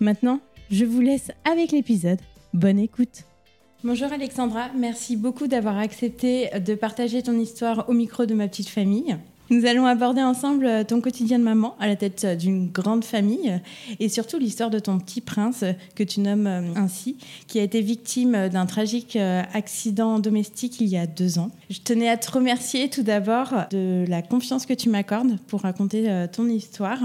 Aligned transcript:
Maintenant, 0.00 0.40
je 0.70 0.84
vous 0.84 1.00
laisse 1.00 1.32
avec 1.44 1.72
l'épisode. 1.72 2.20
Bonne 2.54 2.78
écoute. 2.78 3.24
Bonjour 3.84 4.12
Alexandra, 4.12 4.68
merci 4.76 5.16
beaucoup 5.16 5.46
d'avoir 5.46 5.78
accepté 5.78 6.50
de 6.58 6.74
partager 6.74 7.22
ton 7.22 7.38
histoire 7.38 7.88
au 7.88 7.92
micro 7.92 8.26
de 8.26 8.34
ma 8.34 8.48
petite 8.48 8.68
famille. 8.68 9.16
Nous 9.50 9.64
allons 9.64 9.86
aborder 9.86 10.22
ensemble 10.22 10.66
euh, 10.66 10.84
ton 10.84 11.00
quotidien 11.00 11.38
de 11.38 11.44
maman 11.44 11.74
à 11.80 11.86
la 11.86 11.96
tête 11.96 12.24
euh, 12.24 12.34
d'une 12.34 12.68
grande 12.68 13.02
famille 13.02 13.48
euh, 13.48 13.96
et 13.98 14.10
surtout 14.10 14.38
l'histoire 14.38 14.68
de 14.68 14.78
ton 14.78 14.98
petit 14.98 15.22
prince 15.22 15.64
que 15.94 16.02
tu 16.02 16.20
nommes 16.20 16.46
ainsi, 16.76 17.16
qui 17.46 17.58
a 17.58 17.62
été 17.62 17.80
victime 17.80 18.48
d'un 18.48 18.66
tragique 18.66 19.16
accident 19.16 20.18
domestique 20.18 20.80
il 20.80 20.88
y 20.88 20.96
a 20.96 21.06
deux 21.06 21.38
ans. 21.38 21.50
Je 21.70 21.80
tenais 21.80 22.08
à 22.08 22.16
te 22.16 22.30
remercier 22.30 22.88
tout 22.90 23.02
d'abord 23.02 23.54
de 23.70 24.04
la 24.08 24.22
confiance 24.22 24.66
que 24.66 24.74
tu 24.74 24.88
m'accordes 24.88 25.38
pour 25.46 25.62
raconter 25.62 26.26
ton 26.32 26.48
histoire 26.48 26.98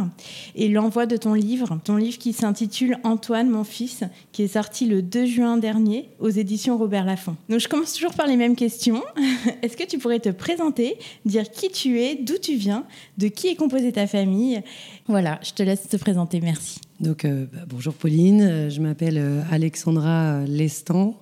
et 0.55 0.69
l'envoi 0.69 1.05
de 1.05 1.17
ton 1.17 1.33
livre, 1.33 1.79
ton 1.83 1.95
livre 1.95 2.17
qui 2.17 2.33
s'intitule 2.33 2.97
Antoine, 3.03 3.49
mon 3.49 3.63
fils, 3.63 4.03
qui 4.31 4.43
est 4.43 4.47
sorti 4.47 4.85
le 4.85 5.01
2 5.01 5.25
juin 5.25 5.57
dernier 5.57 6.09
aux 6.19 6.29
éditions 6.29 6.77
Robert 6.77 7.05
Laffont. 7.05 7.35
Donc 7.49 7.59
je 7.59 7.67
commence 7.67 7.93
toujours 7.93 8.13
par 8.13 8.27
les 8.27 8.37
mêmes 8.37 8.55
questions. 8.55 9.03
Est-ce 9.61 9.77
que 9.77 9.85
tu 9.85 9.97
pourrais 9.97 10.19
te 10.19 10.29
présenter, 10.29 10.97
dire 11.25 11.49
qui 11.49 11.69
tu 11.69 11.99
es, 11.99 12.15
d'où 12.15 12.32
tu 12.37 12.55
viens, 12.55 12.85
de 13.17 13.27
qui 13.27 13.47
est 13.47 13.55
composée 13.55 13.91
ta 13.91 14.07
famille. 14.07 14.61
Voilà, 15.07 15.39
je 15.43 15.51
te 15.51 15.63
laisse 15.63 15.87
te 15.87 15.97
présenter. 15.97 16.41
Merci. 16.41 16.79
Donc, 16.99 17.25
euh, 17.25 17.45
bah, 17.51 17.61
bonjour 17.67 17.93
Pauline, 17.93 18.41
euh, 18.41 18.69
je 18.69 18.79
m'appelle 18.79 19.17
euh, 19.17 19.41
Alexandra 19.51 20.41
Lestan. 20.45 21.19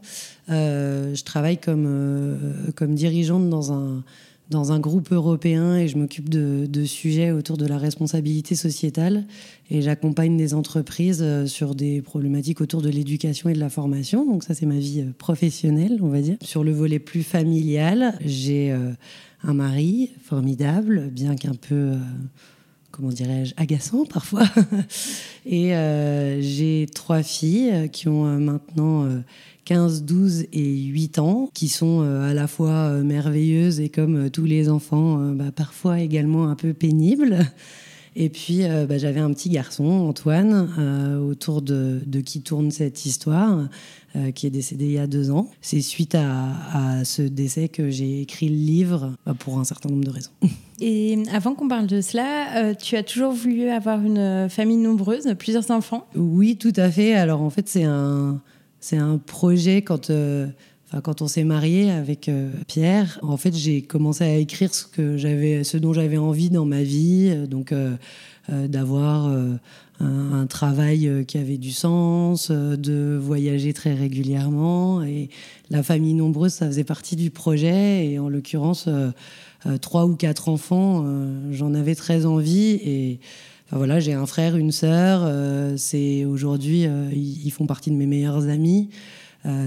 je 0.47 1.23
travaille 1.23 1.57
comme, 1.57 2.71
comme 2.75 2.93
dirigeante 2.93 3.49
dans 3.49 3.71
un, 3.73 4.03
dans 4.51 4.71
un 4.71 4.79
groupe 4.79 5.11
européen 5.11 5.75
et 5.77 5.87
je 5.87 5.97
m'occupe 5.97 6.29
de, 6.29 6.85
sujets 6.85 7.31
autour 7.31 7.57
de 7.57 7.65
la 7.65 7.77
responsabilité 7.77 8.53
sociétale 8.55 9.25
et 9.69 9.81
j'accompagne 9.81 10.37
des 10.37 10.53
entreprises 10.53 11.25
sur 11.45 11.73
des 11.73 12.01
problématiques 12.01 12.61
autour 12.61 12.81
de 12.81 12.89
l'éducation 12.89 13.49
et 13.49 13.53
de 13.53 13.59
la 13.59 13.69
formation. 13.69 14.25
Donc 14.25 14.43
ça, 14.43 14.53
c'est 14.53 14.65
ma 14.65 14.77
vie 14.77 15.05
professionnelle, 15.17 15.99
on 16.01 16.09
va 16.09 16.21
dire. 16.21 16.37
Sur 16.41 16.63
le 16.63 16.71
volet 16.71 16.99
plus 16.99 17.23
familial, 17.23 18.15
j'ai 18.23 18.75
un 19.43 19.53
mari 19.53 20.11
formidable, 20.23 21.09
bien 21.11 21.35
qu'un 21.35 21.53
peu, 21.53 21.75
euh, 21.75 21.97
comment 22.91 23.09
dirais-je, 23.09 23.53
agaçant 23.57 24.05
parfois. 24.05 24.45
et 25.45 25.75
euh, 25.75 26.41
j'ai 26.41 26.87
trois 26.93 27.23
filles 27.23 27.89
qui 27.91 28.07
ont 28.07 28.25
euh, 28.25 28.37
maintenant 28.37 29.07
15, 29.73 30.03
12 30.03 30.45
et 30.53 30.75
8 30.83 31.19
ans, 31.19 31.49
qui 31.53 31.67
sont 31.67 32.01
à 32.01 32.33
la 32.33 32.47
fois 32.47 32.89
merveilleuses 33.03 33.79
et 33.79 33.89
comme 33.89 34.29
tous 34.29 34.45
les 34.45 34.69
enfants, 34.69 35.17
bah, 35.33 35.51
parfois 35.55 35.99
également 35.99 36.47
un 36.47 36.55
peu 36.55 36.73
pénibles. 36.73 37.39
Et 38.17 38.27
puis, 38.27 38.63
bah, 38.89 38.97
j'avais 38.97 39.21
un 39.21 39.31
petit 39.31 39.49
garçon, 39.49 39.85
Antoine, 39.85 41.21
autour 41.29 41.61
de, 41.61 42.01
de, 42.05 42.19
qui 42.19 42.41
tourne 42.41 42.69
cette 42.71 43.05
histoire. 43.05 43.69
Euh, 44.17 44.31
qui 44.31 44.45
est 44.45 44.49
décédé 44.49 44.85
il 44.87 44.91
y 44.91 44.99
a 44.99 45.07
deux 45.07 45.31
ans. 45.31 45.49
C'est 45.61 45.79
suite 45.79 46.15
à, 46.15 47.05
ce 47.05 47.21
décès 47.21 47.69
que 47.69 47.89
j'ai 47.89 48.19
écrit 48.21 48.49
le 48.49 48.55
livre 48.55 49.13
bah, 49.25 49.33
pour 49.39 49.57
un 49.57 49.63
certain 49.63 49.87
nombre 49.87 50.03
de 50.03 50.09
raisons. 50.09 50.31
Et 50.81 51.17
avant 51.31 51.53
qu'on 51.55 51.69
parle 51.69 51.87
de 51.87 52.01
cela, 52.01 52.57
euh, 52.57 52.73
tu 52.73 52.97
as 52.97 53.03
toujours 53.03 53.31
voulu 53.31 53.69
avoir 53.69 54.03
une 54.03 54.49
famille 54.49 54.75
nombreuse, 54.75 55.33
plusieurs 55.39 55.71
enfants? 55.71 56.07
Oui, 56.13 56.57
tout 56.57 56.73
à 56.75 56.91
fait. 56.91 57.13
Alors 57.13 57.41
en 57.41 57.49
fait, 57.49 57.69
c'est 57.69 57.85
un, 57.85 58.41
c'est 58.81 58.97
un 58.97 59.17
projet 59.17 59.81
quand... 59.81 60.09
Euh, 60.09 60.47
quand 61.05 61.21
on 61.21 61.27
s'est 61.29 61.45
marié 61.45 61.89
avec 61.89 62.29
Pierre, 62.67 63.17
en 63.21 63.37
fait, 63.37 63.55
j'ai 63.55 63.81
commencé 63.81 64.25
à 64.25 64.35
écrire 64.35 64.73
ce 64.75 64.85
que 64.85 65.17
ce 65.17 65.77
dont 65.77 65.93
j'avais 65.93 66.17
envie 66.17 66.49
dans 66.49 66.65
ma 66.65 66.83
vie, 66.83 67.33
donc 67.47 67.73
d'avoir 68.49 69.31
un, 70.01 70.45
travail 70.47 71.07
euh, 71.07 71.23
qui 71.23 71.37
avait 71.37 71.57
du 71.57 71.71
sens, 71.71 72.49
euh, 72.51 72.75
de 72.75 73.17
voyager 73.21 73.73
très 73.73 73.93
régulièrement. 73.93 75.03
Et 75.03 75.29
la 75.69 75.83
famille 75.83 76.13
nombreuse, 76.13 76.53
ça 76.53 76.67
faisait 76.67 76.83
partie 76.83 77.15
du 77.15 77.29
projet. 77.29 78.07
Et 78.07 78.19
en 78.19 78.29
l'occurrence, 78.29 78.87
euh, 78.87 79.11
trois 79.79 80.05
ou 80.05 80.15
quatre 80.15 80.49
enfants, 80.49 81.05
j'en 81.51 81.73
avais 81.75 81.95
très 81.95 82.25
envie. 82.25 82.79
Et 82.83 83.19
voilà, 83.71 83.99
j'ai 83.99 84.13
un 84.13 84.25
frère, 84.25 84.57
une 84.57 84.71
sœur. 84.71 85.29
c'est 85.77 86.25
aujourd'hui, 86.25 86.87
ils 87.13 87.51
font 87.51 87.65
partie 87.65 87.91
de 87.91 87.95
mes 87.95 88.05
meilleurs 88.05 88.47
amis. 88.47 88.89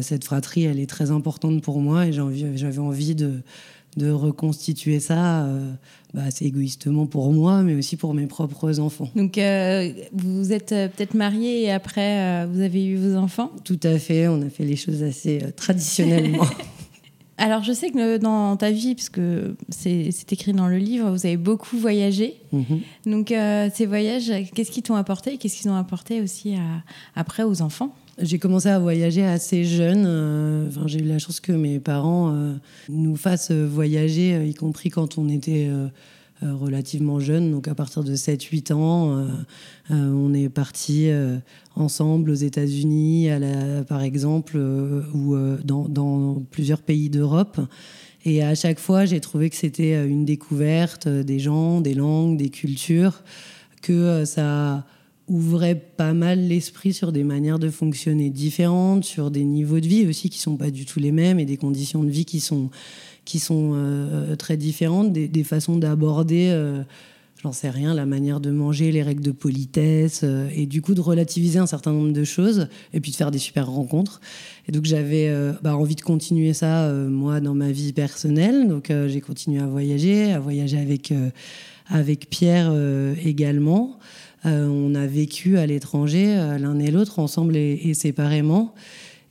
cette 0.02 0.24
fratrie, 0.24 0.64
elle 0.64 0.78
est 0.78 0.88
très 0.88 1.10
importante 1.10 1.62
pour 1.62 1.80
moi 1.80 2.06
et 2.06 2.12
j'avais 2.12 2.78
envie 2.78 3.14
de 3.14 3.42
de 3.96 4.10
reconstituer 4.10 5.00
ça, 5.00 5.44
euh, 5.44 5.72
bah, 6.12 6.22
assez 6.26 6.46
égoïstement 6.46 7.06
pour 7.06 7.32
moi, 7.32 7.62
mais 7.62 7.74
aussi 7.74 7.96
pour 7.96 8.14
mes 8.14 8.26
propres 8.26 8.80
enfants. 8.80 9.08
Donc, 9.14 9.38
euh, 9.38 9.92
vous 10.12 10.52
êtes 10.52 10.72
euh, 10.72 10.88
peut-être 10.88 11.14
marié 11.14 11.62
et 11.62 11.70
après, 11.70 12.46
vous 12.46 12.60
avez 12.60 12.84
eu 12.84 12.96
vos 12.96 13.16
enfants? 13.16 13.52
Tout 13.64 13.80
à 13.82 13.98
fait, 13.98 14.28
on 14.28 14.42
a 14.42 14.50
fait 14.50 14.64
les 14.64 14.76
choses 14.76 15.02
assez 15.02 15.40
traditionnellement. 15.56 16.46
Alors, 17.36 17.62
je 17.64 17.72
sais 17.72 17.90
que 17.90 18.16
dans 18.18 18.56
ta 18.56 18.70
vie, 18.70 18.94
puisque 18.94 19.20
c'est 19.68 20.32
écrit 20.32 20.52
dans 20.52 20.68
le 20.68 20.78
livre, 20.78 21.10
vous 21.10 21.26
avez 21.26 21.36
beaucoup 21.36 21.76
voyagé. 21.76 22.40
Mhm. 22.52 22.80
Donc, 23.06 23.34
ces 23.74 23.86
voyages, 23.86 24.32
qu'est-ce 24.54 24.70
qu'ils 24.70 24.84
t'ont 24.84 24.94
apporté? 24.94 25.36
Qu'est-ce 25.36 25.60
qu'ils 25.60 25.70
ont 25.70 25.76
apporté 25.76 26.20
aussi 26.20 26.54
après 27.16 27.42
aux 27.42 27.60
enfants? 27.60 27.94
J'ai 28.18 28.38
commencé 28.38 28.68
à 28.68 28.78
voyager 28.78 29.24
assez 29.24 29.64
jeune. 29.64 30.04
Euh, 30.06 30.68
enfin, 30.68 30.86
j'ai 30.86 31.00
eu 31.00 31.04
la 31.04 31.18
chance 31.18 31.40
que 31.40 31.52
mes 31.52 31.80
parents 31.80 32.32
euh, 32.32 32.54
nous 32.88 33.16
fassent 33.16 33.50
voyager, 33.50 34.34
euh, 34.34 34.44
y 34.44 34.54
compris 34.54 34.90
quand 34.90 35.18
on 35.18 35.28
était 35.28 35.68
relativement 36.42 37.20
jeune. 37.20 37.50
Donc 37.50 37.68
à 37.68 37.74
partir 37.74 38.04
de 38.04 38.14
7-8 38.14 38.72
ans, 38.72 39.26
on 39.90 40.34
est 40.34 40.48
parti 40.48 41.08
ensemble 41.76 42.30
aux 42.30 42.34
États-Unis, 42.34 43.28
par 43.88 44.02
exemple, 44.02 44.56
ou 44.56 45.36
dans, 45.64 45.88
dans, 45.88 46.42
plusieurs 46.50 46.82
pays 46.82 47.10
d'Europe. 47.10 47.60
Et 48.24 48.42
à 48.42 48.54
chaque 48.54 48.78
fois, 48.78 49.04
j'ai 49.04 49.20
trouvé 49.20 49.50
que 49.50 49.56
c'était 49.56 50.06
une 50.06 50.24
découverte 50.24 51.08
des 51.08 51.38
gens, 51.38 51.80
des 51.80 51.94
langues, 51.94 52.36
des 52.36 52.50
cultures, 52.50 53.22
que 53.82 54.24
ça 54.24 54.84
ouvrait 55.28 55.74
pas 55.74 56.12
mal 56.12 56.48
l'esprit 56.48 56.92
sur 56.92 57.12
des 57.12 57.24
manières 57.24 57.58
de 57.58 57.70
fonctionner 57.70 58.30
différentes, 58.30 59.04
sur 59.04 59.30
des 59.30 59.44
niveaux 59.44 59.80
de 59.80 59.86
vie 59.86 60.06
aussi 60.06 60.28
qui 60.28 60.38
sont 60.38 60.56
pas 60.56 60.70
du 60.70 60.84
tout 60.84 61.00
les 61.00 61.12
mêmes 61.12 61.38
et 61.38 61.46
des 61.46 61.56
conditions 61.56 62.04
de 62.04 62.10
vie 62.10 62.24
qui 62.24 62.40
sont, 62.40 62.70
qui 63.24 63.38
sont 63.38 63.72
euh, 63.74 64.36
très 64.36 64.56
différentes, 64.56 65.12
des, 65.12 65.44
façons 65.44 65.76
d'aborder, 65.76 66.48
euh, 66.50 66.82
j'en 67.42 67.52
sais 67.52 67.70
rien, 67.70 67.94
la 67.94 68.06
manière 68.06 68.40
de 68.40 68.50
manger, 68.50 68.92
les 68.92 69.02
règles 69.02 69.22
de 69.22 69.30
politesse, 69.30 70.20
euh, 70.24 70.48
et 70.54 70.66
du 70.66 70.82
coup 70.82 70.94
de 70.94 71.00
relativiser 71.00 71.58
un 71.58 71.66
certain 71.66 71.92
nombre 71.92 72.12
de 72.12 72.24
choses, 72.24 72.68
et 72.92 73.00
puis 73.00 73.10
de 73.10 73.16
faire 73.16 73.30
des 73.30 73.38
super 73.38 73.68
rencontres. 73.68 74.20
Et 74.68 74.72
donc 74.72 74.84
j'avais 74.84 75.32
bah, 75.62 75.76
envie 75.76 75.96
de 75.96 76.02
continuer 76.02 76.52
ça, 76.52 76.90
moi, 76.92 77.40
dans 77.40 77.54
ma 77.54 77.70
vie 77.70 77.92
personnelle. 77.92 78.68
Donc 78.68 78.90
j'ai 79.06 79.20
continué 79.20 79.60
à 79.60 79.66
voyager, 79.66 80.32
à 80.32 80.40
voyager 80.40 80.78
avec, 80.78 81.12
avec 81.90 82.30
Pierre 82.30 82.72
également. 83.22 83.98
Euh, 84.46 84.66
on 84.68 84.94
a 84.94 85.06
vécu 85.06 85.56
à 85.58 85.66
l'étranger, 85.66 86.36
euh, 86.36 86.58
l'un 86.58 86.78
et 86.78 86.90
l'autre, 86.90 87.18
ensemble 87.18 87.56
et, 87.56 87.94
séparément. 87.94 88.74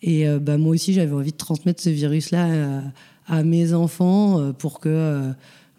Et 0.02 0.28
euh, 0.28 0.40
bah, 0.40 0.58
moi 0.58 0.74
aussi, 0.74 0.94
j'avais 0.94 1.14
envie 1.14 1.32
de 1.32 1.38
transmettre 1.38 1.82
ce 1.82 1.90
virus-là 1.90 2.82
à, 3.28 3.44
mes 3.44 3.74
enfants 3.74 4.54
pour 4.54 4.80
que 4.80 5.32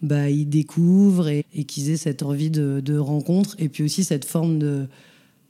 bah, 0.02 0.30
ils 0.30 0.48
découvrent 0.48 1.28
et, 1.28 1.44
qu'ils 1.66 1.90
aient 1.90 1.96
cette 1.96 2.22
envie 2.22 2.50
de, 2.50 2.98
rencontre 2.98 3.56
et 3.58 3.68
puis 3.68 3.84
aussi 3.84 4.04
cette 4.04 4.24
forme 4.24 4.58
de 4.58 4.86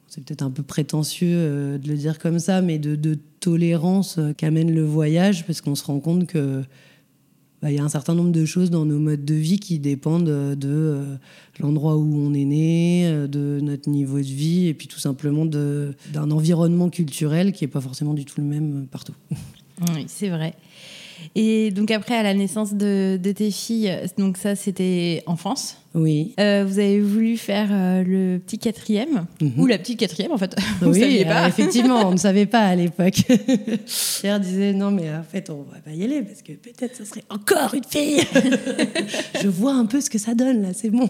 c'est 0.07 0.23
peut-être 0.25 0.43
un 0.43 0.51
peu 0.51 0.63
prétentieux 0.63 1.79
de 1.79 1.89
le 1.89 1.97
dire 1.97 2.21
comme 2.21 2.39
ça, 2.39 2.63
mais 2.63 2.79
de, 2.79 2.95
de 2.95 3.19
tolérance 3.41 4.21
qu'amène 4.37 4.73
le 4.73 4.85
voyage, 4.85 5.45
parce 5.45 5.61
qu'on 5.61 5.75
se 5.75 5.83
rend 5.83 5.99
compte 5.99 6.29
que 6.29 6.63
bah, 7.65 7.71
il 7.71 7.77
y 7.77 7.79
a 7.79 7.83
un 7.83 7.89
certain 7.89 8.15
nombre 8.15 8.31
de 8.31 8.45
choses 8.45 8.69
dans 8.69 8.85
nos 8.85 8.99
modes 8.99 9.25
de 9.25 9.33
vie 9.33 9.59
qui 9.59 9.79
dépendent 9.79 10.27
de 10.27 10.69
euh, 10.69 11.17
l'endroit 11.61 11.97
où 11.97 12.15
on 12.15 12.35
est 12.35 12.45
né, 12.45 13.07
euh, 13.07 13.27
de 13.27 13.59
notre 13.63 13.89
niveau 13.89 14.19
de 14.19 14.25
vie, 14.25 14.67
et 14.67 14.75
puis 14.75 14.87
tout 14.87 14.99
simplement 14.99 15.47
d'un 15.47 16.31
environnement 16.31 16.91
culturel 16.91 17.53
qui 17.53 17.65
n'est 17.65 17.69
pas 17.69 17.81
forcément 17.81 18.13
du 18.13 18.27
tout 18.27 18.39
le 18.39 18.47
même 18.47 18.87
partout. 18.91 19.15
Oui, 19.95 20.05
c'est 20.09 20.29
vrai. 20.29 20.55
Et 21.35 21.71
donc 21.71 21.91
après, 21.91 22.15
à 22.17 22.23
la 22.23 22.35
naissance 22.35 22.75
de, 22.75 23.19
tes 23.35 23.51
filles, 23.51 23.97
donc 24.19 24.37
ça 24.37 24.55
c'était 24.55 25.23
en 25.27 25.37
France 25.37 25.79
Oui. 25.95 26.35
Euh, 26.41 26.65
vous 26.67 26.81
avez 26.81 27.01
voulu 27.01 27.37
faire 27.37 27.69
euh, 27.71 28.03
le 28.03 28.39
petit 28.39 28.59
quatrième, 28.59 29.27
mhm. 29.41 29.53
ou 29.59 29.67
la 29.67 29.79
petite 29.79 30.01
quatrième 30.01 30.33
en 30.33 30.39
fait. 30.39 30.57
oui, 30.83 31.25
pas. 31.25 31.47
effectivement, 31.47 32.09
on 32.09 32.13
ne 32.13 32.17
savait 32.19 32.47
pas 32.47 32.61
à 32.61 32.75
l'époque. 32.75 33.23
Pierre 34.21 34.41
disait 34.41 34.73
non 34.73 34.91
mais 34.91 35.15
en 35.15 35.23
fait 35.23 35.51
on 35.51 35.63
va 35.63 35.79
pas 35.85 35.93
y 35.93 36.03
aller 36.03 36.23
parce 36.23 36.43
que 36.43 36.53
peut-être 36.53 36.97
ce 36.97 37.05
serait 37.05 37.25
encore 37.31 37.75
une 37.75 37.85
fille. 37.85 38.21
je 39.41 39.49
vois 39.49 39.75
un 39.75 39.87
peu 39.87 40.01
ce 40.01 40.11
que 40.11 40.19
ça 40.19 40.35
donne 40.35 40.63
là, 40.63 40.69
c'est 40.75 40.91
bon. 40.91 41.09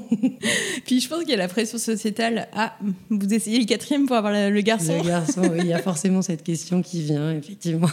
Puis 0.85 1.01
je 1.01 1.09
pense 1.09 1.21
qu'il 1.21 1.31
y 1.31 1.35
a 1.35 1.39
la 1.39 1.49
pression 1.49 1.79
sociétale. 1.79 2.49
Ah, 2.53 2.77
vous 3.09 3.33
essayez 3.33 3.59
le 3.59 3.65
quatrième 3.65 4.07
pour 4.07 4.17
avoir 4.17 4.33
le 4.33 4.61
garçon. 4.61 4.99
Le 5.03 5.09
garçon, 5.09 5.43
oui, 5.51 5.61
il 5.61 5.67
y 5.67 5.73
a 5.73 5.79
forcément 5.79 6.21
cette 6.21 6.43
question 6.43 6.83
qui 6.83 7.01
vient 7.01 7.33
effectivement. 7.33 7.89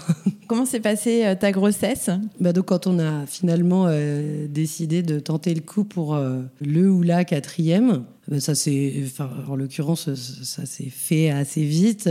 Comment 0.47 0.65
s'est 0.65 0.81
passée 0.81 1.25
euh, 1.25 1.35
ta 1.35 1.53
grossesse? 1.53 2.09
Bah 2.41 2.51
donc 2.51 2.65
quand 2.65 2.85
on 2.85 2.99
a 2.99 3.25
finalement 3.25 3.85
euh, 3.87 4.47
décidé 4.49 5.01
de 5.01 5.19
tenter 5.19 5.53
le 5.53 5.61
coup 5.61 5.85
pour 5.85 6.13
euh, 6.15 6.41
ou 6.87 7.01
la 7.01 7.25
quatrième, 7.25 8.03
bah, 8.27 8.39
ça 8.39 8.53
en 9.47 9.55
l'occurrence, 9.55 10.13
ça 10.15 10.65
s'est 10.65 10.89
fait 10.89 11.29
assez 11.29 11.63
vite 11.63 12.07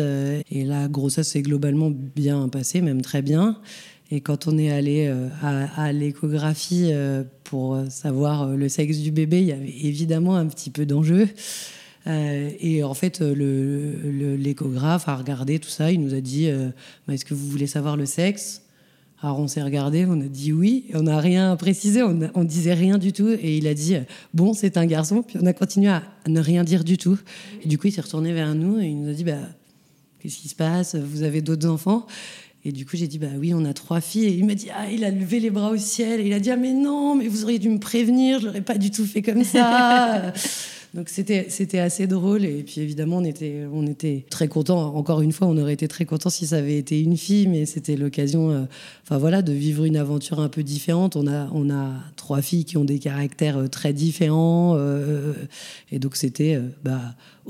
et 0.51 0.65
la 0.65 0.89
grossesse 0.89 1.29
s'est 1.29 1.43
globalement 1.43 1.91
bien 1.91 2.49
passée, 2.49 2.81
même 2.81 3.03
très 3.03 3.23
bien. 3.23 3.59
Et 4.11 4.21
quand 4.21 4.49
on 4.49 4.59
est 4.59 4.71
allé 4.71 5.07
à, 5.41 5.83
à 5.83 5.93
l'échographie 5.93 6.93
pour 7.45 7.79
savoir 7.89 8.57
le 8.57 8.69
sexe 8.69 8.99
du 8.99 9.13
bébé, 9.13 9.41
il 9.41 9.47
y 9.47 9.53
avait 9.53 9.75
évidemment 9.83 10.35
un 10.35 10.47
petit 10.47 10.71
peu 10.71 10.85
d'enjeu. 10.85 11.29
et 12.07 12.83
en 12.83 12.95
fait, 12.95 13.21
l'échographe 13.21 15.09
a 15.09 15.17
regardé 15.17 15.61
tout 15.61 15.69
ça. 15.69 15.93
Il 15.93 16.01
nous 16.01 16.15
a 16.15 16.21
dit 16.21 16.51
bah, 17.07 17.15
Est-ce 17.15 17.25
que 17.25 17.35
vous 17.35 17.47
voulez 17.47 17.69
savoir 17.69 17.97
le 17.97 18.07
sexe? 18.07 18.63
Alors 19.23 19.39
on 19.39 19.49
s'est 19.49 19.63
regardé, 19.63 20.07
on 20.09 20.19
a 20.21 20.29
dit 20.29 20.53
oui, 20.53 20.87
on 20.95 21.03
n'a 21.03 21.21
rien 21.21 21.55
précisé, 21.57 22.03
on, 22.03 22.15
ne 22.15 22.45
disait 22.45 22.73
rien 22.73 22.97
du 22.97 23.13
tout. 23.13 23.29
Et 23.29 23.59
il 23.59 23.67
a 23.67 23.75
dit 23.75 23.97
bon, 24.33 24.55
c'est 24.55 24.79
un 24.79 24.87
garçon. 24.87 25.23
Puis 25.23 25.39
on 25.41 25.47
a 25.47 25.53
continué 25.53 25.89
à 25.89 26.03
ne 26.27 26.41
rien 26.41 26.65
dire 26.65 26.85
du 26.85 26.97
tout. 26.97 27.19
Et 27.63 27.69
du 27.69 27.77
coup, 27.77 27.89
il 27.89 27.93
s'est 27.93 28.01
retourné 28.01 28.33
vers 28.33 28.55
nous 28.55 28.81
et 28.81 28.87
il 28.87 28.99
nous 28.99 29.11
a 29.11 29.13
dit 29.13 29.25
bah, 29.25 29.37
qu'est-ce 30.21 30.39
qui 30.39 30.49
se 30.49 30.55
passe? 30.55 30.95
Vous 30.95 31.23
avez 31.23 31.43
d'autres 31.43 31.69
enfants? 31.69 32.07
Et 32.65 32.73
du 32.73 32.87
coup, 32.87 32.97
j'ai 32.97 33.09
dit 33.09 33.19
bah 33.19 33.29
oui, 33.39 33.53
on 33.53 33.67
a 33.67 33.75
trois 33.75 34.01
filles. 34.01 34.25
Et 34.25 34.35
il 34.35 34.47
m'a 34.47 34.55
dit 34.55 34.69
ah, 34.75 34.91
il 34.91 35.05
a 35.05 35.11
levé 35.11 35.39
les 35.39 35.51
bras 35.51 35.71
au 35.71 35.77
ciel. 35.77 36.21
Et 36.21 36.27
il 36.27 36.33
a 36.33 36.41
dit 36.41 36.51
ah 36.51 36.57
mais 36.57 36.73
non, 36.73 37.15
mais 37.15 37.29
vous 37.29 37.45
auriez 37.45 37.59
dû 37.59 37.69
me 37.69 37.79
prévenir, 37.79 38.41
je 38.41 38.47
l'aurais 38.47 38.63
pas 38.63 38.79
du 38.79 38.91
tout 38.91 39.05
fait 39.05 39.21
comme 39.21 39.45
ça. 39.45 40.33
Donc 40.93 41.09
c'était 41.09 41.79
assez 41.79 42.09
drôle 42.09 42.45
et 42.45 42.65
puis 42.65 42.81
évidemment 42.81 43.19
on 43.19 43.87
était 43.87 44.27
très 44.29 44.49
content. 44.49 44.95
Encore 44.97 45.21
une 45.21 45.31
fois, 45.31 45.47
on 45.47 45.57
aurait 45.57 45.75
été 45.75 45.87
très 45.87 46.05
content 46.05 46.31
si 46.31 46.49
ça 46.49 46.57
avait 46.57 46.79
été 46.79 47.01
une 47.01 47.17
fille, 47.17 47.47
mais 47.47 47.65
c'était 47.65 47.97
l'occasion, 47.97 48.51
euh, 48.51 48.65
voilà, 49.09 49.43
de 49.43 49.53
vivre 49.53 49.85
une 49.85 49.97
aventure 49.97 50.41
un 50.41 50.49
peu 50.49 50.65
différente. 50.65 51.15
On 51.15 51.29
a 51.29 51.49
on 51.53 51.71
a 51.71 51.93
trois 52.17 52.43
filles 52.43 52.65
qui 52.65 52.77
ont 52.77 52.85
des 52.85 52.99
caractères 52.99 53.59
euh, 53.59 53.69
très 53.69 53.93
différents 53.93 54.75
euh, 54.77 55.35
et 55.93 56.01
donc 56.01 56.17
c'était 56.17 56.59
bah 56.83 57.01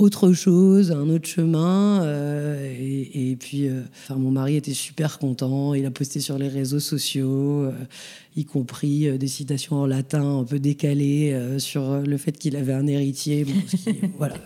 autre 0.02 0.32
chose, 0.32 0.93
un 0.93 1.08
autre 1.08 1.29
chemin. 1.29 2.05
et, 2.79 3.31
et, 3.31 3.37
puis, 3.37 3.69
enfin, 3.93 4.17
mon 4.17 4.31
mari 4.31 4.57
était 4.57 4.75
super 4.75 5.19
content. 5.19 5.75
Il 5.75 5.87
a 5.87 5.90
posté 5.90 6.21
sur 6.21 6.38
les 6.38 6.49
réseaux 6.49 6.80
sociaux 6.80 7.71
y 8.37 8.45
compris 8.45 9.09
euh, 9.09 9.19
des 9.19 9.26
citations 9.26 9.76
en 9.76 9.87
latin 9.87 10.38
un 10.38 10.45
peu 10.45 10.59
décalées 10.59 11.33
euh, 11.33 11.59
sur 11.59 11.90
euh, 11.90 12.02
le 12.02 12.16
fait 12.16 12.33
qu'il 12.33 12.57
avait 12.57 12.73
un 12.73 12.87
héritier. 12.87 13.45
voilà. 14.19 14.37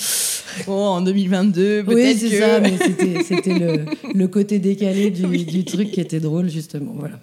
en 0.66 1.00
2022, 1.00 1.84
peut-être. 1.84 1.94
Oui, 1.94 2.16
c'est 2.16 2.38
ça, 2.38 2.60
mais 2.60 2.74
c'était 3.22 3.58
le, 3.58 3.84
le, 4.14 4.28
côté 4.28 4.58
décalé 4.58 5.10
du, 5.10 5.26
du, 5.44 5.64
truc 5.64 5.90
qui 5.90 6.00
était 6.00 6.20
drôle, 6.20 6.50
justement. 6.50 6.94
Voilà. 6.96 7.18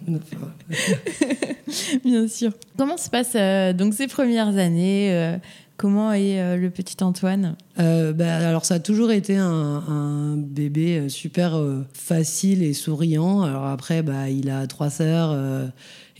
Bien 2.03 2.27
sûr. 2.27 2.51
Comment 2.77 2.97
se 2.97 3.09
passent 3.09 3.77
donc 3.77 3.93
ces 3.93 4.07
premières 4.07 4.57
années 4.57 5.37
Comment 5.81 6.13
est 6.13 6.57
le 6.57 6.69
petit 6.69 7.03
Antoine? 7.03 7.55
Bah, 7.75 8.37
Alors, 8.47 8.65
ça 8.65 8.75
a 8.75 8.79
toujours 8.79 9.11
été 9.11 9.35
un, 9.35 10.35
bébé 10.37 11.09
super 11.09 11.59
facile 11.93 12.61
et 12.61 12.73
souriant. 12.73 13.41
Alors 13.41 13.65
après, 13.65 14.03
bah, 14.03 14.29
il 14.29 14.51
a 14.51 14.67
trois 14.67 14.91
sœurs 14.91 15.35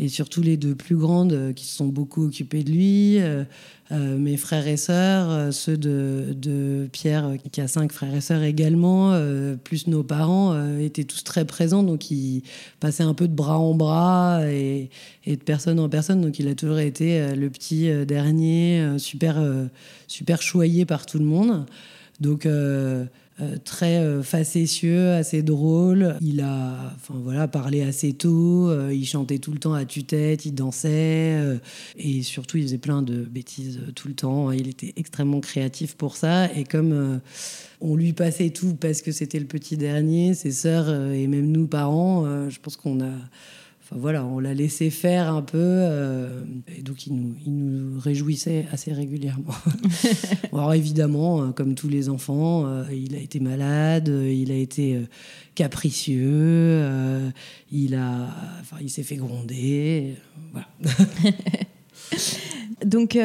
et 0.02 0.10
surtout 0.10 0.42
les 0.42 0.58
deux 0.58 0.74
plus 0.74 0.98
grandes 0.98 1.32
euh, 1.32 1.54
qui 1.54 1.66
se 1.66 1.76
sont 1.76 1.86
beaucoup 1.86 2.26
occupées 2.26 2.64
de 2.64 2.72
lui. 2.72 3.22
Euh, 3.22 3.44
euh, 3.92 4.18
mes 4.18 4.36
frères 4.36 4.68
et 4.68 4.78
sœurs, 4.78 5.54
ceux 5.54 5.78
de, 5.78 6.34
de, 6.36 6.90
Pierre 6.92 7.34
qui 7.52 7.62
a 7.62 7.68
cinq 7.68 7.92
frères 7.92 8.16
et 8.16 8.22
sœurs 8.22 8.42
également, 8.42 9.14
plus 9.66 9.88
nos 9.88 10.02
parents 10.02 10.58
étaient 10.80 11.04
tous 11.04 11.26
très 11.26 11.44
présents, 11.44 11.84
donc 11.84 12.10
il 12.10 12.44
passait 12.80 13.04
un 13.04 13.14
peu 13.14 13.28
de 13.28 13.34
bras 13.34 13.60
en 13.60 13.76
bras 13.76 14.50
et, 14.50 14.90
de 15.28 15.36
personne 15.36 15.78
en 15.78 15.90
personne. 15.90 16.22
Donc 16.22 16.40
il 16.40 16.48
a 16.48 16.56
toujours 16.56 16.80
été 16.80 17.36
le 17.36 17.50
petit 17.50 17.90
dernier, 18.06 18.98
super 18.98 19.44
super 20.08 20.42
choyé 20.42 20.86
par 20.86 21.06
tout 21.06 21.20
le 21.20 21.26
monde. 21.26 21.66
Donc 22.22 22.48
très 23.64 23.98
euh, 23.98 24.24
facétieux, 24.24 25.12
assez 25.12 25.42
drôle. 25.42 26.16
Il 26.22 26.42
a 26.42 26.94
enfin, 26.96 27.16
voilà, 27.24 27.48
parlé 27.48 27.82
assez 27.82 28.14
tôt, 28.14 28.70
euh, 28.70 28.94
il 28.94 29.06
chantait 29.06 29.40
tout 29.40 29.52
le 29.52 29.60
temps 29.60 29.74
à 29.74 29.86
tue-tête, 29.86 30.46
il 30.46 30.54
dansait, 30.54 31.60
et 31.98 32.24
surtout 32.24 32.58
il 32.58 32.64
faisait 32.64 32.78
plein 32.78 33.02
de 33.02 33.24
bêtises 33.24 33.80
tout 33.96 34.08
le 34.08 34.14
temps. 34.14 34.52
Il 34.52 34.68
était 34.68 34.94
extrêmement 34.96 35.40
créatif 35.40 35.96
pour 35.96 36.16
ça, 36.16 36.52
et 36.54 36.64
comme 36.64 37.22
on 37.80 37.96
lui 37.96 38.14
passait 38.14 38.50
tout 38.50 38.76
parce 38.76 39.02
que 39.02 39.12
c'était 39.12 39.40
le 39.40 39.46
petit 39.46 39.78
dernier, 39.78 40.34
ses 40.34 40.52
sœurs 40.52 40.90
et 41.14 41.28
même 41.28 41.52
nous 41.52 41.68
parents, 41.68 42.50
je 42.50 42.60
pense 42.60 42.76
qu'on 42.76 43.02
a 43.02 43.14
voilà, 43.94 44.26
on 44.26 44.40
l'a 44.40 44.54
laissé 44.54 44.90
faire 44.90 45.34
un 45.34 45.42
peu, 45.42 45.58
euh, 45.60 46.44
et 46.78 46.82
donc 46.82 47.08
il 47.08 47.14
nous, 47.14 47.36
il 47.46 47.54
nous, 47.54 48.00
réjouissait 48.00 48.66
assez 48.72 48.94
régulièrement. 48.94 49.54
Alors 50.54 50.74
évidemment, 50.74 51.42
euh, 51.42 51.52
comme 51.52 51.76
tous 51.76 51.90
les 51.90 52.08
enfants, 52.08 52.66
euh, 52.66 52.86
il 52.90 53.16
a 53.16 53.20
été 53.20 53.42
malade, 53.42 54.08
il 54.08 54.50
a 54.52 54.56
été 54.56 55.02
capricieux, 55.56 56.82
il 57.70 57.96
a, 57.96 58.30
enfin, 58.62 58.78
il 58.82 58.90
s'est 58.90 59.04
fait 59.04 59.18
gronder, 59.18 60.16
voilà. 60.54 60.68
donc 62.86 63.18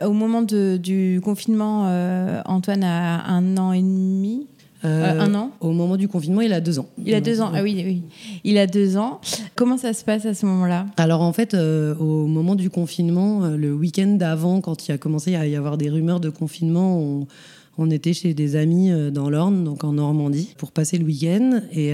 au 0.00 0.12
moment 0.12 0.40
de, 0.40 0.78
du 0.78 1.20
confinement, 1.22 1.82
Antoine 2.46 2.84
a 2.84 3.26
un 3.26 3.58
an 3.58 3.72
et 3.72 3.82
demi. 3.82 4.46
Euh, 4.84 5.20
un 5.20 5.34
an 5.34 5.50
Au 5.60 5.72
moment 5.72 5.96
du 5.96 6.08
confinement, 6.08 6.40
il 6.40 6.52
a 6.52 6.60
deux 6.60 6.78
ans. 6.78 6.86
Il 7.04 7.14
a 7.14 7.20
deux 7.20 7.40
ans, 7.40 7.50
ah 7.54 7.62
oui, 7.62 7.82
oui. 7.84 8.02
Il 8.44 8.58
a 8.58 8.66
deux 8.66 8.96
ans. 8.96 9.20
Comment 9.54 9.78
ça 9.78 9.92
se 9.92 10.04
passe 10.04 10.26
à 10.26 10.34
ce 10.34 10.44
moment-là? 10.46 10.86
Alors 10.96 11.22
en 11.22 11.32
fait, 11.32 11.54
euh, 11.54 11.94
au 11.96 12.26
moment 12.26 12.54
du 12.54 12.70
confinement, 12.70 13.44
euh, 13.44 13.56
le 13.56 13.72
week-end 13.72 14.08
d'avant, 14.08 14.60
quand 14.60 14.86
il 14.86 14.92
a 14.92 14.98
commencé 14.98 15.34
à 15.36 15.46
y 15.46 15.56
avoir 15.56 15.78
des 15.78 15.88
rumeurs 15.88 16.20
de 16.20 16.28
confinement, 16.28 16.98
on, 16.98 17.26
on 17.78 17.90
était 17.90 18.12
chez 18.12 18.34
des 18.34 18.56
amis 18.56 18.92
dans 19.10 19.30
l'Orne, 19.30 19.64
donc 19.64 19.84
en 19.84 19.94
Normandie, 19.94 20.54
pour 20.58 20.70
passer 20.70 20.98
le 20.98 21.04
week-end. 21.04 21.62
Et 21.72 21.90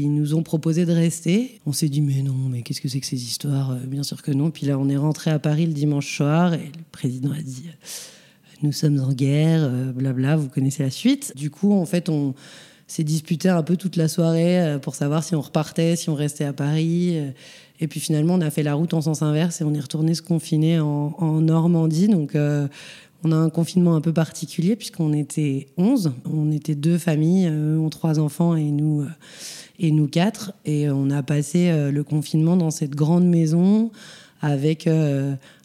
ils 0.00 0.14
nous 0.14 0.34
ont 0.34 0.42
proposé 0.42 0.84
de 0.84 0.92
rester. 0.92 1.60
On 1.66 1.72
s'est 1.72 1.88
dit, 1.88 2.00
mais 2.00 2.22
non, 2.22 2.36
mais 2.50 2.62
qu'est-ce 2.62 2.80
que 2.80 2.88
c'est 2.88 3.00
que 3.00 3.06
ces 3.06 3.22
histoires? 3.22 3.76
Bien 3.88 4.02
sûr 4.02 4.22
que 4.22 4.30
non. 4.30 4.50
Puis 4.50 4.66
là, 4.66 4.78
on 4.78 4.88
est 4.88 4.96
rentré 4.96 5.30
à 5.30 5.38
Paris 5.38 5.66
le 5.66 5.72
dimanche 5.72 6.16
soir 6.16 6.54
et 6.54 6.58
le 6.58 6.84
président 6.92 7.32
a 7.32 7.42
dit 7.42 7.64
nous 8.62 8.72
sommes 8.72 9.00
en 9.00 9.12
guerre, 9.12 9.60
euh, 9.62 9.92
blabla, 9.92 10.36
vous 10.36 10.48
connaissez 10.48 10.82
la 10.82 10.90
suite. 10.90 11.32
Du 11.36 11.50
coup, 11.50 11.72
en 11.72 11.84
fait, 11.84 12.08
on 12.08 12.34
s'est 12.86 13.04
disputé 13.04 13.48
un 13.48 13.62
peu 13.62 13.76
toute 13.76 13.96
la 13.96 14.08
soirée 14.08 14.60
euh, 14.60 14.78
pour 14.78 14.94
savoir 14.94 15.24
si 15.24 15.34
on 15.34 15.40
repartait, 15.40 15.96
si 15.96 16.08
on 16.08 16.14
restait 16.14 16.44
à 16.44 16.52
Paris. 16.52 17.18
Euh. 17.18 17.30
Et 17.80 17.88
puis 17.88 18.00
finalement, 18.00 18.34
on 18.34 18.40
a 18.40 18.50
fait 18.50 18.62
la 18.62 18.74
route 18.74 18.94
en 18.94 19.02
sens 19.02 19.20
inverse 19.22 19.60
et 19.60 19.64
on 19.64 19.74
est 19.74 19.80
retourné 19.80 20.14
se 20.14 20.22
confiner 20.22 20.80
en, 20.80 21.40
Normandie. 21.42 22.08
Donc, 22.08 22.34
on 22.34 23.32
a 23.32 23.36
un 23.36 23.50
confinement 23.50 23.96
un 23.96 24.00
peu 24.00 24.14
particulier 24.14 24.76
puisqu'on 24.76 25.12
était 25.12 25.66
11. 25.76 26.14
On 26.24 26.50
était 26.50 26.74
deux 26.74 26.96
familles, 26.96 27.48
eux 27.48 27.78
ont 27.78 27.90
trois 27.90 28.18
enfants 28.18 28.56
et 28.56 28.70
nous, 28.70 29.04
et 29.78 29.90
nous 29.90 30.08
quatre. 30.08 30.54
Et 30.64 30.88
on 30.88 31.10
a 31.10 31.22
passé 31.22 31.70
le 31.92 32.02
confinement 32.02 32.56
dans 32.56 32.70
cette 32.70 32.94
grande 32.94 33.26
maison 33.26 33.90
avec 34.40 34.88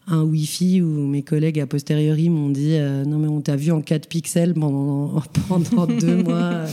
un 0.08 0.22
Wi-Fi 0.22 0.82
où 0.82 1.06
mes 1.06 1.22
collègues 1.22 1.60
a 1.60 1.66
posteriori 1.66 2.28
m'ont 2.28 2.48
dit 2.48 2.74
euh, 2.74 3.04
non 3.04 3.18
mais 3.18 3.28
on 3.28 3.40
t'a 3.40 3.54
vu 3.54 3.70
en 3.70 3.80
4 3.80 4.08
pixels 4.08 4.54
pendant, 4.54 5.22
pendant 5.48 5.86
deux 5.86 6.16
mois. 6.24 6.64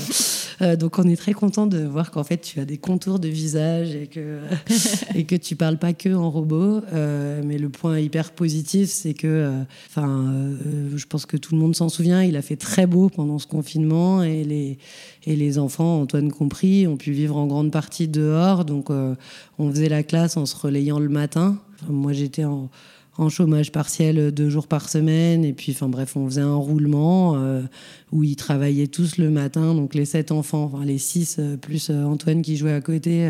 Euh, 0.61 0.75
donc 0.75 0.97
on 0.97 1.03
est 1.03 1.15
très 1.15 1.33
content 1.33 1.67
de 1.67 1.85
voir 1.85 2.09
qu'en 2.09 2.23
fait 2.23 2.37
tu 2.37 2.59
as 2.59 2.65
des 2.65 2.77
contours 2.77 3.19
de 3.19 3.27
visage 3.27 3.93
et 3.93 4.07
que, 4.07 4.39
et 5.15 5.25
que 5.25 5.35
tu 5.35 5.55
parles 5.55 5.77
pas 5.77 5.93
que 5.93 6.13
en 6.13 6.31
robot. 6.31 6.81
Euh, 6.91 7.41
mais 7.45 7.59
le 7.59 7.69
point 7.69 7.99
hyper 7.99 8.31
positif 8.31 8.89
c'est 8.89 9.13
que 9.13 9.51
enfin 9.87 10.33
je 10.95 11.05
pense 11.05 11.27
que 11.27 11.37
tout 11.37 11.53
le 11.53 11.61
monde 11.61 11.75
s'en 11.75 11.89
souvient, 11.89 12.23
il 12.23 12.35
a 12.35 12.41
fait 12.41 12.55
très 12.55 12.87
beau 12.87 13.09
pendant 13.09 13.37
ce 13.37 13.45
confinement 13.45 14.23
et 14.23 14.43
les, 14.43 14.79
et 15.25 15.35
les 15.35 15.59
enfants, 15.59 16.01
Antoine 16.01 16.31
compris, 16.31 16.87
ont 16.87 16.97
pu 16.97 17.11
vivre 17.11 17.37
en 17.37 17.45
grande 17.45 17.71
partie 17.71 18.07
dehors. 18.07 18.65
Donc 18.65 18.89
on 18.89 19.71
faisait 19.71 19.89
la 19.89 20.01
classe 20.01 20.35
en 20.35 20.47
se 20.47 20.55
relayant 20.55 20.99
le 20.99 21.09
matin. 21.09 21.59
moi 21.87 22.11
j'étais 22.11 22.43
en 22.43 22.69
en 23.19 23.27
chômage 23.27 23.73
partiel 23.73 24.31
deux 24.31 24.49
jours 24.49 24.67
par 24.67 24.89
semaine. 24.89 25.43
Et 25.43 25.51
puis, 25.51 25.73
enfin 25.73 25.89
bref, 25.89 26.15
on 26.15 26.25
faisait 26.25 26.41
un 26.41 26.55
roulement 26.55 27.35
euh, 27.35 27.61
où 28.13 28.23
ils 28.23 28.37
travaillaient 28.37 28.87
tous 28.87 29.17
le 29.17 29.29
matin. 29.29 29.75
Donc 29.75 29.93
les 29.93 30.05
sept 30.05 30.31
enfants, 30.31 30.71
enfin 30.73 30.85
les 30.85 30.97
six 30.97 31.35
euh, 31.37 31.57
plus 31.57 31.89
euh, 31.89 32.05
Antoine 32.05 32.41
qui 32.41 32.55
jouait 32.55 32.71
à 32.71 32.79
côté, 32.79 33.29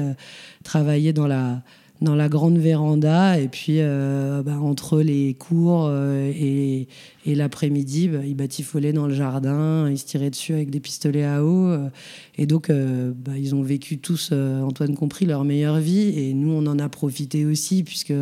travaillaient 0.63 1.13
dans 1.13 1.27
la 1.27 1.63
dans 2.01 2.15
la 2.15 2.29
grande 2.29 2.57
véranda 2.57 3.37
et 3.41 3.49
puis 3.49 3.79
bah, 3.81 4.57
entre 4.61 5.01
les 5.01 5.33
cours 5.33 5.91
et, 5.91 6.87
et 7.25 7.35
l'après-midi, 7.35 8.07
bah, 8.07 8.19
ils 8.25 8.35
batifolaient 8.35 8.93
dans 8.93 9.05
le 9.05 9.13
jardin, 9.13 9.89
ils 9.89 9.97
se 9.97 10.05
tiraient 10.05 10.29
dessus 10.29 10.53
avec 10.53 10.69
des 10.69 10.79
pistolets 10.79 11.25
à 11.25 11.43
eau. 11.43 11.75
et 12.37 12.45
donc, 12.45 12.71
bah, 12.71 13.33
ils 13.37 13.53
ont 13.53 13.63
vécu 13.63 13.97
tous, 13.97 14.31
Antoine 14.31 14.95
compris, 14.95 15.25
leur 15.25 15.43
meilleure 15.43 15.79
vie. 15.79 16.17
Et 16.17 16.33
nous, 16.33 16.51
on 16.51 16.65
en 16.67 16.79
a 16.79 16.87
profité 16.87 17.45
aussi 17.45 17.83
puisque 17.83 18.13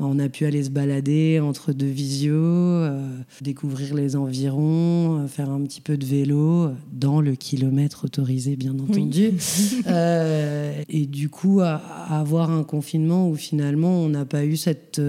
on 0.00 0.18
a 0.18 0.28
pu 0.28 0.46
aller 0.46 0.64
se 0.64 0.70
balader 0.70 1.40
entre 1.40 1.72
deux 1.72 1.86
visios, 1.86 2.34
euh, 2.34 3.06
découvrir 3.42 3.94
les 3.94 4.16
environs, 4.16 5.18
euh, 5.18 5.26
faire 5.26 5.50
un 5.50 5.62
petit 5.62 5.82
peu 5.82 5.98
de 5.98 6.06
vélo 6.06 6.70
dans 6.92 7.20
le 7.20 7.34
kilomètre 7.34 8.06
autorisé, 8.06 8.56
bien 8.56 8.78
entendu. 8.78 9.32
Euh, 9.86 10.82
et 10.88 11.06
du 11.06 11.28
coup, 11.28 11.60
avoir 11.60 12.50
un 12.50 12.62
confinement 12.64 13.28
où 13.28 13.34
finalement 13.34 14.02
on 14.02 14.08
n'a 14.08 14.24
pas 14.24 14.44
eu 14.44 14.56
cette 14.56 15.00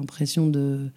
impression 0.00 0.46
de 0.46 0.90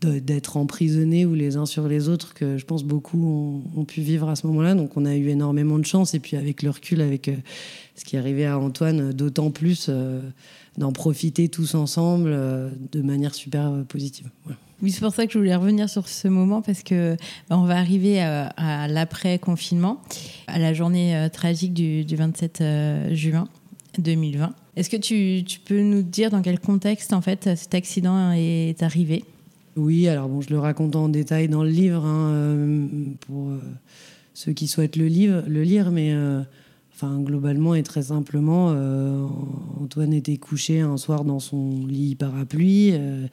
d'être 0.00 0.56
emprisonnés 0.56 1.26
ou 1.26 1.34
les 1.34 1.56
uns 1.56 1.66
sur 1.66 1.88
les 1.88 2.08
autres 2.08 2.34
que 2.34 2.58
je 2.58 2.64
pense 2.64 2.84
beaucoup 2.84 3.64
ont, 3.76 3.84
pu 3.84 4.00
vivre 4.00 4.28
à 4.28 4.36
ce 4.36 4.46
moment-là. 4.46 4.74
Donc 4.74 4.96
on 4.96 5.04
a 5.04 5.16
eu 5.16 5.28
énormément 5.28 5.78
de 5.78 5.86
chance 5.86 6.14
et 6.14 6.20
puis 6.20 6.36
avec 6.36 6.62
le 6.62 6.70
recul, 6.70 7.00
avec 7.00 7.30
ce 7.94 8.04
qui 8.04 8.16
est 8.16 8.18
arrivé 8.18 8.46
à 8.46 8.58
Antoine, 8.58 9.12
d'autant 9.12 9.50
plus 9.50 9.90
d'en 10.78 10.92
profiter 10.92 11.48
tous 11.48 11.74
ensemble 11.74 12.30
euh, 12.32 12.68
de 12.92 13.02
manière 13.02 13.34
super 13.34 13.70
euh, 13.70 13.82
positive. 13.82 14.28
Oui, 14.82 14.90
c'est 14.90 15.00
pour 15.00 15.14
ça 15.14 15.26
que 15.26 15.32
je 15.32 15.38
voulais 15.38 15.54
revenir 15.54 15.88
sur 15.88 16.06
ce 16.06 16.28
moment 16.28 16.60
parce 16.60 16.82
que 16.82 17.16
bah, 17.48 17.56
on 17.58 17.64
va 17.64 17.78
arriver 17.78 18.20
à, 18.20 18.88
l'après-confinement, 18.88 20.02
à 20.46 20.58
la 20.58 20.74
journée 20.74 21.16
euh, 21.16 21.28
tragique 21.30 21.72
du, 21.72 22.04
27 22.04 22.62
juin 23.12 23.48
2020. 23.98 24.54
Est-ce 24.76 24.90
que 24.90 24.98
tu, 24.98 25.44
tu, 25.44 25.60
peux 25.60 25.80
nous 25.80 26.02
dire 26.02 26.30
dans 26.30 26.42
quel 26.42 26.60
contexte 26.60 27.14
en 27.14 27.22
fait 27.22 27.56
cet 27.56 27.74
accident 27.74 28.32
est 28.32 28.82
arrivé? 28.82 29.24
Oui, 29.76 30.08
alors 30.08 30.28
bon, 30.28 30.42
je 30.42 30.50
le 30.50 30.58
raconte 30.58 30.94
en 30.94 31.08
détail 31.08 31.48
dans 31.48 31.62
le 31.62 31.70
livre 31.70 32.04
hein, 32.04 32.86
pour 33.20 33.48
ceux 34.34 34.52
qui 34.52 34.68
souhaitent 34.68 34.96
le, 34.96 35.06
livre, 35.06 35.42
le 35.46 35.62
lire, 35.62 35.90
mais 35.90 36.14
Enfin, 36.98 37.20
globalement 37.20 37.74
et 37.74 37.82
très 37.82 38.04
simplement, 38.04 38.70
euh, 38.70 39.26
Antoine 39.78 40.14
était 40.14 40.38
couché 40.38 40.80
un 40.80 40.96
soir 40.96 41.26
dans 41.26 41.40
son 41.40 41.86
lit 41.86 42.14
parapluie. 42.14 42.92
Euh, 42.92 43.26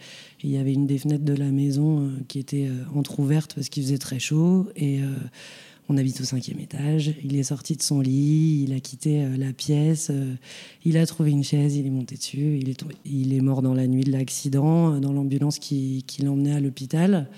il 0.43 0.49
y 0.49 0.57
avait 0.57 0.73
une 0.73 0.85
des 0.85 0.97
fenêtres 0.97 1.23
de 1.23 1.33
la 1.33 1.49
maison 1.49 2.01
euh, 2.01 2.09
qui 2.27 2.39
était 2.39 2.69
entrouverte 2.93 3.55
parce 3.55 3.69
qu'il 3.69 3.83
faisait 3.83 3.99
très 3.99 4.19
chaud. 4.19 4.67
Et 4.75 4.99
on 5.87 5.95
habite 5.95 6.19
au 6.19 6.25
cinquième 6.25 6.59
étage. 6.59 7.15
Il 7.23 7.37
est 7.37 7.43
sorti 7.43 7.77
de 7.77 7.81
son 7.81 8.01
lit, 8.01 8.65
il 8.67 8.73
a 8.73 8.81
quitté 8.81 9.25
la 9.37 9.53
pièce, 9.53 10.11
il 10.83 10.97
a 10.97 11.05
trouvé 11.05 11.31
une 11.31 11.45
chaise, 11.45 11.77
il 11.77 11.87
est 11.87 11.89
monté 11.89 12.15
dessus. 12.15 12.59
Il 12.59 12.67
est, 12.69 12.83
il 13.05 13.33
est 13.33 13.41
mort 13.41 13.61
dans 13.61 13.73
la 13.73 13.87
nuit 13.87 14.03
de 14.03 14.11
l'accident, 14.11 14.99
dans 14.99 15.13
l'ambulance 15.13 15.57
qui, 15.57 16.03
qui 16.05 16.23
l'emmenait 16.23 16.53
à 16.53 16.59
l'hôpital. 16.59 17.29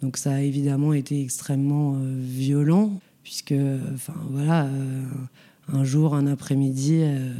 Donc 0.00 0.16
ça 0.16 0.36
a 0.36 0.40
évidemment 0.40 0.94
été 0.94 1.20
extrêmement 1.20 1.98
violent, 2.18 2.98
puisque, 3.22 3.54
enfin 3.94 4.14
voilà 4.30 4.70
un 5.72 5.84
jour, 5.84 6.14
un 6.14 6.26
après-midi, 6.26 7.00
euh, 7.02 7.32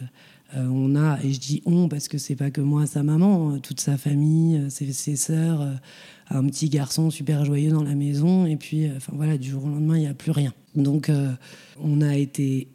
euh, 0.57 0.67
on 0.69 0.97
a, 0.97 1.19
et 1.23 1.33
je 1.33 1.41
dis 1.41 1.63
on 1.67 1.89
parce 1.89 2.09
que 2.09 2.19
c'est 2.19 2.37
pas 2.37 2.51
que 2.51 2.61
moi, 2.61 2.87
sa 2.87 3.03
maman, 3.03 3.53
euh, 3.53 3.59
toute 3.59 3.81
sa 3.81 3.97
famille, 3.97 4.71
ses, 4.71 4.93
ses 4.93 5.17
sœurs, 5.17 5.67
un 6.31 6.45
petit 6.47 6.69
garçon 6.69 7.11
super 7.11 7.45
joyeux 7.45 7.71
dans 7.71 7.85
la 7.85 7.95
maison, 7.95 8.47
et 8.47 8.57
puis, 8.57 8.89
enfin 8.97 9.13
voilà, 9.15 9.39
du 9.39 9.51
jour 9.51 9.65
au 9.65 9.69
lendemain, 9.69 9.97
il 9.97 10.03
n'y 10.03 10.09
a 10.09 10.15
plus 10.15 10.33
rien. 10.33 10.53
Donc, 10.75 11.11
on 11.83 12.01
a 12.01 12.17
été 12.17 12.69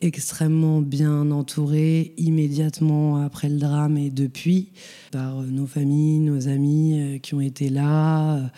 extrêmement 0.00 0.80
bien 0.80 1.30
entourés 1.30 2.14
immédiatement 2.16 3.18
après 3.18 3.50
le 3.50 3.58
drame 3.58 3.98
et 3.98 4.08
depuis 4.08 4.72
par 5.12 5.42
nos 5.42 5.66
familles, 5.66 6.20
nos 6.20 6.48
amis 6.48 7.20
qui 7.22 7.34
ont 7.34 7.40
été 7.42 7.68
là 7.68 8.50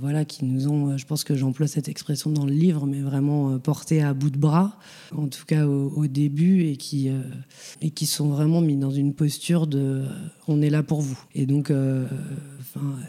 voilà, 0.00 0.24
qui 0.24 0.44
nous 0.44 0.68
ont, 0.68 0.96
je 0.96 1.06
pense 1.06 1.24
que 1.24 1.34
j'emploie 1.34 1.66
cette 1.66 1.88
expression 1.88 2.30
dans 2.30 2.44
le 2.44 2.52
livre, 2.52 2.86
mais 2.86 3.00
vraiment 3.00 3.50
euh, 3.50 3.58
portés 3.58 4.02
à 4.02 4.12
bout 4.12 4.30
de 4.30 4.38
bras, 4.38 4.76
en 5.14 5.28
tout 5.28 5.44
cas 5.46 5.66
au, 5.66 6.06
début, 6.06 6.64
et 6.64 6.76
qui, 6.76 7.08
euh, 7.08 7.20
et 7.80 7.90
qui 7.90 8.06
sont 8.06 8.28
vraiment 8.28 8.60
mis 8.60 8.76
dans 8.76 8.90
une 8.90 9.14
posture 9.14 9.66
de 9.66 9.78
euh, 9.78 10.06
on 10.48 10.60
est 10.60 10.70
là 10.70 10.82
pour 10.82 11.00
vous. 11.00 11.18
Et 11.34 11.46
donc, 11.46 11.72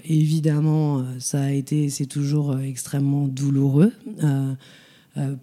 évidemment, 0.05 1.03
ça 1.19 1.41
a 1.41 1.51
été, 1.51 1.89
c'est 1.89 2.05
toujours 2.05 2.57
extrêmement 2.59 3.27
douloureux. 3.27 3.91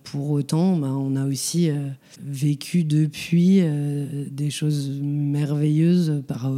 pour 0.05 0.31
autant, 0.31 0.77
ben, 0.77 0.93
on 0.93 1.17
a 1.17 1.27
aussi 1.27 1.71
vécu 2.23 2.85
depuis 2.85 3.63
des 4.31 4.51
choses 4.51 4.91
merveilleuses 5.03 6.23
par, 6.29 6.53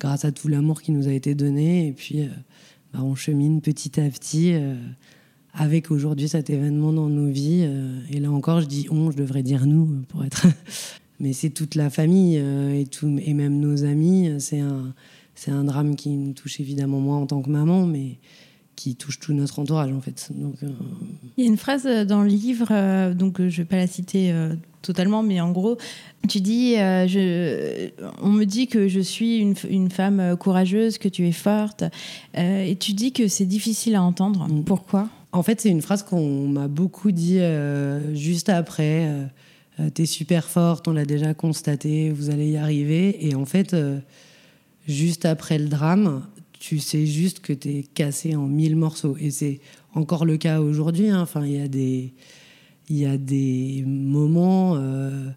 grâce 0.00 0.24
à 0.24 0.32
tout 0.32 0.48
l'amour 0.48 0.80
qui 0.80 0.92
nous 0.92 1.06
a 1.06 1.12
été 1.12 1.34
donné. 1.34 1.88
Et 1.88 1.92
puis, 1.92 2.22
bah, 2.22 2.32
on 3.04 3.14
chemine 3.14 3.60
petit 3.60 4.00
à 4.00 4.08
petit 4.08 4.52
euh, 4.52 4.74
avec 5.52 5.90
aujourd'hui 5.90 6.28
cet 6.28 6.50
événement 6.50 6.92
dans 6.92 7.08
nos 7.08 7.30
vies. 7.30 7.64
Euh, 7.64 8.00
et 8.10 8.20
là 8.20 8.30
encore, 8.30 8.60
je 8.60 8.66
dis 8.66 8.86
on, 8.90 9.10
je 9.10 9.16
devrais 9.16 9.42
dire 9.42 9.66
nous 9.66 10.04
pour 10.08 10.24
être. 10.24 10.46
Mais 11.20 11.32
c'est 11.32 11.50
toute 11.50 11.74
la 11.74 11.90
famille 11.90 12.38
euh, 12.38 12.78
et, 12.80 12.86
tout, 12.86 13.18
et 13.20 13.34
même 13.34 13.58
nos 13.58 13.84
amis. 13.84 14.30
C'est 14.38 14.60
un, 14.60 15.64
drame 15.64 15.96
qui 15.96 16.10
me 16.10 16.32
touche 16.32 16.60
évidemment 16.60 17.00
moi 17.00 17.16
en 17.16 17.26
tant 17.26 17.42
que 17.42 17.50
maman, 17.50 17.86
mais 17.86 18.18
qui 18.76 18.94
touche 18.94 19.18
tout 19.18 19.32
notre 19.32 19.58
entourage 19.58 19.92
en 19.92 20.00
fait. 20.00 20.30
Il 21.36 21.44
y 21.44 21.46
a 21.46 21.50
une 21.50 21.56
phrase 21.56 21.84
dans 22.06 22.22
le 22.22 22.28
livre, 22.28 23.12
donc 23.14 23.38
je 23.38 23.44
ne 23.44 23.50
vais 23.50 23.64
pas 23.64 23.76
la 23.76 23.86
citer 23.88 24.32
totalement, 24.82 25.22
mais 25.22 25.40
en 25.40 25.50
gros, 25.50 25.76
tu 26.28 26.40
dis, 26.40 26.74
je, 26.74 27.90
on 28.22 28.30
me 28.30 28.44
dit 28.44 28.66
que 28.66 28.88
je 28.88 29.00
suis 29.00 29.38
une, 29.38 29.54
une, 29.68 29.90
femme 29.90 30.36
courageuse, 30.38 30.98
que 30.98 31.08
tu 31.08 31.26
es 31.26 31.32
forte, 31.32 31.84
et 32.34 32.76
tu 32.78 32.92
dis 32.92 33.12
que 33.12 33.28
c'est 33.28 33.46
difficile 33.46 33.94
à 33.94 34.02
entendre. 34.02 34.48
Mm. 34.48 34.64
Pourquoi? 34.64 35.08
En 35.32 35.42
fait, 35.42 35.60
c'est 35.60 35.70
une 35.70 35.82
phrase 35.82 36.02
qu'on 36.02 36.48
m'a 36.48 36.68
beaucoup 36.68 37.12
dit 37.12 37.40
juste 38.14 38.48
après. 38.48 39.08
T'es 39.94 40.06
super 40.06 40.48
forte, 40.48 40.88
on 40.88 40.92
l'a 40.92 41.04
déjà 41.04 41.34
constaté, 41.34 42.10
vous 42.10 42.30
allez 42.30 42.50
y 42.50 42.56
arriver. 42.56 43.26
Et 43.28 43.34
en 43.34 43.44
fait, 43.44 43.76
juste 44.88 45.24
après 45.24 45.58
le 45.58 45.68
drame, 45.68 46.22
tu 46.58 46.78
sais 46.78 47.06
juste 47.06 47.40
que 47.40 47.52
tu 47.52 47.68
es 47.68 47.82
cassé 47.82 48.34
en 48.34 48.46
mille 48.46 48.76
morceaux. 48.76 49.16
Et 49.20 49.30
c'est 49.30 49.60
encore 49.94 50.24
le 50.24 50.36
cas 50.36 50.60
aujourd'hui. 50.60 51.08
Hein. 51.08 51.20
Enfin, 51.20 51.44
il 51.44 51.52
y 51.52 51.60
a 51.60 51.68
des, 51.68 52.12
il 52.88 52.98
y 52.98 53.06
a 53.06 53.16
des 53.16 53.84
moments 53.86 54.74
euh, 54.76 55.30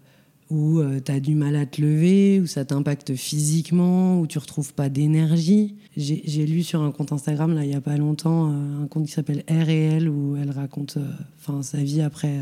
où 0.50 0.80
euh, 0.80 1.00
tu 1.04 1.12
as 1.12 1.20
du 1.20 1.34
mal 1.34 1.56
à 1.56 1.66
te 1.66 1.80
lever, 1.80 2.40
où 2.40 2.46
ça 2.46 2.64
t'impacte 2.64 3.14
physiquement, 3.14 4.20
où 4.20 4.26
tu 4.26 4.38
retrouves 4.38 4.74
pas 4.74 4.88
d'énergie. 4.88 5.76
J'ai 5.96 6.46
lu 6.46 6.62
sur 6.62 6.82
un 6.82 6.90
compte 6.90 7.12
Instagram, 7.12 7.54
là, 7.54 7.64
il 7.64 7.70
y 7.70 7.74
a 7.74 7.80
pas 7.80 7.96
longtemps, 7.96 8.48
euh, 8.48 8.82
un 8.84 8.86
compte 8.86 9.06
qui 9.06 9.12
s'appelle 9.12 9.44
R 9.50 9.68
et 9.68 9.84
L, 9.96 10.08
où 10.08 10.36
elle 10.36 10.50
raconte 10.50 10.98
enfin 11.38 11.62
sa 11.62 11.78
vie 11.78 12.00
après 12.00 12.38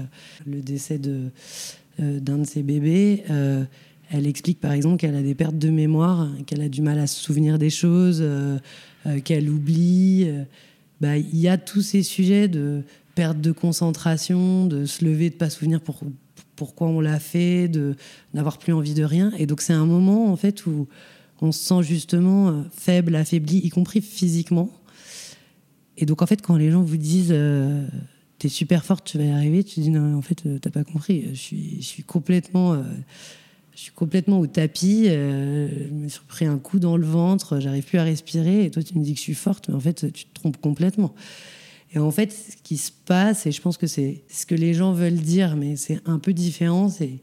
le 0.47 0.61
décès 0.61 0.99
d'un 0.99 2.39
de 2.39 2.45
ses 2.45 2.63
bébés. 2.63 3.25
Elle 4.13 4.27
explique 4.27 4.61
par 4.61 4.73
exemple 4.73 4.97
qu'elle 4.97 5.15
a 5.15 5.23
des 5.23 5.37
pertes 5.37 5.59
de 5.59 5.71
mémoire, 5.71 6.29
qu'elle 6.47 6.63
a 6.63 6.69
du 6.69 6.83
mal 6.83 6.99
à 6.99 7.07
se 7.07 7.23
souvenir 7.23 7.59
des 7.59 7.71
choses, 7.71 8.19
euh, 8.21 8.59
euh, 9.07 9.21
qu'elle 9.21 9.49
oublie. 9.49 10.29
Bah, 11.01 11.17
il 11.17 11.39
y 11.39 11.49
a 11.49 11.57
tous 11.57 11.81
ces 11.81 12.03
sujets 12.03 12.49
de 12.49 12.83
perte 13.21 13.41
de 13.43 13.53
concentration, 13.53 14.65
de 14.65 14.87
se 14.87 15.05
lever, 15.05 15.29
de 15.29 15.35
pas 15.35 15.51
souvenir 15.51 15.83
pour, 15.83 16.01
pourquoi 16.57 16.87
on 16.87 17.03
l'a 17.03 17.21
fait, 17.21 17.69
de 17.69 17.95
n'avoir 18.33 18.57
plus 18.57 18.73
envie 18.73 18.95
de 18.95 19.05
rien. 19.05 19.31
Et 19.37 19.45
donc 19.45 19.61
c'est 19.61 19.75
un 19.75 19.85
moment 19.85 20.33
en 20.33 20.37
fait 20.37 20.65
où 20.65 20.89
on 21.43 21.53
se 21.53 21.63
sent 21.63 21.83
justement 21.83 22.49
euh, 22.49 22.63
faible, 22.75 23.15
affaibli, 23.15 23.59
y 23.59 23.69
compris 23.69 24.01
physiquement. 24.01 24.71
Et 25.99 26.07
donc 26.07 26.23
en 26.23 26.27
fait 26.27 26.41
quand 26.41 26.57
les 26.57 26.71
gens 26.71 26.81
vous 26.81 26.97
disent 26.97 27.37
t'es 28.39 28.49
super 28.49 28.87
forte, 28.87 29.05
tu 29.05 29.19
vas 29.19 29.25
y 29.25 29.31
arriver, 29.31 29.65
tu 29.65 29.81
dis 29.81 29.91
non 29.91 30.17
en 30.17 30.23
fait 30.23 30.43
t'as 30.63 30.71
pas 30.71 30.85
compris, 30.85 31.27
je 31.35 31.83
suis, 31.83 32.05
complètement 32.07 32.83
je 33.75 33.85
suis 33.85 33.93
complètement 33.93 34.41
au 34.41 34.47
tapis, 34.47 35.09
euh, 35.09 35.69
je 35.89 35.93
me 35.93 36.09
suis 36.09 36.23
pris 36.27 36.47
un 36.47 36.59
coup 36.59 36.79
dans 36.79 36.97
le 36.97 37.07
ventre, 37.07 37.61
j'arrive 37.61 37.85
plus 37.85 37.99
à 37.99 38.05
respirer, 38.05 38.65
et 38.65 38.71
toi 38.71 38.83
tu 38.83 38.99
me 38.99 39.05
dis 39.05 39.13
que 39.13 39.19
je 39.19 39.25
suis 39.25 39.35
forte, 39.35 39.69
mais 39.69 39.75
en 39.75 39.81
fait 39.81 40.11
tu 40.13 40.25
te 40.25 40.35
trompes 40.35 40.57
complètement. 40.59 41.15
Et 41.93 41.99
en 41.99 42.11
fait, 42.11 42.33
ce 42.33 42.57
qui 42.63 42.77
se 42.77 42.93
passe, 43.07 43.47
et 43.47 43.53
je 43.53 43.61
pense 43.61 43.77
que 43.77 43.87
c'est 43.87 44.23
ce 44.29 44.47
que 44.47 44.55
les 44.55 44.75
gens 44.75 44.93
veulent 44.93 45.13
dire, 45.15 45.57
mais 45.57 45.77
c'est 45.77 46.01
un 46.07 46.19
peu 46.19 46.33
différent, 46.33 46.89
c'est 46.89 47.21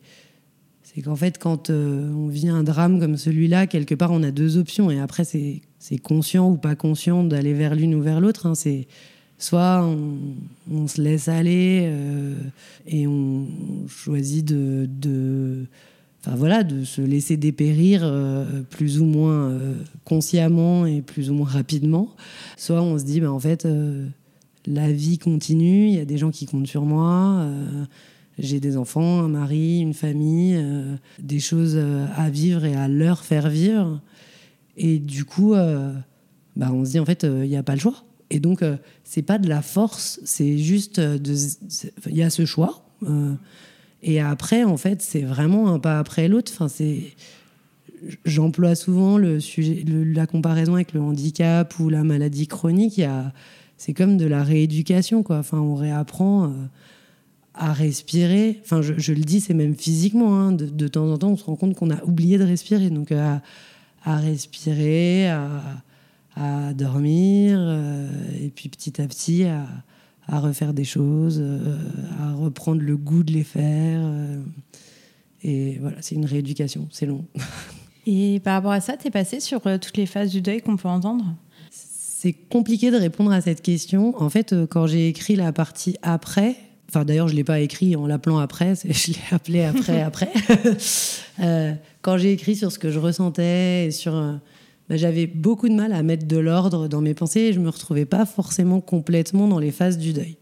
qu'en 1.01 1.15
fait, 1.15 1.37
quand 1.37 1.69
euh, 1.69 2.11
on 2.11 2.27
vit 2.27 2.49
un 2.49 2.63
drame 2.63 2.99
comme 2.99 3.17
celui-là, 3.17 3.67
quelque 3.67 3.95
part, 3.95 4.11
on 4.11 4.23
a 4.23 4.31
deux 4.31 4.57
options. 4.57 4.89
Et 4.89 4.99
après, 4.99 5.23
c'est 5.25 5.97
conscient 6.01 6.49
ou 6.49 6.57
pas 6.57 6.75
conscient 6.75 7.23
d'aller 7.23 7.53
vers 7.53 7.75
l'une 7.75 7.95
ou 7.95 8.01
vers 8.01 8.19
l'autre. 8.19 8.47
Hein. 8.47 8.55
C'est 8.55 8.87
soit 9.37 9.87
on, 10.71 10.87
se 10.87 10.99
laisse 10.99 11.27
aller 11.27 11.83
euh, 11.83 12.33
et 12.87 13.05
on 13.05 13.45
choisit 13.87 14.43
de, 14.45 14.89
de 14.89 15.67
voilà, 16.25 16.63
de 16.63 16.83
se 16.83 17.01
laisser 17.01 17.37
dépérir 17.37 18.01
euh, 18.03 18.63
plus 18.63 18.99
ou 18.99 19.05
moins 19.05 19.57
consciemment 20.03 20.85
et 20.85 21.01
plus 21.01 21.29
ou 21.29 21.35
moins 21.35 21.47
rapidement. 21.47 22.09
Soit 22.57 22.81
on 22.81 22.97
se 22.97 23.03
dit, 23.03 23.21
ben, 23.21 23.29
en 23.29 23.39
fait, 23.39 23.67
la 24.67 24.91
vie 24.91 25.17
continue, 25.17 25.87
il 25.87 25.95
y 25.95 25.99
a 25.99 26.05
des 26.05 26.17
gens 26.17 26.29
qui 26.29 26.45
comptent 26.45 26.67
sur 26.67 26.83
moi, 26.83 27.47
j'ai 28.37 28.59
des 28.59 28.77
enfants, 28.77 29.21
un 29.21 29.29
mari, 29.29 29.79
une 29.79 29.93
famille, 29.93 30.61
des 31.19 31.39
choses 31.39 31.77
à 32.15 32.29
vivre 32.29 32.65
et 32.65 32.75
à 32.75 32.87
leur 32.87 33.23
faire 33.23 33.49
vivre. 33.49 34.01
Et 34.75 34.99
du 34.99 35.25
coup, 35.25 35.53
ben, 35.53 36.71
on 36.71 36.85
se 36.85 36.91
dit, 36.91 36.99
en 36.99 37.05
fait, 37.05 37.23
il 37.23 37.49
n'y 37.49 37.57
a 37.57 37.63
pas 37.63 37.73
le 37.73 37.79
choix. 37.79 38.03
Et 38.29 38.39
donc, 38.39 38.63
c'est 39.03 39.21
pas 39.21 39.39
de 39.39 39.47
la 39.47 39.61
force, 39.61 40.19
c'est 40.25 40.57
juste, 40.57 41.01
il 42.05 42.15
y 42.15 42.21
a 42.21 42.29
ce 42.29 42.45
choix. 42.45 42.85
Et 44.03 44.19
après, 44.19 44.63
en 44.63 44.77
fait, 44.77 45.01
c'est 45.01 45.21
vraiment 45.21 45.73
un 45.73 45.79
pas 45.79 45.97
après 45.97 46.27
l'autre. 46.27 46.51
Enfin, 46.53 46.67
c'est 46.67 47.15
j'emploie 48.25 48.75
souvent 48.75 49.17
le 49.17 49.39
sujet, 49.39 49.83
la 49.87 50.27
comparaison 50.27 50.75
avec 50.75 50.93
le 50.93 51.01
handicap 51.01 51.79
ou 51.79 51.89
la 51.89 52.03
maladie 52.03 52.45
chronique. 52.47 53.01
C'est 53.77 53.93
comme 53.93 54.17
de 54.17 54.25
la 54.25 54.43
rééducation, 54.43 55.23
quoi. 55.23 55.39
Enfin, 55.39 55.59
on 55.59 55.75
réapprend 55.75 56.45
euh, 56.45 56.49
à 57.53 57.73
respirer. 57.73 58.59
Enfin, 58.63 58.81
je, 58.81 59.13
le 59.13 59.23
dis, 59.23 59.39
c'est 59.39 59.53
même 59.53 59.75
physiquement. 59.75 60.39
Hein. 60.39 60.51
De, 60.51 60.87
temps 60.87 61.11
en 61.11 61.17
temps, 61.17 61.29
on 61.29 61.37
se 61.37 61.43
rend 61.45 61.55
compte 61.55 61.75
qu'on 61.75 61.91
a 61.91 62.03
oublié 62.03 62.37
de 62.37 62.43
respirer. 62.43 62.89
Donc, 62.89 63.11
à, 63.11 63.41
respirer, 64.05 65.29
à, 65.29 66.73
dormir, 66.73 67.57
euh, 67.59 68.09
et 68.41 68.49
puis 68.49 68.69
petit 68.69 69.01
à 69.01 69.07
petit 69.07 69.45
à 70.27 70.39
refaire 70.39 70.73
des 70.73 70.83
choses, 70.83 71.39
euh, 71.41 71.77
à 72.19 72.33
reprendre 72.33 72.81
le 72.81 72.97
goût 72.97 73.23
de 73.23 73.31
les 73.31 73.43
faire. 73.43 74.01
Euh, 74.03 74.41
et 75.43 75.77
voilà, 75.79 75.97
c'est 76.01 76.15
une 76.15 76.25
rééducation, 76.25 76.87
c'est 76.91 77.05
long. 77.05 77.25
Et 78.09 78.39
par 78.39 78.53
rapport 78.53 78.71
à 78.71 78.79
ça, 78.79 78.95
tu 78.95 79.07
es 79.07 79.11
passé 79.11 79.41
sur 79.41 79.67
euh, 79.67 79.77
toutes 79.77 79.97
les 79.97 80.05
phases 80.05 80.31
du 80.31 80.41
deuil 80.41 80.61
qu'on 80.61 80.77
peut 80.77 80.87
entendre? 80.87 81.25
C'est 82.27 82.33
compliqué 82.33 82.91
de 82.91 82.97
répondre 82.97 83.31
à 83.31 83.39
cette 83.39 83.61
question. 83.61 84.13
En 84.21 84.29
fait, 84.29 84.53
quand 84.69 84.85
j'ai 84.85 85.07
écrit 85.07 85.37
la 85.37 85.53
partie 85.53 85.95
après, 86.01 86.57
enfin 86.89 87.05
d'ailleurs 87.05 87.29
je 87.29 87.35
l'ai 87.35 87.45
pas 87.45 87.61
écrit 87.61 87.95
en 87.95 88.05
l'appelant 88.05 88.37
après, 88.37 88.73
je 88.83 89.11
l'ai 89.13 89.19
appelé 89.31 89.63
après 89.63 90.01
après. 90.01 90.29
quand 92.01 92.17
j'ai 92.17 92.33
écrit 92.33 92.57
sur 92.57 92.69
ce 92.69 92.79
que 92.79 92.91
je 92.91 92.99
ressentais 92.99 93.85
et 93.85 93.91
sur 93.91 94.11
bah, 94.11 94.97
j'avais 94.97 95.25
beaucoup 95.25 95.69
de 95.69 95.73
mal 95.73 95.93
à 95.93 96.03
mettre 96.03 96.27
de 96.27 96.35
l'ordre 96.35 96.89
dans 96.89 96.99
mes 96.99 97.13
pensées 97.13 97.39
et 97.39 97.53
je 97.53 97.61
me 97.61 97.69
retrouvais 97.69 98.03
pas 98.03 98.25
forcément 98.25 98.81
complètement 98.81 99.47
dans 99.47 99.59
les 99.59 99.71
phases 99.71 99.97
du 99.97 100.11
deuil. 100.11 100.35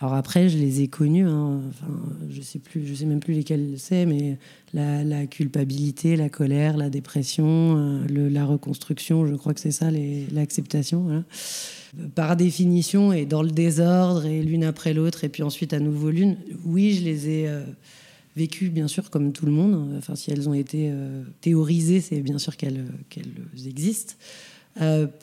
Alors 0.00 0.14
après, 0.14 0.48
je 0.48 0.56
les 0.56 0.80
ai 0.80 0.88
connues, 0.88 1.26
hein. 1.26 1.60
enfin, 1.68 1.92
je 2.30 2.40
sais 2.40 2.58
plus, 2.58 2.86
je 2.86 2.94
sais 2.94 3.04
même 3.04 3.20
plus 3.20 3.34
lesquelles 3.34 3.74
c'est, 3.76 4.06
mais 4.06 4.38
la, 4.72 5.26
culpabilité, 5.26 6.16
la 6.16 6.30
colère, 6.30 6.78
la 6.78 6.88
dépression, 6.88 7.76
euh, 7.76 8.30
la 8.30 8.46
reconstruction, 8.46 9.26
je 9.26 9.34
crois 9.34 9.52
que 9.52 9.60
c'est 9.60 9.72
ça, 9.72 9.90
l'acceptation. 10.32 11.22
Par 12.14 12.36
définition, 12.36 13.12
et 13.12 13.26
dans 13.26 13.42
le 13.42 13.50
désordre, 13.50 14.24
et 14.24 14.42
l'une 14.42 14.64
après 14.64 14.94
l'autre, 14.94 15.24
et 15.24 15.28
puis 15.28 15.42
ensuite 15.42 15.74
à 15.74 15.80
nouveau 15.80 16.08
l'une, 16.08 16.38
oui, 16.64 16.94
je 16.94 17.04
les 17.04 17.28
ai 17.28 17.48
euh, 17.48 17.62
vécues, 18.36 18.70
bien 18.70 18.88
sûr, 18.88 19.10
comme 19.10 19.32
tout 19.32 19.44
le 19.44 19.52
monde. 19.52 19.96
Enfin, 19.98 20.16
si 20.16 20.30
elles 20.30 20.48
ont 20.48 20.54
été 20.54 20.88
euh, 20.90 21.24
théorisées, 21.42 22.00
c'est 22.00 22.20
bien 22.20 22.38
sûr 22.38 22.56
qu'elles 22.56 22.86
existent. 23.66 24.14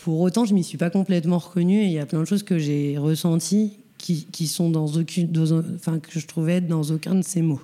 Pour 0.03 0.19
autant, 0.19 0.45
je 0.45 0.53
m'y 0.53 0.63
suis 0.63 0.77
pas 0.77 0.91
complètement 0.91 1.39
reconnue 1.39 1.81
et 1.81 1.85
il 1.85 1.93
y 1.93 1.99
a 1.99 2.05
plein 2.05 2.19
de 2.19 2.25
choses 2.25 2.43
que 2.43 2.59
j'ai 2.59 2.99
ressenties 2.99 3.79
qui, 4.31 4.47
sont 4.47 4.69
dans 4.69 4.87
aucune, 4.87 5.31
enfin, 5.75 5.99
que 5.99 6.19
je 6.19 6.25
trouvais 6.25 6.61
dans 6.61 6.83
aucun 6.83 7.15
de 7.15 7.21
ces 7.21 7.41
mots. 7.41 7.61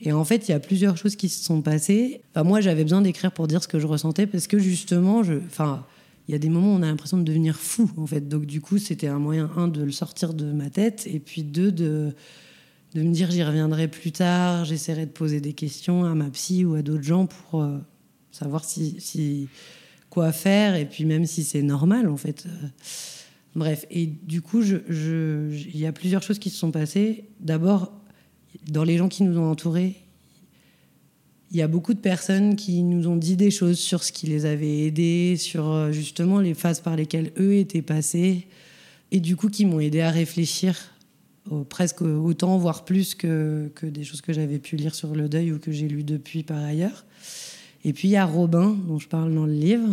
Et 0.00 0.12
en 0.12 0.24
fait, 0.24 0.48
il 0.48 0.50
y 0.50 0.54
a 0.54 0.60
plusieurs 0.60 0.96
choses 0.96 1.14
qui 1.14 1.28
se 1.28 1.44
sont 1.44 1.62
passées. 1.62 2.22
Enfin, 2.34 2.42
moi, 2.42 2.60
j'avais 2.60 2.82
besoin 2.82 3.00
d'écrire 3.00 3.32
pour 3.32 3.46
dire 3.46 3.62
ce 3.62 3.68
que 3.68 3.78
je 3.78 3.86
ressentais 3.86 4.26
parce 4.26 4.46
que 4.48 4.58
justement, 4.58 5.22
enfin, 5.46 5.86
il 6.26 6.32
y 6.32 6.34
a 6.34 6.38
des 6.38 6.48
moments 6.48 6.74
où 6.74 6.78
on 6.78 6.82
a 6.82 6.86
l'impression 6.86 7.18
de 7.18 7.22
devenir 7.22 7.56
fou, 7.56 7.90
en 7.96 8.06
fait. 8.06 8.28
Donc, 8.28 8.46
du 8.46 8.60
coup, 8.60 8.78
c'était 8.78 9.06
un 9.06 9.18
moyen, 9.18 9.50
un, 9.56 9.68
de 9.68 9.82
le 9.82 9.92
sortir 9.92 10.34
de 10.34 10.46
ma 10.52 10.70
tête 10.70 11.06
et 11.06 11.20
puis 11.20 11.44
deux, 11.44 11.70
de, 11.70 12.14
de 12.94 13.02
me 13.02 13.12
dire 13.12 13.30
j'y 13.30 13.42
reviendrai 13.42 13.88
plus 13.88 14.12
tard, 14.12 14.64
j'essaierai 14.64 15.06
de 15.06 15.12
poser 15.12 15.40
des 15.40 15.52
questions 15.52 16.04
à 16.04 16.14
ma 16.14 16.28
psy 16.30 16.64
ou 16.64 16.74
à 16.74 16.82
d'autres 16.82 17.02
gens 17.02 17.26
pour 17.26 17.62
euh, 17.62 17.78
savoir 18.30 18.64
si, 18.64 19.48
quoi 20.10 20.32
faire 20.32 20.74
et 20.74 20.84
puis 20.84 21.06
même 21.06 21.24
si 21.24 21.42
c'est 21.42 21.62
normal 21.62 22.08
en 22.08 22.16
fait. 22.16 22.46
Bref, 23.54 23.86
et 23.90 24.06
du 24.06 24.42
coup, 24.42 24.62
il 24.62 25.78
y 25.78 25.86
a 25.86 25.92
plusieurs 25.92 26.22
choses 26.22 26.38
qui 26.38 26.50
se 26.50 26.58
sont 26.58 26.70
passées. 26.70 27.24
D'abord, 27.40 27.92
dans 28.68 28.84
les 28.84 28.96
gens 28.96 29.08
qui 29.08 29.22
nous 29.22 29.38
ont 29.38 29.50
entourés, 29.50 29.96
il 31.50 31.58
y 31.58 31.62
a 31.62 31.68
beaucoup 31.68 31.92
de 31.92 32.00
personnes 32.00 32.56
qui 32.56 32.82
nous 32.82 33.08
ont 33.08 33.16
dit 33.16 33.36
des 33.36 33.50
choses 33.50 33.78
sur 33.78 34.02
ce 34.02 34.12
qui 34.12 34.26
les 34.26 34.46
avait 34.46 34.86
aidés, 34.86 35.36
sur 35.36 35.70
euh, 35.70 35.92
justement 35.92 36.40
les 36.40 36.54
phases 36.54 36.80
par 36.80 36.96
lesquelles 36.96 37.30
eux 37.38 37.54
étaient 37.56 37.82
passés, 37.82 38.46
et 39.10 39.20
du 39.20 39.36
coup 39.36 39.50
qui 39.50 39.66
m'ont 39.66 39.80
aidé 39.80 40.00
à 40.00 40.10
réfléchir 40.10 40.92
presque 41.68 42.02
autant, 42.02 42.56
voire 42.56 42.84
plus 42.84 43.14
que, 43.14 43.70
que 43.74 43.86
des 43.86 44.04
choses 44.04 44.20
que 44.20 44.32
j'avais 44.32 44.58
pu 44.58 44.76
lire 44.76 44.94
sur 44.94 45.14
le 45.14 45.28
deuil 45.28 45.52
ou 45.52 45.58
que 45.58 45.72
j'ai 45.72 45.88
lu 45.88 46.04
depuis 46.04 46.42
par 46.42 46.62
ailleurs. 46.62 47.04
Et 47.84 47.92
puis 47.92 48.08
il 48.08 48.12
y 48.12 48.16
a 48.16 48.24
Robin, 48.24 48.76
dont 48.86 48.98
je 48.98 49.08
parle 49.08 49.34
dans 49.34 49.46
le 49.46 49.52
livre, 49.52 49.88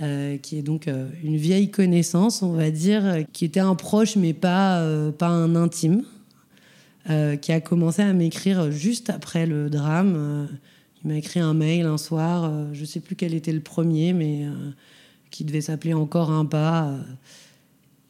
euh, 0.00 0.38
qui 0.38 0.56
est 0.58 0.62
donc 0.62 0.88
euh, 0.88 1.08
une 1.22 1.36
vieille 1.36 1.70
connaissance, 1.70 2.42
on 2.42 2.52
va 2.52 2.70
dire, 2.70 3.24
qui 3.32 3.44
était 3.44 3.60
un 3.60 3.74
proche 3.74 4.16
mais 4.16 4.32
pas, 4.32 4.80
euh, 4.80 5.12
pas 5.12 5.28
un 5.28 5.54
intime, 5.56 6.04
qui 7.40 7.50
a 7.50 7.60
commencé 7.60 8.00
à 8.00 8.12
m'écrire 8.12 8.70
juste 8.70 9.10
après 9.10 9.44
le 9.44 9.68
drame. 9.68 10.48
il 11.02 11.08
m'a 11.08 11.16
écrit 11.16 11.40
un 11.40 11.52
mail 11.52 11.84
un 11.84 11.98
soir, 11.98 12.48
je 12.72 12.80
ne 12.80 12.86
sais 12.86 13.00
plus 13.00 13.16
quel 13.16 13.34
était 13.34 13.52
le 13.52 13.60
premier, 13.60 14.12
mais 14.12 14.46
qui 15.32 15.42
devait 15.42 15.62
s'appeler 15.62 15.94
Encore 15.94 16.30
un 16.30 16.44
pas. 16.44 16.96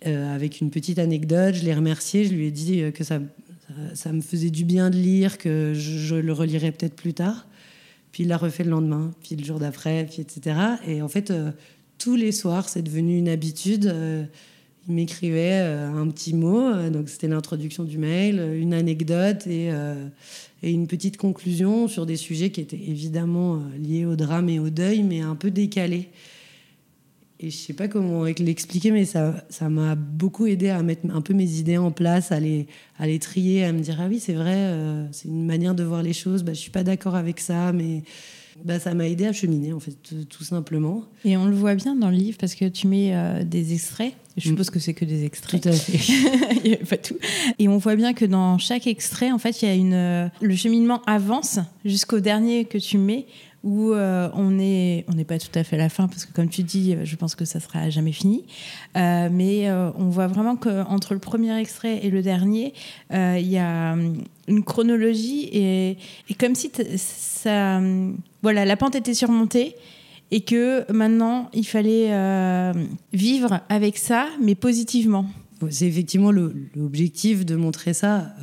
Euh, 0.06 0.34
avec 0.34 0.60
une 0.60 0.70
petite 0.70 0.98
anecdote. 0.98 1.54
Je 1.54 1.64
l'ai 1.64 1.74
remercié, 1.74 2.24
je 2.24 2.34
lui 2.34 2.46
ai 2.46 2.50
dit 2.50 2.82
euh, 2.82 2.90
que 2.90 3.04
ça, 3.04 3.20
ça 3.94 4.12
me 4.12 4.20
faisait 4.20 4.50
du 4.50 4.64
bien 4.64 4.90
de 4.90 4.96
lire, 4.96 5.38
que 5.38 5.74
je, 5.74 6.16
le 6.16 6.32
relirai 6.32 6.72
peut-être 6.72 6.96
plus 6.96 7.14
tard. 7.14 7.46
Puis 8.12 8.24
il 8.24 8.28
l'a 8.28 8.36
refait 8.36 8.64
le 8.64 8.70
lendemain, 8.70 9.10
puis 9.22 9.36
le 9.36 9.44
jour 9.44 9.58
d'après, 9.58 10.06
puis 10.10 10.20
etc. 10.20 10.56
Et 10.86 11.02
en 11.02 11.08
fait, 11.08 11.32
tous 11.98 12.14
les 12.14 12.30
soirs, 12.30 12.68
c'est 12.68 12.82
devenu 12.82 13.16
une 13.16 13.28
habitude. 13.28 13.94
il 14.86 14.94
m'écrivait 14.94 15.60
un 15.60 16.06
petit 16.08 16.34
mot, 16.34 16.90
donc 16.90 17.08
c'était 17.08 17.28
l'introduction 17.28 17.84
du 17.84 17.96
mail, 17.96 18.38
une 18.54 18.74
anecdote 18.74 19.46
et, 19.46 19.70
et, 20.62 20.70
une 20.70 20.88
petite 20.88 21.16
conclusion 21.16 21.88
sur 21.88 22.04
des 22.04 22.16
sujets 22.16 22.50
qui 22.50 22.60
étaient 22.60 22.76
évidemment 22.76 23.62
liés 23.78 24.04
au 24.04 24.14
drame 24.14 24.50
et 24.50 24.58
au 24.58 24.68
deuil, 24.68 25.02
mais 25.02 25.22
un 25.22 25.34
peu 25.34 25.50
décalés. 25.50 26.10
Et 27.42 27.50
je 27.50 27.56
sais 27.56 27.72
pas 27.72 27.88
comment 27.88 28.24
l'expliquer, 28.24 28.92
mais 28.92 29.04
ça, 29.04 29.34
m'a 29.68 29.96
beaucoup 29.96 30.46
aidé 30.46 30.68
à 30.68 30.80
mettre 30.82 31.02
un 31.12 31.20
peu 31.20 31.34
mes 31.34 31.58
idées 31.58 31.76
en 31.76 31.90
place, 31.90 32.30
à 32.30 32.38
les, 32.38 32.68
à 32.98 33.06
les 33.08 33.18
trier, 33.18 33.64
à 33.64 33.72
me 33.72 33.80
dire 33.80 33.98
ah 34.00 34.06
oui 34.08 34.20
c'est 34.20 34.34
vrai, 34.34 34.54
euh, 34.54 35.04
c'est 35.10 35.26
une 35.26 35.44
manière 35.44 35.74
de 35.74 35.82
voir 35.82 36.04
les 36.04 36.12
choses. 36.12 36.44
Bah, 36.44 36.52
je 36.52 36.60
suis 36.60 36.70
pas 36.70 36.84
d'accord 36.84 37.16
avec 37.16 37.40
ça, 37.40 37.72
mais 37.72 38.04
bah, 38.64 38.78
ça 38.78 38.94
m'a 38.94 39.08
aidé 39.08 39.26
à 39.26 39.32
cheminer 39.32 39.72
en 39.72 39.80
fait, 39.80 39.96
tout 40.28 40.44
simplement. 40.44 41.04
Et 41.24 41.36
on 41.36 41.46
le 41.46 41.54
voit 41.56 41.74
bien 41.74 41.96
dans 41.96 42.10
le 42.10 42.16
livre 42.16 42.38
parce 42.38 42.54
que 42.54 42.68
tu 42.68 42.86
mets 42.86 43.14
euh, 43.14 43.42
des 43.42 43.72
extraits. 43.72 44.14
Je 44.36 44.48
suppose 44.48 44.70
que 44.70 44.78
c'est 44.78 44.94
que 44.94 45.04
des 45.04 45.24
extraits. 45.24 45.62
Tout 45.62 45.68
à 45.68 45.72
fait. 45.72 45.98
il 46.64 46.70
n'y 46.70 46.76
a 46.76 46.84
pas 46.84 46.96
tout. 46.96 47.16
Et 47.58 47.68
on 47.68 47.78
voit 47.78 47.96
bien 47.96 48.14
que 48.14 48.24
dans 48.24 48.58
chaque 48.58 48.86
extrait, 48.86 49.30
en 49.30 49.38
fait, 49.38 49.62
il 49.62 49.68
y 49.68 49.70
a 49.70 49.74
une. 49.74 49.94
Euh, 49.94 50.28
le 50.40 50.54
cheminement 50.56 51.02
avance 51.06 51.58
jusqu'au 51.84 52.20
dernier 52.20 52.64
que 52.64 52.78
tu 52.78 52.98
mets 52.98 53.26
où 53.64 53.92
euh, 53.92 54.28
on 54.34 54.50
n'est 54.50 55.04
on 55.08 55.12
n'est 55.12 55.24
pas 55.24 55.38
tout 55.38 55.56
à 55.56 55.62
fait 55.62 55.76
à 55.76 55.78
la 55.78 55.88
fin 55.88 56.08
parce 56.08 56.24
que 56.24 56.32
comme 56.32 56.48
tu 56.48 56.62
dis, 56.62 56.96
je 57.04 57.16
pense 57.16 57.34
que 57.34 57.44
ça 57.44 57.60
sera 57.60 57.90
jamais 57.90 58.12
fini. 58.12 58.44
Euh, 58.96 59.28
mais 59.30 59.68
euh, 59.68 59.90
on 59.96 60.08
voit 60.08 60.26
vraiment 60.26 60.56
qu'entre 60.56 61.14
le 61.14 61.20
premier 61.20 61.56
extrait 61.58 62.00
et 62.02 62.10
le 62.10 62.22
dernier, 62.22 62.74
il 63.10 63.48
y 63.48 63.58
a 63.58 63.92
hum, 63.92 64.24
une 64.48 64.64
chronologie 64.64 65.48
et, 65.52 65.96
et 66.28 66.34
comme 66.34 66.54
si 66.54 66.70
ça, 66.96 67.76
hum, 67.76 68.16
voilà, 68.42 68.64
la 68.64 68.76
pente 68.76 68.96
était 68.96 69.14
surmontée 69.14 69.76
et 70.32 70.40
que 70.40 70.90
maintenant 70.92 71.48
il 71.54 71.64
fallait 71.64 72.10
vivre 73.12 73.60
avec 73.68 73.98
ça, 73.98 74.26
mais 74.42 74.56
positivement. 74.56 75.26
C'est 75.70 75.86
effectivement 75.86 76.32
l'objectif 76.32 77.46
de 77.46 77.54
montrer 77.54 77.94
ça. 77.94 78.34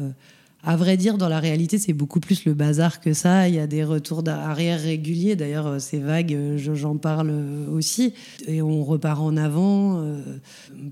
À 0.62 0.76
vrai 0.76 0.98
dire, 0.98 1.18
dans 1.18 1.30
la 1.30 1.40
réalité, 1.40 1.78
c'est 1.78 1.94
beaucoup 1.94 2.20
plus 2.20 2.44
le 2.44 2.54
bazar 2.54 3.00
que 3.00 3.14
ça. 3.14 3.48
Il 3.48 3.56
y 3.56 3.60
a 3.60 3.68
des 3.68 3.86
retours 3.86 4.24
d'arrière 4.24 4.80
réguliers. 4.80 5.38
D'ailleurs, 5.38 5.68
euh, 5.68 5.80
c'est 5.80 6.00
vague, 6.00 6.34
euh, 6.34 6.58
j'en 6.58 6.98
parle 6.98 7.32
aussi. 7.72 8.14
Et 8.46 8.62
on 8.62 8.84
repart 8.84 9.22
en 9.22 9.38
avant 9.38 10.02
euh, 10.02 10.22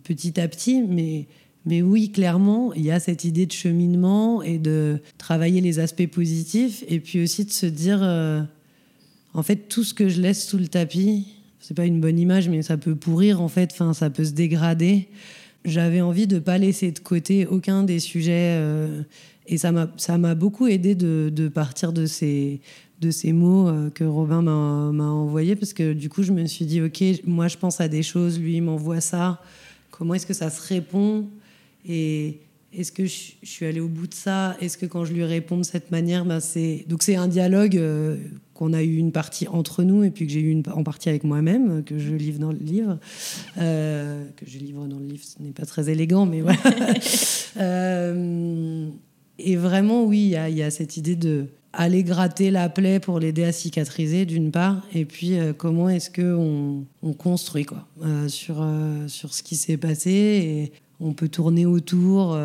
petit 0.03 0.39
à 0.39 0.47
petit. 0.47 0.81
Mais, 0.83 1.27
mais 1.65 1.81
oui, 1.81 2.12
clairement, 2.12 2.73
il 2.75 2.86
y 2.86 2.91
a 2.91 3.01
cette 3.01 3.25
idée 3.25 3.45
de 3.45 3.51
cheminement 3.51 4.41
et 4.41 4.57
de 4.57 5.01
travailler 5.17 5.60
les 5.60 5.79
aspects 5.79 6.07
positifs. 6.07 6.86
Et 6.88 7.01
puis 7.01 7.21
aussi 7.21 7.43
de 7.43 7.51
se 7.51 7.65
dire, 7.65 7.99
en 9.38 9.43
fait, 9.43 9.69
tout 9.69 9.84
ce 9.84 9.93
que 9.93 10.10
je 10.10 10.19
laisse 10.19 10.45
sous 10.45 10.58
le 10.58 10.67
tapis, 10.67 11.28
c'est 11.60 11.76
pas 11.76 11.86
une 11.86 12.02
bonne 12.02 12.19
image, 12.19 12.50
mais 12.50 12.62
ça 12.62 12.76
peut 12.76 12.95
pourrir, 12.95 13.41
en 13.41 13.47
fait. 13.47 13.69
Enfin, 13.71 13.93
ça 13.93 14.10
peut 14.10 14.26
se 14.26 14.32
dégrader. 14.32 15.08
J'avais 15.63 16.02
envie 16.02 16.28
de 16.28 16.39
pas 16.39 16.58
laisser 16.58 16.91
de 16.91 17.00
côté 17.00 17.45
aucun 17.45 17.84
des 17.84 18.00
sujets 18.00 18.60
et 19.47 19.58
ça 19.58 19.71
m'a 19.71 20.36
beaucoup 20.36 20.67
aidé 20.67 20.95
de, 20.95 21.47
partir 21.47 21.93
de 21.93 22.06
ces, 22.06 22.60
de 23.00 23.12
ces 23.12 23.32
mots 23.32 23.67
euh, 23.67 23.89
que 23.89 24.04
Robin 24.04 24.41
m'a 24.41 25.10
envoyés, 25.10 25.56
parce 25.56 25.73
que 25.73 25.93
du 25.93 26.10
coup, 26.10 26.23
je 26.23 26.34
me 26.34 26.45
suis 26.45 26.65
dit, 26.65 26.82
OK, 26.82 27.02
moi, 27.26 27.47
je 27.47 27.58
pense 27.58 27.80
à 27.80 27.88
des 27.88 28.04
choses, 28.04 28.39
lui, 28.39 28.60
m'envoie 28.60 29.02
ça. 29.02 29.41
Comment 29.91 30.15
est-ce 30.15 30.26
que 30.26 30.34
ça 30.34 30.50
se 30.50 30.67
répond? 30.67 31.28
Et 31.88 32.39
est-ce 32.73 32.91
que 32.91 33.06
je, 33.06 33.32
suis 33.43 33.65
allée 33.65 33.80
au 33.80 33.88
bout 33.88 34.08
de 34.08 34.13
ça? 34.13 34.58
Est-ce 34.60 34.78
que 34.78 34.86
quand 34.86 35.06
je 35.06 35.13
lui 35.13 35.23
réponds 35.23 35.58
de 35.58 35.63
cette 35.63 35.91
manière, 35.91 36.26
ben 36.26 36.41
c'est 36.41 36.84
donc 36.88 37.02
c'est 37.02 37.15
un 37.15 37.28
dialogue 37.28 37.78
euh, 37.78 38.17
qu'on 38.57 38.73
a 38.73 38.83
eu 38.83 38.97
une 38.97 39.11
partie 39.11 39.47
entre 39.47 39.83
nous 39.83 40.03
et 40.03 40.11
puis 40.11 40.27
que 40.27 40.33
j'ai 40.33 40.41
eu 40.41 40.51
une, 40.51 40.63
en 40.73 40.83
partie 40.83 41.09
avec 41.09 41.23
moi-même 41.23 41.83
que 41.83 41.97
je 41.97 42.13
livre 42.13 42.39
dans 42.39 42.51
le 42.51 42.59
livre, 42.59 42.99
euh, 43.57 44.25
que 44.35 44.45
je 44.45 44.57
livre 44.57 44.85
dans 44.87 44.99
le 44.99 45.05
livre, 45.05 45.23
ce 45.23 45.41
n'est 45.41 45.51
pas 45.51 45.65
très 45.65 45.89
élégant, 45.89 46.25
mais 46.25 46.41
voilà. 46.41 46.57
Et 49.39 49.55
vraiment, 49.55 50.03
oui, 50.03 50.35
il 50.49 50.57
y, 50.57 50.63
a 50.63 50.71
cette 50.71 50.97
idée 50.97 51.15
de 51.15 51.45
aller 51.73 52.03
gratter 52.03 52.49
la 52.49 52.69
plaie 52.69 52.99
pour 52.99 53.19
l'aider 53.19 53.43
à 53.43 53.51
cicatriser, 53.51 54.25
d'une 54.25 54.51
part, 54.51 54.81
et 54.95 55.05
puis 55.05 55.37
euh, 55.37 55.53
comment 55.53 55.89
est-ce 55.89 56.09
qu'on 56.09 56.85
on 57.03 57.13
construit 57.13 57.65
quoi, 57.65 57.85
euh, 58.03 58.27
sur, 58.27 58.61
euh, 58.61 59.07
sur 59.07 59.33
ce 59.33 59.43
qui 59.43 59.55
s'est 59.55 59.77
passé. 59.77 60.09
Et 60.09 60.71
on 60.99 61.13
peut 61.13 61.29
tourner 61.29 61.65
autour 61.65 62.38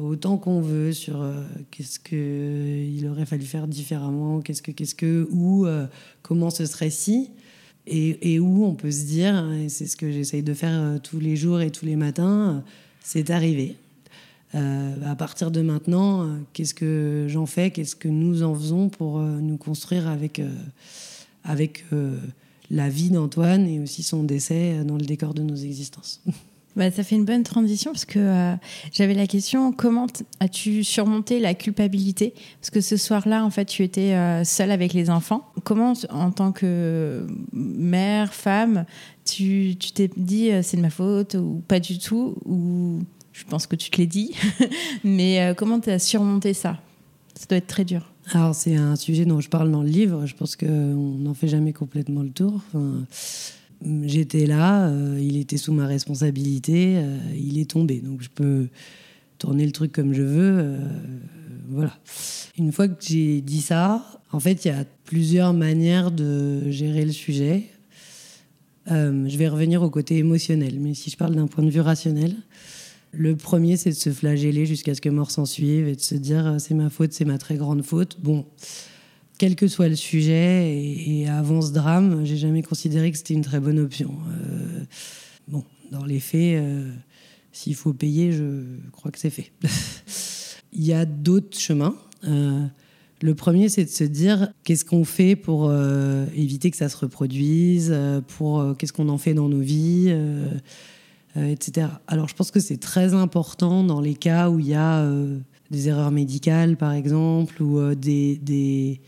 autant 0.00 0.36
qu'on 0.36 0.60
veut 0.60 0.92
sur 0.92 1.24
qu'est-ce 1.72 1.98
qu'il 1.98 3.06
aurait 3.08 3.26
fallu 3.26 3.44
faire 3.44 3.66
différemment, 3.66 4.40
qu'est-ce 4.40 4.62
que, 4.62 4.70
qu'est-ce 4.70 4.94
que, 4.94 5.28
où, 5.32 5.66
comment 6.22 6.50
ce 6.50 6.66
serait 6.66 6.90
si. 6.90 7.30
Et, 7.88 8.38
où 8.38 8.64
on 8.64 8.74
peut 8.74 8.92
se 8.92 9.06
dire, 9.06 9.52
et 9.52 9.68
c'est 9.68 9.86
ce 9.86 9.96
que 9.96 10.12
j'essaye 10.12 10.44
de 10.44 10.54
faire 10.54 11.00
tous 11.02 11.18
les 11.18 11.34
jours 11.34 11.60
et 11.60 11.70
tous 11.70 11.84
les 11.84 11.96
matins, 11.96 12.62
c'est 13.00 13.30
arrivé 13.30 13.76
euh, 14.54 14.94
à 15.04 15.16
partir 15.16 15.50
de 15.50 15.60
maintenant, 15.60 16.22
euh, 16.22 16.36
qu'est-ce 16.52 16.74
que 16.74 17.26
j'en 17.28 17.46
fais 17.46 17.70
Qu'est-ce 17.70 17.96
que 17.96 18.08
nous 18.08 18.42
en 18.42 18.54
faisons 18.54 18.88
pour 18.88 19.18
euh, 19.18 19.40
nous 19.40 19.56
construire 19.56 20.08
avec, 20.08 20.40
avec 21.44 21.84
la 22.70 22.88
vie 22.88 23.10
d'Antoine 23.10 23.66
et 23.66 23.80
aussi 23.80 24.02
son 24.02 24.22
décès 24.22 24.84
dans 24.84 24.96
le 24.96 25.04
décor 25.04 25.34
de 25.34 25.42
nos 25.42 25.56
existences 25.56 26.22
bah, 26.76 26.90
ça 26.90 27.02
fait 27.02 27.16
une 27.16 27.24
bonne 27.24 27.42
transition 27.42 27.92
parce 27.92 28.04
que 28.04 28.54
j'avais 28.92 29.14
la 29.14 29.26
question 29.26 29.72
comment 29.72 30.06
as-tu 30.40 30.84
surmonté 30.84 31.40
la 31.40 31.54
culpabilité? 31.54 32.34
Parce 32.60 32.70
que 32.70 32.80
ce 32.80 32.96
soir-là, 32.96 33.44
en 33.44 33.50
fait, 33.50 33.64
tu 33.64 33.82
étais 33.82 34.14
seule 34.44 34.70
avec 34.70 34.92
les 34.92 35.10
enfants. 35.10 35.50
Comment, 35.64 35.94
en 36.10 36.30
tant 36.30 36.52
que 36.52 37.26
mère, 37.52 38.32
femme, 38.34 38.84
tu 39.24 39.76
t'es 39.94 40.10
dit 40.16 40.50
c'est 40.62 40.76
de 40.76 40.82
ma 40.82 40.90
faute 40.90 41.34
ou 41.34 41.62
pas 41.66 41.80
du 41.80 41.98
tout? 41.98 42.36
Ou 42.44 43.00
je 43.36 43.44
pense 43.44 43.66
que 43.66 43.76
tu 43.76 43.90
te 43.90 43.98
l'es 43.98 44.06
dit. 44.06 44.32
Mais 45.04 45.40
euh, 45.40 45.54
comment 45.54 45.78
tu 45.78 45.90
as 45.90 45.98
surmonté 45.98 46.54
ça? 46.54 46.78
Ça 47.34 47.46
doit 47.48 47.58
être 47.58 47.66
très 47.66 47.84
dur. 47.84 48.10
Alors, 48.32 48.54
c'est 48.54 48.76
un 48.76 48.96
sujet 48.96 49.26
dont 49.26 49.40
je 49.40 49.50
parle 49.50 49.70
dans 49.70 49.82
le 49.82 49.88
livre. 49.88 50.24
Je 50.24 50.34
pense 50.34 50.56
qu'on 50.56 50.66
n'en 50.66 51.34
fait 51.34 51.48
jamais 51.48 51.74
complètement 51.74 52.22
le 52.22 52.30
tour. 52.30 52.62
J'étais 54.04 54.46
là, 54.46 54.88
euh, 54.88 55.18
il 55.20 55.36
était 55.36 55.56
sous 55.56 55.72
ma 55.72 55.86
responsabilité, 55.86 56.96
euh, 56.96 57.18
il 57.36 57.58
est 57.58 57.70
tombé. 57.70 58.00
Donc, 58.00 58.22
je 58.22 58.30
peux 58.30 58.68
tourner 59.38 59.66
le 59.66 59.72
truc 59.72 59.92
comme 59.92 60.14
je 60.14 60.22
veux. 60.22 60.78
voilà. 61.68 61.92
Une 62.58 62.72
fois 62.72 62.88
que 62.88 62.94
j'ai 63.00 63.42
dit 63.42 63.60
ça, 63.60 64.20
en 64.32 64.40
fait, 64.40 64.64
il 64.64 64.68
y 64.68 64.70
a 64.70 64.84
plusieurs 65.04 65.52
manières 65.52 66.10
de 66.10 66.70
gérer 66.70 67.04
le 67.04 67.12
sujet. 67.12 67.64
je 68.86 69.36
vais 69.36 69.48
revenir 69.48 69.82
au 69.82 69.90
côté 69.90 70.16
émotionnel, 70.16 70.80
mais 70.80 70.94
si 70.94 71.10
je 71.10 71.16
parle 71.18 71.34
d'un 71.34 71.46
point 71.46 71.64
de 71.64 71.70
vue 71.70 71.80
rationnel, 71.80 72.34
le 73.18 73.34
premier, 73.36 73.76
c'est 73.76 73.90
de 73.90 73.94
se 73.94 74.10
flageller 74.10 74.66
jusqu'à 74.66 74.94
ce 74.94 75.00
que 75.00 75.08
mort 75.08 75.30
s'en 75.30 75.46
suive 75.46 75.88
et 75.88 75.96
de 75.96 76.00
se 76.00 76.14
dire 76.14 76.46
euh, 76.46 76.58
c'est 76.58 76.74
ma 76.74 76.90
faute, 76.90 77.12
c'est 77.12 77.24
ma 77.24 77.38
très 77.38 77.56
grande 77.56 77.82
faute. 77.82 78.18
Bon, 78.20 78.44
quel 79.38 79.56
que 79.56 79.68
soit 79.68 79.88
le 79.88 79.96
sujet 79.96 80.74
et, 80.74 81.28
avant 81.28 81.60
ce 81.62 81.72
drame, 81.72 82.24
j'ai 82.24 82.36
jamais 82.36 82.62
considéré 82.62 83.10
que 83.10 83.18
c'était 83.18 83.34
une 83.34 83.42
très 83.42 83.60
bonne 83.60 83.78
option. 83.78 84.14
Euh, 84.28 84.84
bon, 85.48 85.64
dans 85.90 86.04
les 86.04 86.20
faits, 86.20 86.60
euh, 86.60 86.90
s'il 87.52 87.74
faut 87.74 87.92
payer, 87.92 88.32
je 88.32 88.62
crois 88.92 89.10
que 89.10 89.18
c'est 89.18 89.30
fait. 89.30 89.52
Il 90.72 90.84
y 90.84 90.92
a 90.92 91.04
d'autres 91.04 91.58
chemins. 91.58 91.96
le 92.22 93.34
premier, 93.34 93.68
c'est 93.68 93.84
de 93.84 93.90
se 93.90 94.04
dire 94.04 94.52
qu'est-ce 94.64 94.84
qu'on 94.84 95.04
fait 95.04 95.36
pour 95.36 95.72
éviter 96.34 96.70
que 96.70 96.76
ça 96.76 96.90
se 96.90 96.98
reproduise, 96.98 97.96
pour 98.26 98.76
qu'est-ce 98.76 98.92
qu'on 98.92 99.08
en 99.08 99.16
fait 99.16 99.32
dans 99.32 99.48
nos 99.48 99.60
vies 99.60 100.12
euh, 101.36 101.50
etc. 101.50 101.88
Alors 102.06 102.28
je 102.28 102.34
pense 102.34 102.50
que 102.50 102.60
c'est 102.60 102.78
très 102.78 103.12
important 103.12 103.84
dans 103.84 104.00
les 104.00 104.14
cas 104.14 104.48
où 104.48 104.58
il 104.58 104.68
y 104.68 104.74
a 104.74 105.00
euh, 105.00 105.38
des 105.70 105.88
erreurs 105.88 106.10
médicales, 106.10 106.76
par 106.78 106.92
exemple, 106.92 107.62
ou 107.62 107.78
euh, 107.78 107.94
des 107.94 109.00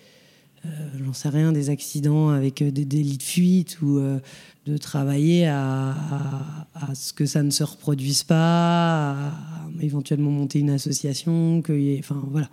j'en 1.05 1.13
sais 1.13 1.29
rien, 1.29 1.53
des 1.53 1.71
accidents 1.71 2.31
avec 2.31 2.63
des 2.63 2.85
délits 2.85 3.19
de 3.19 3.23
fuite, 3.23 3.81
ou 3.83 4.01
de 4.67 4.77
travailler 4.77 5.47
à, 5.47 5.95
ce 6.95 7.13
que 7.13 7.27
ça 7.27 7.43
ne 7.43 7.51
se 7.51 7.65
reproduise 7.65 8.23
pas, 8.23 9.33
éventuellement 9.81 10.31
monter 10.31 10.59
une 10.59 10.71
association, 10.71 11.63
que, 11.63 11.99
enfin 11.99 12.23
voilà. 12.31 12.49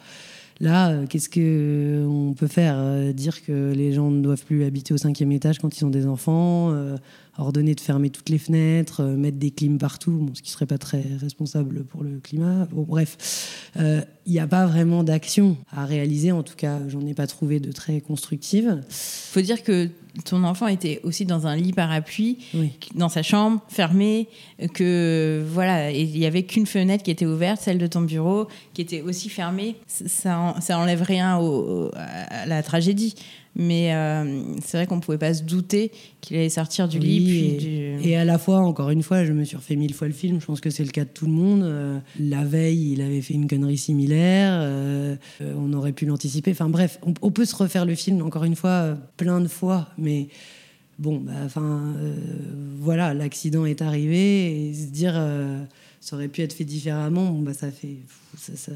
Là, 0.62 1.06
qu'est-ce 1.08 1.30
qu'on 1.30 2.34
peut 2.34 2.47
faire? 2.47 3.13
Dire 3.13 3.43
que 3.43 3.73
les 3.75 3.91
gens 3.91 4.10
ne 4.10 4.21
doivent 4.21 4.45
plus 4.45 4.63
habiter 4.63 4.93
au 4.93 4.97
cinquième 4.97 5.34
étage 5.34 5.60
quand 5.60 5.78
ils 5.78 5.84
ont 5.84 5.89
des 5.89 6.08
enfants 6.08 6.73
ordonné 7.38 7.76
de 7.76 7.82
fermer 7.82 8.10
toutes 8.10 8.30
les 8.30 8.38
fenêtres, 8.38 9.04
mettre 9.04 9.38
des 9.38 9.52
clims 9.52 9.78
partout, 9.78 10.12
bon, 10.12 10.34
ce 10.34 10.41
qui 10.41 10.52
serait 10.52 10.65
pas 10.65 10.78
très 10.78 11.04
responsable 11.19 11.84
pour 11.84 12.04
le 12.04 12.19
climat. 12.19 12.65
Bon, 12.71 12.84
bref, 12.84 13.62
il 13.78 14.32
n'y 14.32 14.39
a 14.39 14.48
pas 14.48 14.65
vraiment 14.65 15.04
d'action 15.04 15.58
à 15.71 15.86
réaliser. 15.86 16.32
En 16.32 16.43
tout 16.43 16.56
cas, 16.56 16.80
j'en 16.88 17.06
ai 17.06 17.13
pas 17.13 17.28
trouvé 17.28 17.60
de 17.60 17.71
très 17.71 18.02
constructive. 18.02 18.82
Faut 18.89 19.41
dire 19.41 19.63
que 19.63 19.89
ton 20.24 20.45
enfant 20.45 20.67
était 20.67 21.02
aussi 21.04 21.26
dans 21.26 21.45
un 21.45 21.58
lit 21.58 21.74
parapluie, 21.74 22.38
dans 22.95 23.10
sa 23.10 23.21
chambre, 23.21 23.62
fermée, 23.67 24.30
que 24.74 25.43
voilà, 25.52 25.91
il 25.91 26.17
y 26.17 26.26
avait 26.26 26.43
qu'une 26.43 26.65
fenêtre 26.65 27.04
qui 27.04 27.12
était 27.12 27.26
ouverte, 27.26 27.62
celle 27.62 27.78
de 27.78 27.88
ton 27.88 28.02
bureau, 28.02 28.48
qui 28.74 28.82
était 28.82 29.02
aussi 29.02 29.28
fermée. 29.28 29.76
Ça, 29.88 30.56
ça 30.62 30.80
enlève 30.80 31.02
rien 31.02 31.38
à 31.93 32.45
la 32.45 32.63
tragédie. 32.63 33.15
Mais 33.55 33.93
euh, 33.93 34.43
c'est 34.63 34.77
vrai 34.77 34.85
qu'on 34.85 34.97
ne 34.97 35.01
pouvait 35.01 35.17
pas 35.17 35.33
se 35.33 35.43
douter 35.43 35.91
qu'il 36.19 36.35
allait 36.35 36.49
sortir 36.49 36.89
du 36.89 36.99
lit. 36.99 37.97
et, 38.03 38.17
à 38.17 38.25
la 38.25 38.37
fois, 38.37 38.59
encore 38.59 38.89
une 38.89 39.01
fois, 39.01 39.23
je 39.23 39.31
me 39.31 39.45
suis 39.45 39.55
refait 39.55 39.77
mille 39.77 39.93
fois 39.93 40.07
le 40.07 40.13
film. 40.13 40.41
Je 40.41 40.45
pense 40.45 40.59
que 40.59 40.69
c'est 40.69 40.83
le 40.83 40.91
cas 40.91 41.05
de 41.05 41.09
tout 41.09 41.25
le 41.25 41.31
monde. 41.31 41.63
Euh, 41.63 41.99
la 42.19 42.43
veille, 42.43 42.91
il 42.91 43.01
avait 43.01 43.21
fait 43.21 43.33
une 43.33 43.47
connerie 43.47 43.77
similaire. 43.77 44.51
Euh, 44.61 45.15
on 45.41 45.71
aurait 45.71 45.93
pu 45.93 46.05
l'anticiper. 46.05 46.51
Enfin 46.51 46.67
bref, 46.67 46.99
on, 47.21 47.31
peut 47.31 47.45
se 47.45 47.55
refaire 47.55 47.85
le 47.85 47.95
film, 47.95 48.21
encore 48.21 48.43
une 48.43 48.57
fois, 48.57 48.97
plein 49.15 49.39
de 49.39 49.47
fois. 49.47 49.87
Mais 49.97 50.27
bon, 50.99 51.19
bah, 51.19 51.31
enfin, 51.45 51.93
voilà, 52.77 53.13
l'accident 53.13 53.65
est 53.65 53.81
arrivé. 53.81 54.67
Et 54.67 54.73
se 54.73 54.87
dire 54.87 55.13
ça 56.01 56.17
aurait 56.17 56.27
pu 56.27 56.41
être 56.41 56.53
fait 56.53 56.65
différemment, 56.65 57.31
bon, 57.31 57.41
bah, 57.41 57.53
ça 57.53 57.71
fait 57.71 57.97
ça, 58.37 58.51
ça, 58.55 58.73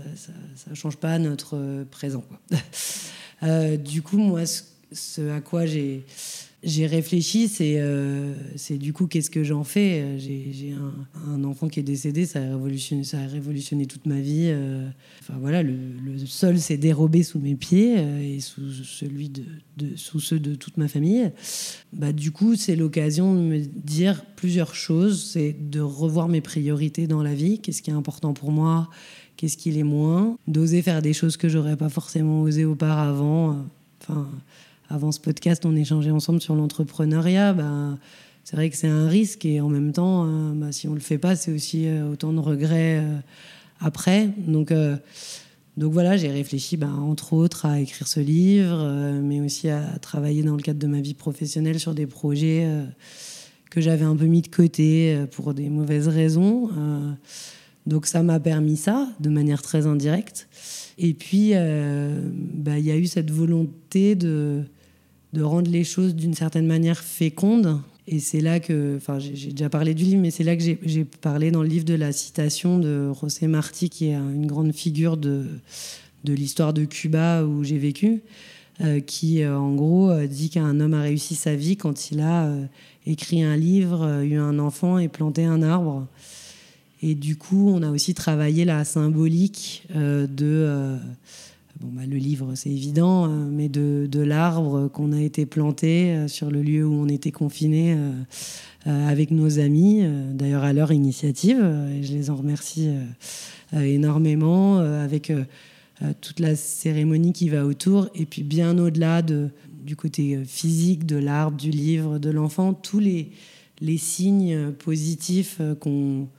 ça, 0.56 0.74
change 0.74 0.96
pas 0.96 1.20
notre 1.20 1.84
présent. 1.92 2.24
Quoi. 2.28 3.78
du 3.78 4.02
coup, 4.02 4.18
moi, 4.18 4.46
ce 4.46 4.64
ce 4.92 5.30
à 5.30 5.42
quoi 5.42 5.66
j'ai 5.66 6.88
réfléchi, 6.88 7.48
c'est 7.48 7.76
euh, 7.80 8.34
c'est 8.56 8.78
du 8.78 8.92
coup 8.92 9.08
qu'est-ce 9.08 9.30
que 9.30 9.44
j'en 9.44 9.64
fais? 9.64 10.18
J'ai 10.18 10.76
un, 11.28 11.44
enfant 11.44 11.68
qui 11.70 11.80
est 11.80 11.84
décédé, 11.84 12.26
ça 12.26 12.40
a 12.40 12.42
révolutionné, 12.42 13.04
ça 13.04 13.20
a 13.20 13.28
révolutionné 13.28 13.86
toute 13.86 14.06
ma 14.06 14.20
vie. 14.20 14.48
Euh. 14.50 14.88
enfin 15.22 15.36
voilà, 15.40 15.64
le, 15.64 15.76
sol 16.26 16.60
s'est 16.60 16.78
dérobé 16.78 17.24
sous 17.24 17.40
mes 17.40 17.56
pieds 17.56 17.96
euh, 17.98 18.36
et 18.36 18.40
sous 18.40 20.20
ceux 20.20 20.40
de 20.40 20.56
toute 20.56 20.78
ma 20.78 20.88
famille. 20.88 21.32
Bah 21.94 22.12
du 22.12 22.32
coup, 22.32 22.56
c'est 22.56 22.76
l'occasion 22.76 23.36
de 23.36 23.40
me 23.40 23.60
dire 23.60 24.26
plusieurs 24.36 24.76
choses. 24.76 25.32
C'est 25.32 25.56
de 25.60 25.80
revoir 25.80 26.28
mes 26.28 26.42
priorités 26.42 27.08
dans 27.08 27.24
la 27.24 27.36
vie. 27.36 27.60
Qu'est-ce 27.60 27.82
qui 27.82 27.92
est 27.92 27.94
important 27.94 28.34
pour 28.34 28.52
moi 28.52 28.90
Qu'est-ce 29.38 29.56
qui 29.56 29.72
l'est 29.72 29.84
moins 29.84 30.38
D'oser 30.48 30.82
faire 30.82 31.02
des 31.02 31.14
choses 31.14 31.38
que 31.38 31.48
j'aurais 31.48 31.78
pas 31.78 31.88
forcément 31.88 32.42
osé 32.42 32.66
auparavant. 32.66 33.66
Enfin 34.02 34.30
avant 34.90 35.12
ce 35.12 35.20
podcast, 35.20 35.66
on 35.66 35.76
échangeait 35.76 36.12
ensemble 36.12 36.42
sur 36.42 36.56
l'entrepreneuriat. 36.56 37.54
Bah, 37.54 37.98
c'est 38.44 38.56
vrai 38.56 38.72
que 38.72 38.76
c'est 38.76 38.88
un 38.88 39.08
risque 39.08 39.46
et 39.46 39.62
en 39.62 39.70
même 39.70 39.94
temps, 39.94 40.26
euh, 40.26 40.54
bah, 40.56 40.72
si 40.72 40.88
on 40.88 40.96
le 40.96 41.00
fait 41.00 41.20
pas, 41.20 41.36
c'est 41.36 41.52
aussi 41.52 41.88
euh, 41.88 42.12
autant 42.12 42.34
de 42.34 42.40
regrets 42.40 42.98
euh, 42.98 43.20
après. 43.80 44.30
Donc, 44.40 44.74
donc 45.78 45.94
voilà, 45.94 46.18
j'ai 46.18 46.30
réfléchi, 46.30 46.76
bah, 46.76 46.90
entre 46.90 47.34
autres, 47.34 47.68
à 47.68 47.80
écrire 47.80 48.08
ce 48.08 48.20
livre, 48.20 49.22
mais 49.22 49.40
aussi 49.40 49.70
à, 49.70 49.82
travailler 50.02 50.42
dans 50.44 50.56
le 50.56 50.62
cadre 50.62 50.80
de 50.80 50.88
ma 50.88 51.00
vie 51.00 51.14
professionnelle 51.14 51.80
sur 51.80 51.94
des 51.94 52.08
projets 52.08 52.68
que 53.70 53.80
j'avais 53.80 54.04
un 54.04 54.18
peu 54.18 54.26
mis 54.26 54.42
de 54.42 54.50
côté 54.50 55.18
pour 55.32 55.54
des 55.54 55.70
mauvaises 55.70 56.10
raisons. 56.10 56.70
donc 57.86 58.06
ça 58.06 58.22
m'a 58.22 58.42
permis 58.42 58.76
ça 58.76 59.08
de 59.22 59.30
manière 59.30 59.62
très 59.62 59.88
indirecte. 59.88 60.50
Et 60.98 61.14
puis, 61.14 61.52
il 61.52 62.86
y 62.86 62.92
a 62.92 62.98
eu 62.98 63.08
cette 63.08 63.32
volonté 63.32 64.16
de 64.16 64.66
de 65.34 65.42
rendre 65.42 65.70
les 65.70 65.84
choses 65.84 66.16
d'une 66.16 66.34
certaine 66.34 66.68
manière 66.68 67.00
fécondes. 67.00 67.80
Et 68.08 68.20
c'est 68.20 68.42
là 68.42 68.60
que, 68.60 68.96
enfin, 68.98 69.20
j'ai 69.20 69.52
déjà 69.52 69.70
parlé 69.70 69.94
du 69.94 70.04
livre, 70.04 70.22
mais 70.22 70.32
c'est 70.32 70.44
là 70.44 70.56
que 70.56 70.64
j'ai 70.64 71.06
parlé 71.06 71.52
dans 71.52 71.62
le 71.62 71.70
livre 71.70 71.86
de 71.86 71.94
la 71.94 72.12
citation 72.12 72.80
de 72.80 73.12
José 73.14 73.48
Martí, 73.48 73.90
qui 73.90 74.08
est 74.08 74.16
une 74.16 74.48
grande 74.48 74.74
figure 74.74 75.16
de, 75.16 75.46
de 76.24 76.34
l'histoire 76.34 76.74
de 76.74 76.86
Cuba 76.86 77.44
où 77.44 77.64
j'ai 77.64 77.78
vécu, 77.78 78.22
euh, 78.82 79.00
qui 79.00 79.44
euh, 79.44 79.58
en 79.58 79.74
gros 79.76 80.10
euh, 80.10 80.28
dit 80.28 80.50
qu'un 80.50 80.80
homme 80.80 80.94
a 80.94 81.02
réussi 81.02 81.36
sa 81.36 81.56
vie 81.56 81.78
quand 81.78 82.12
il 82.12 82.22
a 82.22 82.50
écrit 83.06 83.44
un 83.44 83.58
livre, 83.58 84.24
eu 84.24 84.38
un 84.38 84.60
enfant 84.60 85.00
et 85.00 85.08
planté 85.08 85.46
un 85.46 85.62
arbre. 85.62 86.08
Et 87.02 87.16
du 87.16 87.38
coup, 87.38 87.70
on 87.70 87.82
a 87.82 87.92
aussi 87.92 88.14
travaillé 88.14 88.66
la 88.66 88.84
symbolique 88.84 89.88
de 89.96 90.98
Bon, 91.80 91.88
bah, 91.94 92.02
le 92.06 92.18
livre, 92.18 92.56
c'est 92.56 92.70
évident, 92.70 93.30
euh, 93.30 93.48
mais 93.50 93.70
de, 93.70 94.20
l'arbre 94.20 94.90
qu'on 94.90 95.14
a 95.14 95.22
été 95.22 95.46
planté 95.46 96.12
euh, 96.12 96.28
sur 96.28 96.52
le 96.52 96.62
lieu 96.62 96.86
où 96.86 96.94
on 96.94 97.08
était 97.08 97.32
confiné 97.32 97.96
euh, 97.96 99.08
avec 99.08 99.32
nos 99.32 99.60
amis, 99.60 100.04
d'ailleurs 100.34 100.66
à 100.66 100.74
leur 100.74 100.92
initiative, 100.92 101.58
et 101.58 102.04
je 102.04 102.12
les 102.12 102.30
en 102.30 102.36
remercie 102.36 102.90
énormément, 103.74 104.78
avec 104.78 105.34
toute 106.22 106.40
la 106.40 106.56
cérémonie 106.56 107.34
qui 107.34 107.50
va 107.50 107.66
autour, 107.66 108.08
et 108.16 108.26
puis 108.26 108.44
bien 108.44 108.78
au-delà 108.78 109.22
de, 109.22 109.50
du 109.86 109.98
côté 109.98 110.40
physique 110.46 111.06
de 111.06 111.18
l'arbre, 111.18 111.58
du 111.58 111.72
livre, 111.72 112.20
de 112.20 112.30
l'enfant, 112.30 112.74
tous 112.74 113.00
les, 113.00 113.32
les 113.82 113.98
signes 113.98 114.72
positifs 114.72 115.62
qu'on 115.82 116.30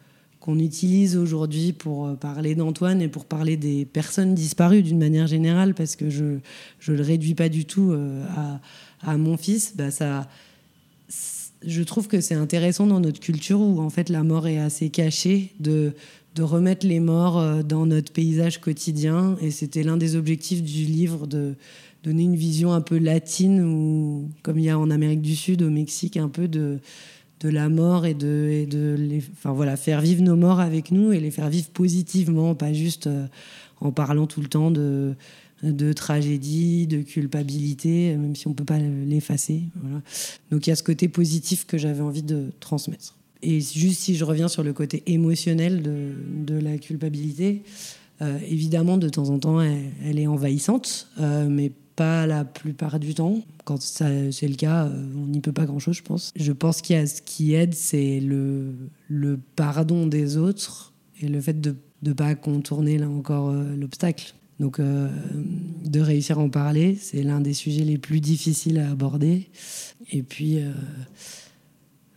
qu'on 0.40 0.58
utilise 0.58 1.16
aujourd'hui 1.16 1.72
pour 1.72 2.06
euh, 2.06 2.14
parler 2.14 2.54
d'Antoine 2.54 3.02
et 3.02 3.08
pour 3.08 3.26
parler 3.26 3.56
des 3.56 3.84
personnes 3.84 4.34
disparues 4.34 4.82
d'une 4.82 4.98
manière 4.98 5.26
générale, 5.26 5.74
parce 5.74 5.96
que 5.96 6.08
je 6.08 6.24
ne 6.24 6.96
le 6.96 7.02
réduis 7.02 7.34
pas 7.34 7.48
du 7.48 7.66
tout 7.66 7.92
euh, 7.92 8.24
à, 9.02 9.16
mon 9.16 9.36
fils, 9.36 9.74
bah 9.76 9.90
ça, 9.90 10.28
je 11.64 11.82
trouve 11.82 12.08
que 12.08 12.20
c'est 12.20 12.34
intéressant 12.34 12.86
dans 12.86 13.00
notre 13.00 13.20
culture 13.20 13.60
où 13.60 13.80
en 13.80 13.90
fait 13.90 14.08
la 14.08 14.22
mort 14.22 14.48
est 14.48 14.58
assez 14.58 14.88
cachée, 14.88 15.52
de, 15.60 15.92
de 16.34 16.42
remettre 16.42 16.86
les 16.86 17.00
morts 17.00 17.38
euh, 17.38 17.62
dans 17.62 17.84
notre 17.84 18.10
paysage 18.10 18.60
quotidien. 18.60 19.36
Et 19.42 19.50
c'était 19.50 19.82
l'un 19.82 19.98
des 19.98 20.16
objectifs 20.16 20.62
du 20.62 20.84
livre 20.84 21.26
de 21.26 21.54
donner 22.02 22.22
une 22.22 22.36
vision 22.36 22.72
un 22.72 22.80
peu 22.80 22.96
latine, 22.96 23.62
ou 23.62 24.30
comme 24.42 24.58
il 24.58 24.64
y 24.64 24.70
a 24.70 24.78
en 24.78 24.90
Amérique 24.90 25.20
du 25.20 25.36
Sud, 25.36 25.60
au 25.60 25.68
Mexique, 25.68 26.16
un 26.16 26.30
peu 26.30 26.48
de 26.48 26.78
de 27.40 27.48
la 27.48 27.68
mort 27.68 28.06
et 28.06 28.14
de, 28.14 28.96
les, 28.98 29.22
enfin, 29.32 29.52
voilà, 29.52 29.76
faire 29.76 30.00
vivre 30.00 30.22
nos 30.22 30.36
morts 30.36 30.60
avec 30.60 30.90
nous 30.90 31.12
et 31.12 31.20
les 31.20 31.30
faire 31.30 31.48
vivre 31.48 31.68
positivement, 31.70 32.54
pas 32.54 32.72
juste 32.72 33.06
euh, 33.06 33.26
en 33.80 33.92
parlant 33.92 34.26
tout 34.26 34.40
le 34.40 34.48
temps 34.48 34.70
de, 34.70 35.14
de 35.62 35.92
tragédie, 35.92 36.86
de 36.86 37.02
culpabilité, 37.02 38.16
même 38.16 38.36
si 38.36 38.46
on 38.46 38.50
ne 38.50 38.54
peut 38.54 38.64
pas 38.64 38.78
l'effacer. 38.78 39.62
Voilà. 39.82 40.02
Donc 40.50 40.66
il 40.66 40.70
y 40.70 40.72
a 40.72 40.76
ce 40.76 40.82
côté 40.82 41.08
positif 41.08 41.66
que 41.66 41.78
j'avais 41.78 42.02
envie 42.02 42.22
de 42.22 42.50
transmettre. 42.60 43.16
Et 43.42 43.60
juste 43.60 44.00
si 44.00 44.16
je 44.16 44.24
reviens 44.24 44.48
sur 44.48 44.62
le 44.62 44.74
côté 44.74 45.02
émotionnel 45.06 45.82
de, 45.82 46.12
de 46.44 46.58
la 46.58 46.76
culpabilité, 46.76 47.62
euh, 48.22 48.38
évidemment, 48.46 48.98
de 48.98 49.08
temps 49.08 49.30
en 49.30 49.38
temps, 49.38 49.60
elle, 49.60 50.18
est 50.18 50.26
envahissante, 50.26 51.08
euh, 51.20 51.48
mais 51.48 51.72
pas 52.00 52.26
la 52.26 52.46
plupart 52.46 52.98
du 52.98 53.12
temps. 53.12 53.42
Quand 53.66 53.78
c'est 53.78 54.48
le 54.48 54.54
cas, 54.54 54.86
euh, 54.86 55.12
on 55.14 55.26
n'y 55.26 55.42
peut 55.42 55.52
pas 55.52 55.66
grand-chose, 55.66 55.96
je 55.96 56.02
pense. 56.02 56.32
Je 56.34 56.50
pense 56.52 56.80
qu'il 56.80 56.96
y 56.96 56.98
a 56.98 57.06
ce 57.06 57.20
qui 57.20 57.52
aide, 57.52 57.74
c'est 57.74 58.20
le, 58.20 58.72
le 59.08 59.38
pardon 59.54 60.06
des 60.06 60.38
autres 60.38 60.94
et 61.20 61.28
le 61.28 61.38
fait 61.42 61.60
de 61.60 61.76
ne 62.02 62.14
pas 62.14 62.34
contourner, 62.34 62.96
là 62.96 63.06
encore, 63.06 63.50
euh, 63.50 63.76
l'obstacle. 63.76 64.32
Donc, 64.60 64.80
euh, 64.80 65.10
de 65.84 66.00
réussir 66.00 66.38
à 66.38 66.42
en 66.42 66.48
parler, 66.48 66.96
c'est 66.98 67.22
l'un 67.22 67.42
des 67.42 67.52
sujets 67.52 67.84
les 67.84 67.98
plus 67.98 68.22
difficiles 68.22 68.78
à 68.78 68.90
aborder. 68.90 69.50
Et 70.10 70.22
puis, 70.22 70.58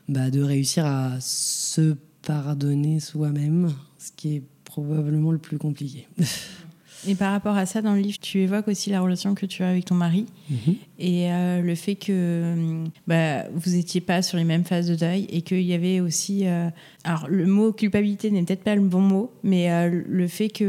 bah, 0.07 0.29
de 0.29 0.41
réussir 0.41 0.85
à 0.85 1.17
se 1.19 1.97
pardonner 2.21 3.01
soi-même, 3.01 3.73
ce 3.99 4.11
qui 4.15 4.37
est 4.37 4.43
probablement 4.63 5.33
le 5.33 5.39
plus 5.39 5.57
compliqué. 5.57 6.07
Et 7.07 7.15
par 7.15 7.31
rapport 7.31 7.55
à 7.55 7.65
ça, 7.65 7.81
dans 7.81 7.93
le 7.93 7.99
livre, 7.99 8.19
tu 8.21 8.39
évoques 8.39 8.67
aussi 8.67 8.89
la 8.89 9.01
relation 9.01 9.35
que 9.35 9.45
tu 9.45 9.63
as 9.63 9.69
avec 9.69 9.85
ton 9.85 9.95
mari 9.95 10.25
mhm. 10.49 10.75
et 10.99 11.31
euh, 11.31 11.61
le 11.61 11.75
fait 11.75 11.95
que 11.95 12.11
euh, 12.11 12.85
bah, 13.07 13.43
vous 13.53 13.71
n'étiez 13.71 14.01
pas 14.01 14.21
sur 14.21 14.37
les 14.37 14.43
mêmes 14.43 14.63
phases 14.63 14.87
de 14.87 14.95
deuil 14.95 15.25
et 15.29 15.41
qu'il 15.41 15.61
y 15.61 15.73
avait 15.73 15.99
aussi. 15.99 16.45
Euh, 16.45 16.69
alors, 17.03 17.27
le 17.27 17.45
mot 17.45 17.71
culpabilité 17.71 18.31
n'est 18.31 18.43
peut-être 18.43 18.63
pas 18.63 18.75
le 18.75 18.81
bon 18.81 19.01
mot, 19.01 19.31
mais 19.43 19.89
le 19.89 20.27
fait 20.27 20.49
qu'il 20.49 20.67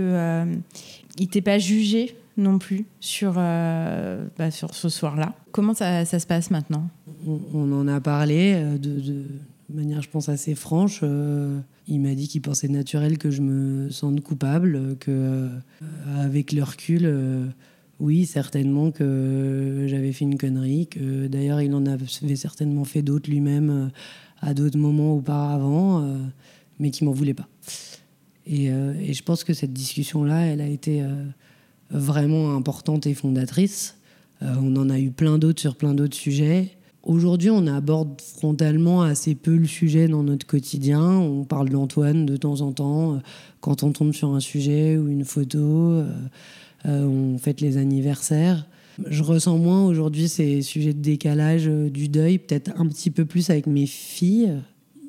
il 1.19 1.29
t'ait 1.29 1.41
pas 1.41 1.59
jugé 1.59 2.17
non 2.37 2.59
plus 2.59 2.85
sur, 2.99 3.35
bah, 3.35 4.51
sur 4.51 4.75
ce 4.75 4.89
soir-là. 4.89 5.35
Comment 5.53 5.75
ça, 5.75 6.05
ça, 6.05 6.19
se 6.19 6.27
passe 6.27 6.51
maintenant? 6.51 6.89
On, 7.27 7.73
en 7.73 7.87
a 7.87 8.01
parlé 8.01 8.55
de, 8.55 9.01
de, 9.01 9.25
manière, 9.73 10.03
je 10.03 10.11
pense, 10.11 10.29
assez 10.29 10.55
franche. 10.55 11.03
Il 11.87 12.01
m'a 12.01 12.15
dit 12.15 12.29
qu'il 12.29 12.41
pensait 12.41 12.69
naturel 12.69 13.19
que 13.19 13.31
je 13.31 13.43
me 13.43 13.91
sente 13.91 14.21
coupable, 14.23 14.97
que 14.99 15.11
euh, 15.11 15.49
avec 16.17 16.53
le 16.53 16.63
recul, 16.63 17.03
euh, 17.05 17.47
oui, 18.01 18.25
certainement 18.25 18.91
que 18.91 19.85
j'avais 19.87 20.13
fait 20.13 20.25
une 20.25 20.39
connerie, 20.39 20.87
que 20.87 21.27
d'ailleurs 21.27 21.61
il 21.61 21.75
en 21.75 21.85
avait 21.85 22.37
certainement 22.37 22.85
fait 22.85 23.03
d'autres 23.03 23.31
lui-même 23.31 23.71
euh, 23.71 23.89
à 24.41 24.55
d'autres 24.55 24.79
moments 24.79 25.15
auparavant, 25.15 26.07
mais 26.79 26.91
qu'il 26.91 27.07
m'en 27.07 27.13
voulait 27.13 27.35
pas. 27.35 27.49
Et, 28.47 28.67
je 28.69 29.23
pense 29.23 29.43
que 29.43 29.55
cette 29.55 29.73
discussion-là, 29.73 30.41
elle 30.41 30.61
a 30.61 30.67
été 30.67 31.03
vraiment 31.89 32.55
importante 32.55 33.07
et 33.07 33.15
fondatrice. 33.15 33.97
on 34.43 34.77
en 34.77 34.91
a 34.91 34.99
eu 34.99 35.11
plein 35.11 35.39
d'autres 35.39 35.63
sur 35.63 35.77
plein 35.77 35.95
d'autres 35.95 36.17
sujets 36.17 36.77
Aujourd'hui, 37.05 37.51
on 37.51 37.67
aborde 37.67 38.21
frontalement 38.21 39.03
assez 39.03 39.35
peu 39.35 39.57
le 39.57 39.67
sujet 39.67 40.09
dans 40.09 40.23
notre 40.23 40.47
quotidien. 40.47 41.03
On 41.03 41.45
parle 41.45 41.69
d'Antoine 41.69 42.25
de 42.25 42.37
temps 42.37 42.61
en 42.63 42.73
temps, 42.73 43.21
quand 43.61 43.83
on 43.83 43.93
tombe 43.93 44.13
sur 44.13 44.35
un 44.35 44.41
sujet 44.41 44.97
ou 44.97 45.09
une 45.09 45.25
photo, 45.25 46.03
on 46.85 47.37
fête 47.39 47.61
les 47.61 47.77
anniversaires. 47.77 48.67
Je 49.07 49.23
ressens 49.23 49.59
moins 49.59 49.85
aujourd'hui 49.85 50.29
ces 50.29 50.63
sujets 50.63 50.95
de 50.95 51.01
décalage 51.01 51.67
du 51.67 52.09
deuil, 52.09 52.39
peut-être 52.39 52.73
un 52.77 52.87
petit 52.87 53.11
peu 53.11 53.25
plus 53.25 53.51
avec 53.51 53.67
mes 53.67 53.87
filles. 53.87 54.55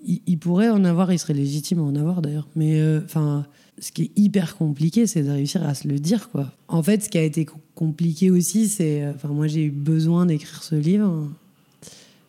Il, 0.06 0.38
pourrait 0.38 0.70
en 0.70 0.84
avoir, 0.84 1.14
il 1.14 1.18
serait 1.18 1.34
légitime 1.34 1.80
à 1.80 1.84
en 1.84 1.96
avoir 1.96 2.22
d'ailleurs. 2.22 2.48
Mais 2.56 2.82
enfin, 3.06 3.46
ce 3.80 3.92
qui 3.92 4.04
est 4.04 4.12
hyper 4.16 4.56
compliqué, 4.56 5.08
c'est 5.08 5.24
de 5.24 5.30
réussir 5.30 5.66
à 5.66 5.74
se 5.74 5.88
le 5.88 6.00
dire, 6.00 6.30
quoi. 6.30 6.52
En 6.68 6.82
fait, 6.82 7.04
ce 7.04 7.10
qui 7.10 7.18
a 7.18 7.24
été 7.24 7.46
compliqué 7.74 8.32
aussi, 8.32 8.68
c'est, 8.68 9.04
euh, 9.04 9.12
enfin, 9.14 9.30
moi, 9.30 9.48
j'ai 9.48 9.66
eu 9.66 9.72
besoin 9.72 10.26
d'écrire 10.26 10.64
ce 10.64 10.76
livre, 10.76 11.30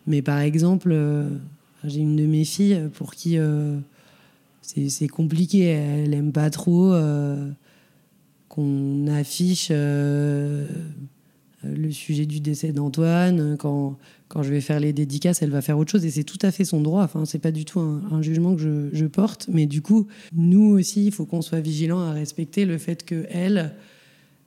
mais 0.06 0.22
par 0.22 0.38
exemple, 0.40 0.90
euh, 0.92 1.28
j'ai 1.84 2.00
une 2.00 2.16
de 2.16 2.26
mes 2.26 2.44
filles 2.44 2.88
pour 2.94 3.14
qui 3.14 3.38
euh, 3.38 3.76
c'est 4.62 5.08
compliqué. 5.08 5.64
Elle 5.64 6.14
aime 6.14 6.32
pas 6.32 6.50
trop 6.50 6.94
qu'on 8.48 9.06
affiche 9.06 9.70
le 9.70 10.66
sujet 11.90 12.26
du 12.26 12.40
décès 12.40 12.72
d'Antoine. 12.72 13.56
Quand, 13.58 13.96
quand 14.28 14.42
je 14.42 14.50
vais 14.50 14.60
faire 14.60 14.80
les 14.80 14.92
dédicaces, 14.92 15.42
elle 15.42 15.50
va 15.50 15.62
faire 15.62 15.78
autre 15.78 15.90
chose 15.90 16.04
et 16.04 16.10
c'est 16.10 16.24
tout 16.24 16.38
à 16.42 16.50
fait 16.50 16.64
son 16.64 16.80
droit. 16.80 17.04
Enfin, 17.04 17.24
c'est 17.24 17.38
pas 17.38 17.52
du 17.52 17.64
tout 17.64 17.78
un, 17.78 18.22
jugement 18.22 18.56
que 18.56 18.90
je, 18.92 19.06
porte, 19.06 19.48
mais 19.48 19.66
du 19.66 19.82
coup, 19.82 20.08
nous 20.34 20.76
aussi, 20.76 21.06
il 21.06 21.12
faut 21.12 21.26
qu'on 21.26 21.42
soit 21.42 21.60
vigilant 21.60 22.00
à 22.00 22.12
respecter 22.12 22.64
le 22.64 22.78
fait 22.78 23.04
que 23.04 23.26
elle, 23.30 23.72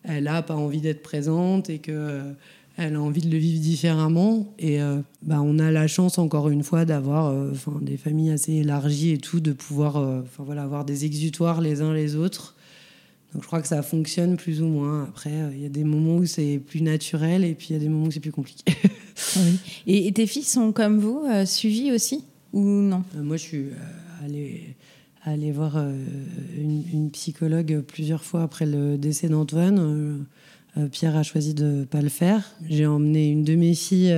elle 0.04 0.26
pas 0.45 0.56
envie 0.56 0.82
d'être 0.82 1.02
présente 1.02 1.69
et 1.69 1.80
que 1.80 1.91
euh, 1.91 2.32
elle 2.80 2.96
a 2.96 3.02
envie 3.02 3.22
de 3.22 3.30
le 3.30 3.38
vivre 3.38 3.62
différemment. 3.62 4.54
Et 4.58 4.82
euh, 4.82 4.98
bah, 5.22 5.42
on 5.42 5.60
a 5.60 5.72
la 5.72 5.88
chance, 5.88 6.18
encore 6.18 6.50
une 6.50 6.63
fois, 6.63 6.86
d'avoir 6.86 7.28
euh, 7.28 7.52
des 7.82 7.98
familles 7.98 8.32
assez 8.32 8.54
élargies 8.54 9.12
et 9.12 9.18
tout, 9.18 9.39
de 9.39 9.52
pouvoir 9.52 9.98
enfin, 9.98 10.44
voilà, 10.44 10.63
avoir 10.63 10.86
des 10.86 11.06
exutoires 11.06 11.62
les 11.62 11.82
uns 11.82 11.94
les 11.94 12.15
autres 12.15 12.56
donc 13.34 13.44
je 13.44 13.48
crois 13.48 13.62
que 13.62 13.68
ça 13.68 13.82
fonctionne 13.84 14.38
plus 14.38 14.62
ou 14.62 14.65
moins. 14.65 15.04
Après, 15.04 15.32
euh, 15.32 15.52
il 15.54 15.62
y 15.62 15.65
a 15.65 15.70
des 15.70 15.84
moments 15.84 16.18
où 16.18 16.26
c'est 16.26 16.60
plus 16.65 16.82
naturel 16.82 17.44
et 17.44 17.54
puis 17.54 17.68
il 17.70 17.74
y 17.74 17.76
a 17.76 17.80
des 17.80 17.89
moments 17.89 18.08
où 18.08 18.12
c'est 18.12 18.20
plus 18.20 18.32
compliqué. 18.32 18.63
et, 19.88 20.12
tes 20.12 20.26
filles 20.26 20.44
sont 20.44 20.72
comme 20.72 21.00
vous, 21.00 21.26
euh, 21.30 21.46
suivies 21.46 21.92
aussi 21.92 22.24
ou 22.54 22.63
non? 22.63 23.04
Euh, 23.15 23.22
Moi, 23.22 23.38
je 23.38 23.42
suis 23.44 23.65
allée, 24.24 24.76
allée 25.24 25.52
voir 25.52 25.78
une, 26.58 27.12
psychologue 27.12 27.82
plusieurs 27.88 28.24
fois 28.24 28.42
après 28.42 28.65
le 28.65 28.98
décès 28.98 29.30
d'Antoine. 29.30 30.26
Pierre 30.92 31.15
a 31.15 31.24
choisi 31.24 31.54
de 31.54 31.86
pas 31.89 32.02
le 32.02 32.10
faire. 32.10 32.52
J'ai 32.70 32.86
emmené 32.86 33.30
une 33.30 33.44
de 33.44 33.56
mes 33.56 33.74
filles, 33.74 34.15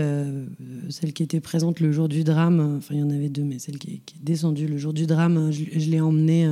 celle 0.89 1.13
qui 1.13 1.23
était 1.23 1.39
présente 1.39 1.79
le 1.79 1.91
jour 1.91 2.09
du 2.09 2.23
drame. 2.23 2.77
Enfin, 2.77 2.95
il 2.95 2.99
y 2.99 3.03
en 3.03 3.09
avait 3.09 3.29
deux, 3.29 3.43
mais 3.43 3.59
celle 3.59 3.77
qui 3.77 3.93
est, 3.93 4.01
descendue 4.23 4.67
le 4.67 4.77
jour 4.77 4.93
du 4.93 5.05
drame, 5.05 5.51
je, 5.51 5.63
je 5.79 5.89
l'ai 5.89 6.01
emmenée 6.01 6.47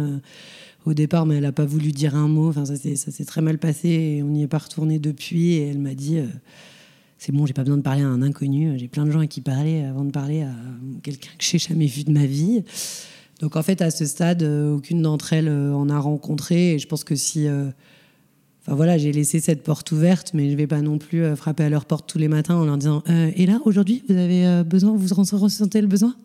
au 0.86 0.93
départ, 0.93 1.26
mais 1.26 1.36
elle 1.36 1.43
n'a 1.43 1.52
pas 1.52 1.65
voulu 1.65 1.91
dire 1.91 2.15
un 2.15 2.28
mot. 2.28 2.50
Enfin, 2.50 2.65
ça 2.65 2.76
s'est 2.76 3.26
très 3.26 3.41
mal 3.41 3.58
passé 3.58 3.89
et 3.89 4.24
on 4.24 4.28
n'y 4.28 4.43
est 4.43 4.48
pas 4.48 4.58
retourné 4.58 5.00
depuis. 5.00 5.54
Et 5.54 5.67
elle 5.67 5.80
m'a 5.80 5.93
dit 5.93 6.17
euh, 6.19 6.26
C'est 7.17 7.32
bon, 7.32 7.45
j'ai 7.45 7.54
pas 7.54 7.63
besoin 7.63 7.78
de 7.78 7.84
parler 7.84 8.02
à 8.02 8.08
un 8.08 8.22
inconnu. 8.22 8.78
J'ai 8.78 8.88
plein 8.88 9.06
de 9.06 9.12
gens 9.12 9.19
à 9.19 9.28
qui 9.28 9.41
parler 9.41 9.84
avant 9.84 10.06
de 10.06 10.12
parler 10.12 10.41
à 10.41 10.54
quelqu'un 11.04 11.32
que 11.38 11.43
j'ai 11.43 11.60
jamais 11.60 11.88
vu 11.88 12.04
de 12.04 12.12
ma 12.12 12.26
vie. 12.26 12.63
Donc, 13.39 13.56
en 13.56 13.63
fait, 13.63 13.82
à 13.82 13.91
ce 13.91 14.06
stade, 14.06 14.43
euh, 14.43 14.76
aucune 14.76 15.02
d'entre 15.02 15.32
elles 15.34 15.48
euh, 15.48 15.74
en 15.74 15.89
a 15.89 16.00
rencontré. 16.00 16.74
Et 16.74 16.80
je 16.80 16.88
pense 16.88 17.04
que 17.04 17.15
si. 17.15 17.48
Voilà, 18.71 18.97
j'ai 18.97 19.12
laissé 19.12 19.39
cette 19.39 19.63
porte 19.63 19.91
ouverte, 19.91 20.32
mais 20.34 20.49
je 20.49 20.55
vais 20.55 20.67
pas 20.67 20.82
non 20.82 20.97
plus 20.97 21.36
frapper 21.36 21.63
à 21.63 21.69
leur 21.69 21.86
porte 21.86 22.08
tous 22.08 22.17
les 22.17 22.27
matins 22.27 22.55
en 22.55 22.65
leur 22.65 22.77
disant 22.77 23.03
Et 23.08 23.45
là, 23.45 23.60
aujourd'hui, 23.65 24.03
vous 24.08 24.15
avez 24.15 24.63
besoin, 24.63 24.95
vous 24.95 25.08
ressentez 25.15 25.82
le 25.82 25.88
besoin? 25.88 26.15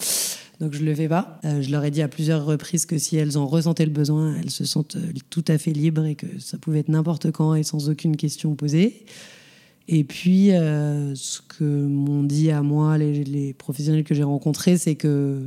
Donc 0.60 0.72
je 0.72 0.84
le 0.84 0.94
fais 0.94 1.08
pas. 1.08 1.40
Euh, 1.44 1.62
je 1.62 1.70
leur 1.70 1.84
ai 1.84 1.90
dit 1.90 2.02
à 2.02 2.08
plusieurs 2.08 2.44
reprises 2.44 2.86
que 2.86 2.98
si 2.98 3.16
elles 3.16 3.36
en 3.36 3.46
ressentaient 3.46 3.84
le 3.84 3.90
besoin, 3.92 4.36
elles 4.36 4.50
se 4.50 4.64
sentent 4.64 4.96
euh, 4.96 5.12
tout 5.30 5.44
à 5.48 5.58
fait 5.58 5.72
libres 5.72 6.04
et 6.04 6.14
que 6.14 6.26
ça 6.38 6.58
pouvait 6.58 6.80
être 6.80 6.88
n'importe 6.88 7.30
quand 7.32 7.54
et 7.54 7.62
sans 7.62 7.88
aucune 7.88 8.16
question 8.16 8.54
posée. 8.54 9.04
Et 9.88 10.04
puis, 10.04 10.52
euh, 10.52 11.14
ce 11.14 11.40
que 11.42 11.64
m'ont 11.64 12.22
dit 12.22 12.50
à 12.50 12.62
moi 12.62 12.96
les, 12.96 13.52
professionnels 13.52 14.04
que 14.04 14.14
j'ai 14.14 14.22
rencontrés, 14.22 14.78
c'est 14.78 14.94
que 14.94 15.42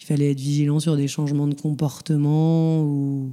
il 0.00 0.04
fallait 0.04 0.30
être 0.30 0.40
vigilant 0.40 0.80
sur 0.80 0.96
des 0.96 1.06
changements 1.06 1.46
de 1.46 1.54
comportement 1.54 2.82
ou, 2.82 3.32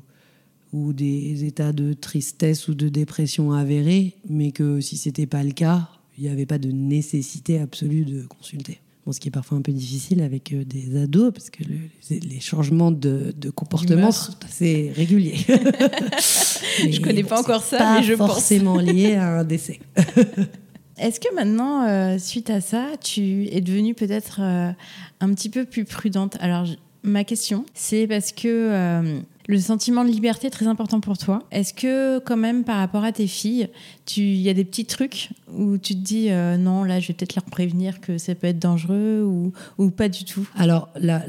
ou 0.85 0.93
des 0.93 1.45
états 1.45 1.73
de 1.73 1.93
tristesse 1.93 2.67
ou 2.67 2.75
de 2.75 2.89
dépression 2.89 3.51
avérés, 3.51 4.15
mais 4.29 4.51
que 4.51 4.81
si 4.81 4.97
c'était 4.97 5.27
pas 5.27 5.43
le 5.43 5.51
cas, 5.51 5.89
il 6.17 6.23
n'y 6.23 6.29
avait 6.29 6.45
pas 6.45 6.57
de 6.57 6.71
nécessité 6.71 7.59
absolue 7.59 8.05
de 8.05 8.23
consulter 8.23 8.79
ce 9.11 9.19
qui 9.19 9.29
est 9.29 9.31
parfois 9.31 9.57
un 9.57 9.61
peu 9.61 9.71
difficile 9.71 10.21
avec 10.21 10.53
euh, 10.53 10.63
des 10.63 10.97
ados, 11.01 11.31
parce 11.33 11.49
que 11.49 11.63
les 12.09 12.39
changements 12.39 12.91
de, 12.91 13.33
comportement 13.55 14.11
sont 14.11 14.33
assez 14.45 14.91
réguliers. 14.95 15.37
je 15.47 17.01
connais 17.01 17.23
pas 17.23 17.39
encore 17.39 17.63
ça, 17.63 17.95
mais 17.95 18.03
je 18.03 18.15
forcément 18.15 18.77
lié 18.77 19.15
à 19.15 19.39
un 19.39 19.43
décès. 19.43 19.79
Est-ce 20.97 21.19
que 21.19 21.33
maintenant, 21.35 21.87
euh, 21.87 22.17
suite 22.17 22.49
à 22.49 22.59
ça, 22.59 22.91
tu 23.01 23.47
es 23.51 23.61
devenue 23.61 23.93
peut-être 23.93 24.39
euh, 24.41 24.71
un 25.19 25.33
petit 25.33 25.49
peu 25.49 25.65
plus 25.65 25.85
prudente? 25.85 26.37
Alors, 26.39 26.65
ma 27.03 27.23
question, 27.23 27.65
c'est 27.75 28.07
parce 28.07 28.31
que 28.31 29.21
le 29.47 29.59
sentiment 29.59 30.03
de 30.03 30.09
liberté 30.09 30.47
est 30.47 30.51
très 30.51 30.67
important 30.67 30.99
pour 30.99 31.17
toi. 31.17 31.43
Est-ce 31.51 31.73
que 31.73 32.19
quand 32.19 32.37
même 32.37 32.63
par 32.63 32.77
rapport 32.77 33.03
à 33.03 33.11
tes 33.13 33.27
filles, 33.27 33.69
il 34.17 34.41
y 34.41 34.49
a 34.49 34.53
des 34.53 34.65
petits 34.65 34.85
trucs 34.85 35.29
où 35.53 35.77
tu 35.77 35.95
te 35.95 35.99
dis 35.99 36.29
euh, 36.29 36.57
non, 36.57 36.83
là 36.83 36.99
je 36.99 37.07
vais 37.07 37.13
peut-être 37.13 37.35
leur 37.35 37.45
prévenir 37.45 38.01
que 38.01 38.17
ça 38.17 38.35
peut 38.35 38.47
être 38.47 38.59
dangereux 38.59 39.23
ou, 39.23 39.53
ou 39.77 39.89
pas 39.89 40.09
du 40.09 40.25
tout? 40.25 40.47
Alors, 40.57 40.89
la, 40.99 41.23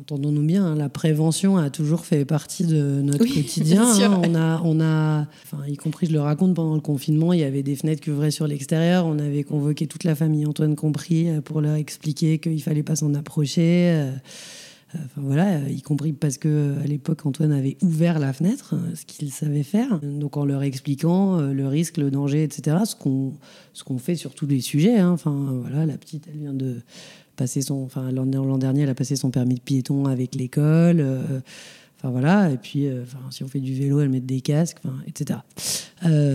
entendons-nous 0.00 0.46
bien, 0.46 0.64
hein, 0.64 0.74
la 0.76 0.88
prévention 0.88 1.56
a 1.56 1.68
toujours 1.68 2.06
fait 2.06 2.24
partie 2.24 2.64
de 2.64 3.02
notre 3.02 3.24
quotidien. 3.34 3.82
Hein. 3.82 4.20
on 4.24 4.34
a, 4.34 4.60
on 4.64 4.80
a, 4.80 5.26
y 5.66 5.76
compris, 5.76 6.06
je 6.06 6.12
le 6.12 6.20
raconte, 6.20 6.54
pendant 6.54 6.74
le 6.74 6.80
confinement, 6.80 7.32
il 7.32 7.40
y 7.40 7.44
avait 7.44 7.62
des 7.62 7.76
fenêtres 7.76 8.02
qui 8.02 8.10
ouvraient 8.10 8.30
sur 8.30 8.46
l'extérieur. 8.46 9.04
On 9.04 9.18
avait 9.18 9.42
convoqué 9.42 9.86
toute 9.86 10.04
la 10.04 10.14
famille, 10.14 10.46
Antoine 10.46 10.76
compris, 10.76 11.28
euh, 11.28 11.40
pour 11.40 11.60
leur 11.60 11.74
expliquer 11.74 12.38
qu'il 12.38 12.62
fallait 12.62 12.82
pas 12.84 12.96
s'en 12.96 13.14
approcher. 13.14 13.90
Euh, 13.90 14.12
voilà, 15.16 15.58
y 15.68 15.82
compris 15.82 16.12
parce 16.12 16.38
que 16.38 16.74
à 16.82 16.86
l'époque 16.86 17.26
Antoine 17.26 17.52
avait 17.52 17.76
ouvert 17.82 18.18
la 18.18 18.32
fenêtre, 18.32 18.74
hein, 18.74 18.94
ce 18.94 19.04
qu'il 19.04 19.30
savait 19.32 19.62
faire. 19.62 20.00
Donc 20.00 20.36
en 20.36 20.44
leur 20.44 20.62
expliquant 20.62 21.38
euh, 21.38 21.52
le 21.52 21.66
risque, 21.68 21.96
le 21.96 22.10
danger, 22.10 22.42
etc. 22.42 22.78
Ce 22.84 22.94
qu'on 22.94 23.34
ce 23.72 23.84
qu'on 23.84 23.98
fait 23.98 24.14
sur 24.14 24.34
tous 24.34 24.46
les 24.46 24.60
sujets. 24.60 24.98
Hein. 24.98 25.10
Enfin 25.10 25.34
voilà, 25.60 25.86
la 25.86 25.96
petite, 25.98 26.28
elle 26.28 26.38
vient 26.38 26.54
de 26.54 26.76
passer 27.36 27.62
son, 27.62 27.82
enfin 27.84 28.10
l'an 28.10 28.26
dernier, 28.58 28.82
elle 28.82 28.90
a 28.90 28.94
passé 28.94 29.16
son 29.16 29.30
permis 29.30 29.54
de 29.54 29.60
piéton 29.60 30.06
avec 30.06 30.34
l'école. 30.34 31.00
Euh, 31.00 31.40
enfin 31.96 32.10
voilà, 32.10 32.50
et 32.50 32.56
puis 32.56 32.86
euh, 32.86 33.02
enfin, 33.02 33.18
si 33.30 33.42
on 33.44 33.48
fait 33.48 33.60
du 33.60 33.74
vélo, 33.74 34.00
elle 34.00 34.08
met 34.08 34.20
des 34.20 34.40
casques, 34.40 34.78
etc. 35.06 35.40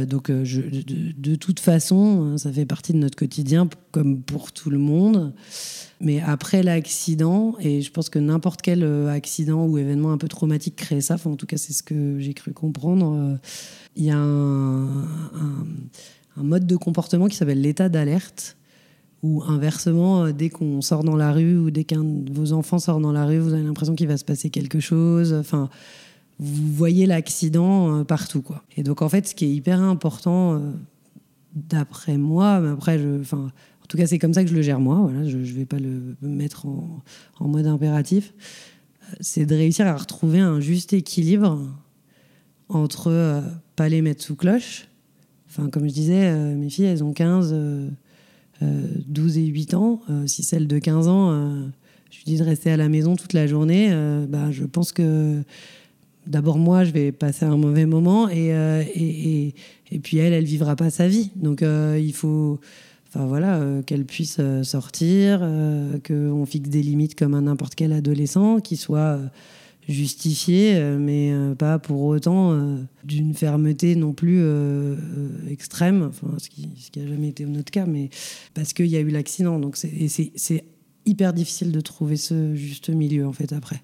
donc 0.07 0.31
je, 0.43 0.61
de, 0.61 1.35
toute 1.35 1.59
façon, 1.59 2.33
hein, 2.33 2.37
ça 2.37 2.51
fait 2.51 2.65
partie 2.65 2.93
de 2.93 2.97
notre 2.97 3.17
quotidien 3.17 3.69
comme 3.91 4.21
pour 4.21 4.51
tout 4.51 4.69
le 4.69 4.79
monde. 4.79 5.33
Mais 6.01 6.19
après 6.19 6.63
l'accident, 6.63 7.55
et 7.59 7.81
je 7.81 7.91
pense 7.91 8.09
que 8.09 8.17
n'importe 8.17 8.63
quel 8.63 8.83
euh, 8.83 9.07
accident 9.09 9.65
ou 9.67 9.77
événement 9.77 10.11
un 10.11 10.17
peu 10.17 10.27
traumatique 10.27 10.75
crée 10.75 10.99
ça, 10.99 11.15
en 11.25 11.35
tout 11.35 11.45
cas 11.45 11.57
c'est 11.57 11.73
ce 11.73 11.83
que 11.83 12.17
j'ai 12.17 12.33
cru 12.33 12.53
comprendre, 12.53 13.13
euh, 13.15 13.37
il 13.95 14.05
y 14.05 14.09
a 14.09 14.17
un, 14.17 14.87
mode 16.37 16.65
de 16.65 16.75
comportement 16.75 17.27
qui 17.27 17.35
s'appelle 17.35 17.61
l'état 17.61 17.87
d'alerte, 17.87 18.57
où 19.23 19.43
inversement, 19.43 20.25
euh, 20.25 20.31
dès 20.31 20.49
qu'on 20.49 20.81
sort 20.81 21.03
dans 21.03 21.15
la 21.15 21.31
rue 21.31 21.57
ou 21.57 21.71
dès 21.71 21.83
qu'un 21.83 22.03
de 22.03 22.31
vos 22.33 22.53
enfants 22.53 22.79
sort 22.79 22.99
dans 22.99 23.11
la 23.11 23.25
rue, 23.25 23.39
vous 23.39 23.53
avez 23.53 23.63
l'impression 23.63 23.95
qu'il 23.95 24.07
va 24.07 24.17
se 24.17 24.25
passer 24.25 24.49
quelque 24.49 24.79
chose. 24.79 25.33
Enfin, 25.33 25.69
vous 26.39 26.73
voyez 26.73 27.05
l'accident 27.05 28.03
partout. 28.03 28.41
Quoi. 28.41 28.63
Et 28.77 28.83
donc 28.83 29.01
en 29.01 29.09
fait, 29.09 29.27
ce 29.27 29.35
qui 29.35 29.45
est 29.45 29.51
hyper 29.51 29.81
important, 29.81 30.59
d'après 31.53 32.17
moi, 32.17 32.59
mais 32.59 32.69
après, 32.69 32.97
je, 32.97 33.19
enfin, 33.19 33.51
tout 33.91 33.97
cas, 33.97 34.07
c'est 34.07 34.19
comme 34.19 34.33
ça 34.33 34.41
que 34.45 34.49
je 34.49 34.55
le 34.55 34.61
gère 34.61 34.79
moi. 34.79 34.99
Voilà, 35.01 35.27
je 35.27 35.37
ne 35.37 35.43
vais 35.43 35.65
pas 35.65 35.77
le 35.77 36.15
mettre 36.21 36.65
en, 36.65 37.47
mode 37.47 37.67
impératif. 37.67 38.33
Euh, 39.03 39.15
c'est 39.19 39.45
de 39.45 39.53
réussir 39.53 39.85
à 39.85 39.97
retrouver 39.97 40.39
un 40.39 40.61
juste 40.61 40.93
équilibre 40.93 41.59
entre 42.69 43.07
euh, 43.11 43.41
pas 43.75 43.89
les 43.89 44.01
mettre 44.01 44.23
sous 44.23 44.37
cloche. 44.37 44.87
Enfin, 45.49 45.69
comme 45.69 45.89
je 45.89 45.93
disais, 45.93 46.27
euh, 46.27 46.55
mes 46.55 46.69
filles, 46.69 46.85
elles 46.85 47.03
ont 47.03 47.11
15, 47.11 47.53
12 48.61 49.37
et 49.37 49.45
8 49.45 49.73
ans. 49.73 50.01
si 50.27 50.43
celle 50.43 50.67
de 50.67 50.79
15 50.79 51.07
ans, 51.07 51.31
je 52.09 52.17
lui 52.17 52.23
dis 52.25 52.37
de 52.37 52.43
rester 52.43 52.71
à 52.71 52.77
la 52.77 52.89
maison 52.89 53.15
toute 53.15 53.33
la 53.33 53.47
journée, 53.47 53.89
bah, 54.29 54.51
je 54.51 54.63
pense 54.65 54.91
que 54.91 55.41
d'abord 56.27 56.57
moi, 56.57 56.83
je 56.83 56.91
vais 56.91 57.11
passer 57.11 57.45
un 57.45 57.57
mauvais 57.57 57.85
moment 57.85 58.29
et, 58.29 58.49
et, 58.95 59.55
et, 59.91 59.99
puis 59.99 60.17
elle, 60.17 60.33
elle 60.33 60.45
vivra 60.45 60.75
pas 60.75 60.89
sa 60.89 61.07
vie. 61.07 61.31
Donc 61.35 61.61
il 61.61 62.13
faut 62.13 62.59
voilà, 63.19 63.57
euh, 63.57 63.81
qu'elle 63.81 64.05
puisse 64.05 64.37
euh, 64.39 64.63
sortir, 64.63 65.39
euh, 65.41 65.97
qu'on 66.05 66.45
fixe 66.45 66.69
des 66.69 66.81
limites 66.81 67.15
comme 67.15 67.33
un 67.33 67.41
n'importe 67.41 67.75
quel 67.75 67.91
adolescent, 67.91 68.59
qui 68.59 68.77
soit 68.77 69.19
justifié, 69.91 70.79
mais 70.99 71.33
pas 71.57 71.79
pour 71.79 72.01
autant 72.03 72.77
d'une 73.03 73.33
fermeté 73.33 73.95
non 73.95 74.13
plus 74.13 74.43
extrême, 75.49 76.03
enfin, 76.09 76.35
ce 76.37 76.49
qui 76.49 76.69
n'a 76.95 77.07
jamais 77.07 77.29
été 77.29 77.45
notre 77.45 77.71
cas, 77.71 77.85
mais 77.85 78.09
parce 78.53 78.73
qu'il 78.73 78.87
y 78.87 78.97
a 78.97 78.99
eu 78.99 79.09
l'accident. 79.09 79.59
Donc 79.59 79.77
c'est 79.77 80.63
hyper 81.05 81.33
difficile 81.33 81.71
de 81.71 81.81
trouver 81.81 82.17
ce 82.17 82.55
juste 82.55 82.89
milieu 82.89 83.27
en 83.27 83.33
fait 83.33 83.53
après. 83.53 83.81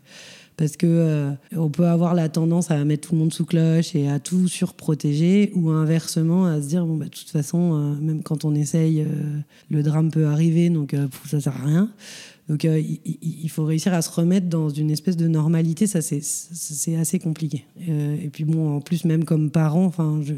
Parce 0.56 0.76
que 0.76 0.88
euh, 0.88 1.32
on 1.56 1.70
peut 1.70 1.86
avoir 1.86 2.16
la 2.16 2.30
tendance 2.30 2.72
à 2.72 2.84
mettre 2.84 3.10
tout 3.10 3.16
le 3.16 3.20
monde 3.20 3.34
sous 3.34 3.46
cloche 3.46 3.94
et 3.96 4.10
à 4.10 4.20
tout 4.20 4.48
surprotéger 4.48 5.52
ou 5.54 5.70
inversement 5.70 6.46
à 6.46 6.60
se 6.62 6.68
dire 6.68 6.84
bon 6.84 6.98
bah 6.98 7.06
de 7.06 7.12
toute 7.12 7.30
façon 7.30 7.76
euh, 7.76 8.02
même 8.02 8.24
quand 8.24 8.44
on 8.44 8.56
essaye 8.56 9.02
euh, 9.02 9.06
le 9.70 9.84
drame 9.84 10.10
peut 10.10 10.26
arriver 10.26 10.72
donc 10.72 10.96
ça 11.28 11.40
sert 11.40 11.56
à 11.56 11.66
rien 11.66 11.90
donc 12.50 12.64
il, 12.64 13.50
faut 13.50 13.66
réussir 13.66 13.94
à 13.94 14.02
se 14.02 14.10
remettre 14.10 14.48
dans 14.48 14.70
une 14.70 14.90
espèce 14.90 15.18
de 15.18 15.28
normalité 15.28 15.86
ça 15.86 16.02
c'est 16.02 16.96
assez 16.96 17.20
compliqué 17.20 17.66
et 17.80 18.30
puis 18.32 18.46
bon 18.46 18.78
en 18.78 18.82
plus 18.82 19.04
même 19.04 19.26
comme 19.26 19.52
parent 19.52 19.86
enfin 19.86 20.22
je, 20.24 20.34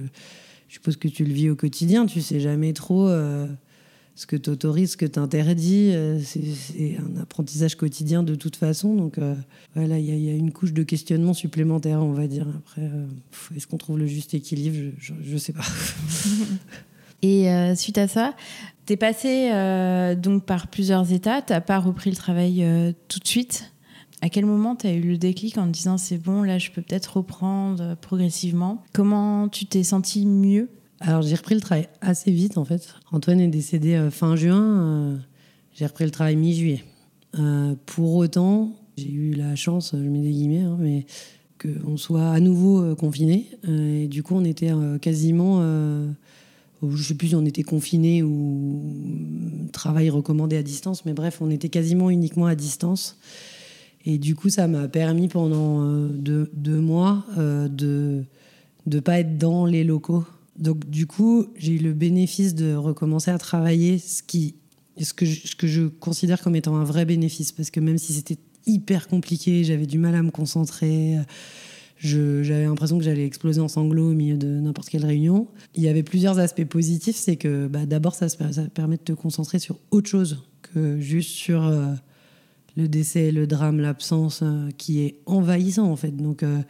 suppose 0.68 0.98
que 0.98 1.08
tu 1.08 1.24
le 1.24 1.34
vis 1.34 1.50
au 1.50 1.56
quotidien 1.56 2.06
tu 2.06 2.22
sais 2.22 2.40
jamais 2.40 2.74
trop 2.74 3.10
ce 4.20 4.26
que 4.26 4.36
tu 4.36 4.50
autorises, 4.50 4.92
ce 4.92 4.98
que 4.98 5.06
tu 5.06 5.18
interdis. 5.18 5.92
Euh, 5.94 6.20
c'est 6.20 6.98
un 6.98 7.22
apprentissage 7.22 7.76
quotidien 7.76 8.22
de 8.22 8.36
toute 8.36 8.58
façon. 8.58 8.94
Donc 8.94 9.18
euh, 9.18 9.34
voilà, 9.76 9.98
il 9.98 10.06
y, 10.06 10.30
a 10.30 10.34
une 10.34 10.52
couche 10.52 10.74
de 10.74 10.84
questionnement 10.84 11.34
supplémentaire, 11.34 12.04
on 12.04 12.12
va 12.12 12.28
dire. 12.28 12.46
Après, 12.58 12.82
euh, 12.82 13.06
est-ce 13.56 13.66
qu'on 13.66 13.78
trouve 13.78 13.98
le 13.98 14.08
juste 14.08 14.34
équilibre? 14.34 14.92
Je 15.00 15.14
ne 15.14 15.38
sais 15.38 15.54
pas. 15.54 15.64
Et 17.22 17.48
suite 17.76 17.98
à 17.98 18.08
ça, 18.08 18.34
tu 18.90 18.94
es 18.94 18.98
passé 18.98 19.52
donc 20.18 20.46
par 20.46 20.68
plusieurs 20.68 21.14
états. 21.14 21.44
Tu 21.44 21.54
n'as 21.54 21.62
pas 21.62 21.80
repris 21.80 22.10
le 22.10 22.16
travail 22.16 22.66
tout 23.08 23.20
de 23.20 23.28
suite. 23.28 23.72
À 24.22 24.30
quel 24.30 24.46
moment 24.46 24.76
tu 24.76 24.88
as 24.88 24.94
eu 24.94 25.02
le 25.02 25.18
déclic 25.18 25.58
en 25.58 25.68
te 25.68 25.72
disant 25.72 25.98
c'est 25.98 26.18
bon, 26.18 26.44
là 26.44 26.58
je 26.58 26.72
peux 26.72 26.82
peut-être 26.82 27.18
reprendre 27.18 27.96
progressivement? 28.02 28.84
Comment 28.94 29.48
tu 29.48 29.66
t'es 29.66 29.84
senti 29.84 30.26
mieux? 30.26 30.70
Alors 31.02 31.22
j'ai 31.22 31.36
repris 31.36 31.56
le 31.56 31.62
travail 31.62 31.88
assez 32.02 32.32
vite 32.32 32.58
en 32.58 32.66
fait. 32.66 32.96
Antoine 33.12 33.40
est 33.40 33.48
décédé 33.48 33.96
euh, 33.96 34.12
fin 34.12 34.36
juin. 34.36 34.58
Euh, 34.62 35.18
j'ai 35.74 35.86
repris 35.86 36.04
le 36.04 36.12
travail 36.12 36.36
mi-juillet. 36.36 36.84
Euh, 37.38 37.76
pour 37.86 38.16
autant, 38.16 38.74
j'ai 38.98 39.12
eu 39.12 39.34
la 39.34 39.56
chance, 39.56 39.92
je 39.94 39.98
mets 39.98 40.22
des 40.22 40.32
guillemets, 40.32 40.64
hein, 40.64 40.78
mais 40.80 41.06
qu'on 41.62 41.96
soit 41.96 42.32
à 42.32 42.40
nouveau 42.40 42.96
confiné. 42.96 43.48
et 43.68 44.08
du 44.08 44.24
coup, 44.24 44.36
on 44.36 44.46
était 44.46 44.72
quasiment, 45.02 45.62
je 46.82 47.04
sais 47.04 47.16
plus 47.16 47.30
si 47.30 47.36
on 47.36 47.46
était 47.46 47.64
confiné 47.64 48.24
ou 48.24 48.82
travail 49.72 50.10
recommandé 50.10 50.58
à 50.58 50.64
distance, 50.64 51.06
mais 51.06 51.14
bref, 51.14 51.40
on 51.42 51.50
était 51.50 51.70
quasiment 51.70 52.10
uniquement 52.10 52.46
à 52.46 52.56
distance. 52.56 53.18
Et 54.06 54.18
du 54.18 54.36
coup, 54.36 54.50
ça 54.50 54.68
m'a 54.68 54.88
permis 54.88 55.28
pendant 55.28 56.08
deux, 56.08 56.50
deux, 56.54 56.80
mois 56.80 57.26
de 57.38 58.24
ne 58.88 59.00
pas 59.02 59.20
être 59.20 59.38
dans 59.38 59.66
les 59.66 59.84
locaux 59.84 60.26
donc 60.60 60.90
du 60.90 61.08
coup, 61.08 61.48
j'ai 61.56 61.74
eu 61.74 61.78
le 61.78 61.94
bénéfice 61.94 62.54
de 62.54 62.76
recommencer 62.76 63.32
à 63.32 63.38
travailler, 63.38 63.98
ce, 63.98 64.22
qui, 64.22 64.56
ce, 65.02 65.14
que 65.14 65.26
ce 65.26 65.56
que 65.56 65.68
je 65.68 65.84
considère 65.88 66.42
comme 66.42 66.56
étant 66.56 66.76
un 66.76 66.84
vrai 66.84 67.06
bénéfice, 67.06 67.54
parce 67.54 67.72
que 67.72 67.80
même 67.80 67.98
si 67.98 68.12
c'était 68.12 68.38
hyper 68.68 69.08
compliqué, 69.08 69.64
j'avais 69.64 69.86
du 69.86 69.98
mal 69.98 70.16
à 70.16 70.22
me 70.22 70.32
concentrer, 70.32 71.16
j'avais 72.00 72.64
l'impression 72.64 72.98
que 72.98 73.04
j'allais 73.04 73.26
exploser 73.26 73.60
en 73.60 73.68
sanglots 73.68 74.12
au 74.12 74.14
milieu 74.14 74.38
de 74.38 74.48
n'importe 74.48 74.90
quelle 74.90 75.06
réunion. 75.06 75.48
Il 75.76 75.84
y 75.84 75.90
avait 75.90 76.04
plusieurs 76.04 76.40
aspects 76.40 76.66
positifs, 76.66 77.18
c'est 77.18 77.36
que 77.36 77.68
bah, 77.68 77.86
d'abord 77.86 78.16
ça, 78.16 78.28
permet 78.74 78.98
de 78.98 79.02
te 79.02 79.12
concentrer 79.12 79.60
sur 79.60 79.80
autre 79.92 80.10
chose 80.10 80.44
que 80.62 81.00
juste 81.00 81.32
sur 81.32 81.66
euh, 81.66 81.94
le 82.78 82.88
décès, 82.88 83.32
le 83.32 83.48
drame, 83.48 83.82
l'absence, 83.82 84.42
euh, 84.44 84.70
qui 84.78 85.02
est 85.02 85.20
envahissant 85.26 85.92
en 85.92 85.98
fait. 85.98 86.16
Donc 86.16 86.44
euh, 86.44 86.62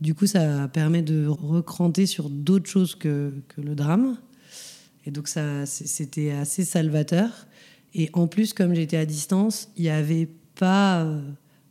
du 0.00 0.14
coup, 0.14 0.26
ça 0.26 0.68
permet 0.68 1.02
de 1.02 1.26
recranter 1.26 2.06
sur 2.06 2.30
d'autres 2.30 2.68
choses 2.68 2.94
que, 2.94 3.32
le 3.58 3.74
drame. 3.74 4.16
Et 5.04 5.10
donc, 5.10 5.28
ça, 5.28 5.64
c'était 5.66 6.32
assez 6.32 6.64
salvateur. 6.64 7.46
Et 7.94 8.08
en 8.12 8.26
plus, 8.26 8.52
comme 8.52 8.74
j'étais 8.74 8.96
à 8.96 9.06
distance, 9.06 9.70
il 9.76 9.82
n'y 9.82 9.90
avait 9.90 10.28
pas. 10.56 11.06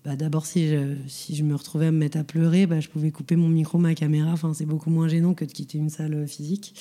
Euh, 0.06 0.10
bah, 0.10 0.16
d'abord, 0.16 0.45
si 0.45 0.68
je, 0.68 1.43
me 1.43 1.56
retrouvais 1.56 1.88
à 1.88 1.91
me 1.91 1.97
mettre 1.97 2.18
à 2.18 2.24
pleurer, 2.24 2.66
bah, 2.66 2.80
je 2.80 2.89
pouvais 2.89 3.12
couper 3.12 3.36
mon 3.36 3.49
micro, 3.49 3.78
ma 3.78 3.95
caméra. 3.95 4.32
Enfin, 4.32 4.54
c'est 4.54 4.66
beaucoup 4.66 4.89
moins 4.89 5.08
gênant 5.08 5.34
que 5.34 5.45
de 5.45 5.52
quitter 5.52 5.78
une 5.78 5.89
salle 5.89 6.28
physique. 6.28 6.74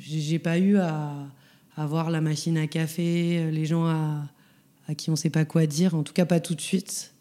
J'ai 0.00 0.38
pas 0.38 0.58
eu 0.58 0.76
à, 0.78 1.12
avoir 1.76 2.10
la 2.10 2.20
machine 2.20 2.58
à 2.58 2.66
café, 2.66 3.50
les 3.50 3.64
gens 3.64 3.86
à, 3.86 4.28
qui 4.96 5.10
on 5.10 5.12
ne 5.12 5.16
sait 5.16 5.30
pas 5.30 5.44
quoi 5.44 5.66
dire, 5.66 5.94
en 5.94 6.02
tout 6.02 6.12
cas 6.12 6.26
pas 6.26 6.40
tout 6.40 6.54
de 6.54 6.60
suite. 6.60 7.14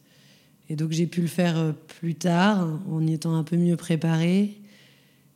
Et 0.69 0.75
donc 0.75 0.91
j'ai 0.91 1.07
pu 1.07 1.21
le 1.21 1.27
faire 1.27 1.57
euh, 1.57 1.71
plus 1.99 2.15
tard, 2.15 2.67
en 2.89 3.05
y 3.05 3.13
étant 3.13 3.35
un 3.35 3.43
peu 3.43 3.55
mieux 3.57 3.77
préparé 3.77 4.60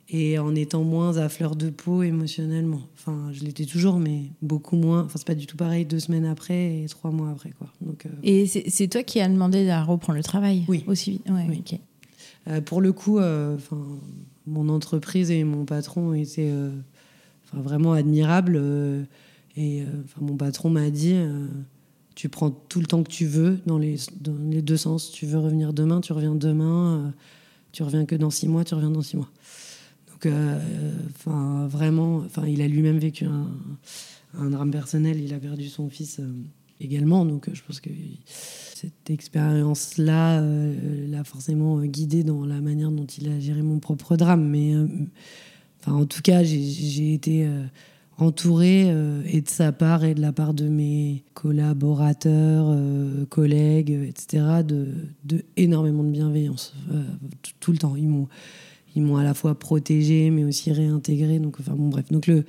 et 0.09 0.37
en 0.37 0.53
étant 0.55 0.83
moins 0.83 1.17
à 1.17 1.29
fleur 1.29 1.55
de 1.55 1.69
peau 1.69 2.03
émotionnellement. 2.03 2.81
Enfin, 2.93 3.29
je 3.33 3.43
l'étais 3.43 3.65
toujours, 3.65 3.99
mais 3.99 4.31
beaucoup 4.41 4.75
moins. 4.75 5.03
Enfin, 5.03 5.15
c'est 5.17 5.27
pas 5.27 5.35
du 5.35 5.47
tout 5.47 5.57
pareil 5.57 5.85
deux 5.85 5.99
semaines 5.99 6.25
après 6.25 6.83
et 6.83 6.85
trois 6.87 7.11
mois 7.11 7.31
après, 7.31 7.51
quoi. 7.51 7.71
Donc, 7.81 8.05
euh, 8.05 8.09
Et 8.23 8.45
c'est 8.45 8.87
toi 8.87 9.03
qui 9.03 9.19
as 9.19 9.27
demandé 9.27 9.67
à 9.69 9.83
reprendre 9.83 10.17
le 10.17 10.23
travail 10.23 10.63
Oui. 10.67 10.83
Aussi 10.87 11.11
vite? 11.11 11.27
Oui. 11.29 11.63
Euh, 12.47 12.61
pour 12.61 12.81
le 12.81 12.93
coup, 12.93 13.17
enfin, 13.19 13.81
mon 14.45 14.69
entreprise 14.69 15.31
et 15.31 15.43
mon 15.43 15.65
patron 15.65 16.13
étaient 16.13 16.53
vraiment 17.53 17.93
admirables. 17.93 18.61
et 19.57 19.83
mon 20.21 20.37
patron 20.37 20.69
m'a 20.69 20.91
dit 20.91 21.15
tu 22.15 22.29
prends 22.29 22.49
tout 22.49 22.79
le 22.79 22.87
temps 22.87 23.03
que 23.03 23.11
tu 23.11 23.25
veux 23.25 23.59
dans 23.65 23.77
les, 23.77 23.97
dans 24.21 24.35
les 24.49 24.61
deux 24.61 24.77
sens. 24.77 25.11
Tu 25.11 25.25
veux 25.25 25.37
revenir 25.37 25.73
demain, 25.73 26.01
tu 26.01 26.13
reviens 26.13 26.33
demain. 26.33 26.97
Euh, 26.97 27.09
tu 27.73 27.83
reviens 27.83 28.05
que 28.05 28.15
dans 28.15 28.29
six 28.29 28.47
mois, 28.47 28.63
tu 28.63 28.73
reviens 28.73 28.89
dans 28.89 29.01
six 29.01 29.17
mois. 29.17 29.29
Donc, 30.15 30.25
euh, 30.25 30.59
enfin, 31.15 31.67
vraiment, 31.67 32.17
enfin, 32.25 32.47
il 32.47 32.61
a 32.61 32.67
lui-même 32.67 32.97
vécu 32.97 33.25
un, 33.25 34.49
drame 34.49 34.71
personnel. 34.71 35.21
Il 35.21 35.33
a 35.33 35.39
perdu 35.39 35.67
son 35.67 35.89
fils 35.89 36.19
euh, 36.19 36.31
également. 36.79 37.25
Donc, 37.25 37.49
je 37.51 37.61
pense 37.61 37.79
que 37.79 37.89
cette 38.25 39.09
expérience-là 39.09 40.41
l'a 41.09 41.23
forcément 41.23 41.81
guidé 41.81 42.23
dans 42.23 42.45
la 42.45 42.61
manière 42.61 42.91
dont 42.91 43.05
il 43.05 43.29
a 43.29 43.39
géré 43.39 43.61
mon 43.61 43.79
propre 43.79 44.15
drame. 44.15 44.47
Mais, 44.47 44.73
enfin, 45.81 45.93
en 45.93 46.05
tout 46.05 46.21
cas, 46.21 46.43
j'ai 46.43 47.13
été 47.13 47.47
euh, 48.61 49.21
et 49.25 49.41
de 49.41 49.49
sa 49.49 49.71
part 49.71 50.03
et 50.03 50.13
de 50.13 50.21
la 50.21 50.31
part 50.31 50.53
de 50.53 50.67
mes 50.67 51.23
collaborateurs, 51.33 52.67
euh, 52.69 53.25
collègues, 53.25 53.91
etc., 53.91 54.63
de, 54.65 54.87
de, 55.23 55.43
énormément 55.57 56.03
de 56.03 56.11
bienveillance 56.11 56.73
euh, 56.91 57.03
tout 57.59 57.71
le 57.71 57.77
temps. 57.77 57.95
Ils 57.95 58.07
m'ont, 58.07 58.27
ils 58.95 59.01
m'ont 59.01 59.17
à 59.17 59.23
la 59.23 59.33
fois 59.33 59.57
protégé, 59.57 60.29
mais 60.31 60.43
aussi 60.43 60.71
réintégré. 60.71 61.39
Donc, 61.39 61.57
enfin 61.59 61.73
bon, 61.73 61.89
bref. 61.89 62.05
Donc 62.11 62.27
le, 62.27 62.45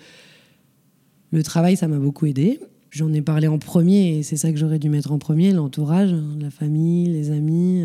le 1.33 1.43
travail, 1.43 1.77
ça 1.77 1.89
m'a 1.89 1.99
beaucoup 1.99 2.27
aidé. 2.27 2.61
J'en 2.91 3.13
ai 3.13 3.21
parlé 3.21 3.49
en 3.49 3.59
premier 3.59 4.19
et 4.19 4.23
c'est 4.23 4.37
ça 4.37 4.51
que 4.51 4.57
j'aurais 4.57 4.79
dû 4.79 4.89
mettre 4.89 5.13
en 5.13 5.19
premier, 5.19 5.53
l'entourage, 5.53 6.13
hein, 6.13 6.37
la 6.41 6.51
famille, 6.51 7.09
les 7.09 7.31
amis. 7.31 7.85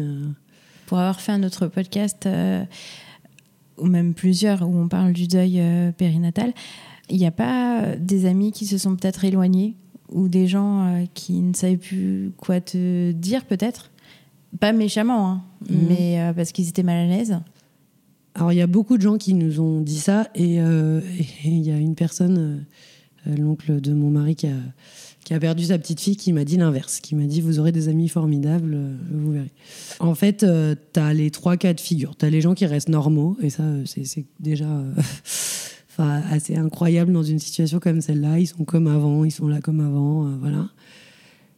Pour 0.86 1.00
avoir 1.00 1.20
fait 1.20 1.34
un 1.34 1.44
autre 1.44 1.68
podcast, 1.68 2.30
ou 3.78 3.86
même 3.86 4.14
plusieurs, 4.14 4.62
où 4.62 4.74
on 4.78 4.88
parle 4.88 5.12
du 5.12 5.28
deuil 5.28 5.62
périnatal, 5.98 6.54
il 7.10 7.18
n'y 7.18 7.26
a 7.26 7.32
pas 7.32 7.96
des 7.98 8.26
amis 8.26 8.52
qui 8.54 8.66
se 8.66 8.78
sont 8.78 8.96
peut-être 8.96 9.26
éloignés 9.26 9.76
ou 10.12 10.28
des 10.28 10.48
gens 10.48 10.86
euh, 10.86 11.06
qui 11.14 11.42
ne 11.42 11.54
savaient 11.54 11.78
plus 11.78 12.32
quoi 12.38 12.62
te 12.62 13.12
dire 13.12 13.46
peut-être? 13.46 13.92
Pas 14.60 14.74
méchamment, 14.74 15.28
hein, 15.28 15.44
mhm. 15.70 15.86
mais 15.88 16.22
euh, 16.22 16.34
parce 16.34 16.52
qu'ils 16.52 16.68
étaient 16.68 16.84
mal 16.84 16.98
à 16.98 17.08
l'aise. 17.08 17.40
Alors 18.36 18.52
il 18.54 18.58
y 18.58 18.62
a 18.62 18.68
beaucoup 18.68 18.98
de 18.98 19.02
gens 19.02 19.18
qui 19.18 19.34
nous 19.34 19.60
ont 19.60 19.82
dit 19.82 20.00
ça 20.00 20.30
et 20.36 20.62
euh, 20.62 21.02
il 21.44 21.62
y 21.62 21.72
a 21.72 21.78
une 21.78 21.96
personne, 21.96 22.66
l'oncle 23.26 23.82
de 23.82 23.94
mon 23.94 24.10
mari 24.10 24.36
qui 24.36 24.48
a, 24.48 24.56
qui 25.24 25.34
a 25.34 25.40
perdu 25.40 25.66
sa 25.66 25.78
petite 25.78 26.00
fille, 26.00 26.16
qui 26.16 26.34
m'a 26.34 26.44
dit 26.44 26.58
l'inverse, 26.58 27.00
qui 27.00 27.16
m'a 27.16 27.26
dit 27.26 27.42
vous 27.42 27.60
aurez 27.60 27.72
des 27.72 27.88
amis 27.90 28.08
formidables, 28.08 28.78
vous 29.12 29.32
verrez. 29.32 29.52
En 30.00 30.16
fait, 30.16 30.46
tu 30.94 31.00
as 31.00 31.14
les 31.14 31.30
trois 31.30 31.58
cas 31.58 31.74
de 31.74 31.82
figure. 31.82 32.16
Tu 32.16 32.26
as 32.26 32.30
les 32.30 32.42
gens 32.42 32.54
qui 32.54 32.66
restent 32.66 32.90
normaux 32.90 33.38
et 33.42 33.50
ça 33.50 33.64
c'est 33.86 34.26
déjà... 34.40 34.68
assez 36.02 36.56
incroyable 36.56 37.12
dans 37.14 37.24
une 37.24 37.40
situation 37.40 37.80
comme 37.80 38.02
celle-là. 38.02 38.40
Ils 38.40 38.48
sont 38.48 38.66
comme 38.66 38.88
avant, 38.88 39.24
ils 39.24 39.32
sont 39.32 39.48
là 39.48 39.62
comme 39.62 39.80
avant, 39.80 40.28
euh, 40.28 40.36
voilà. 40.40 40.70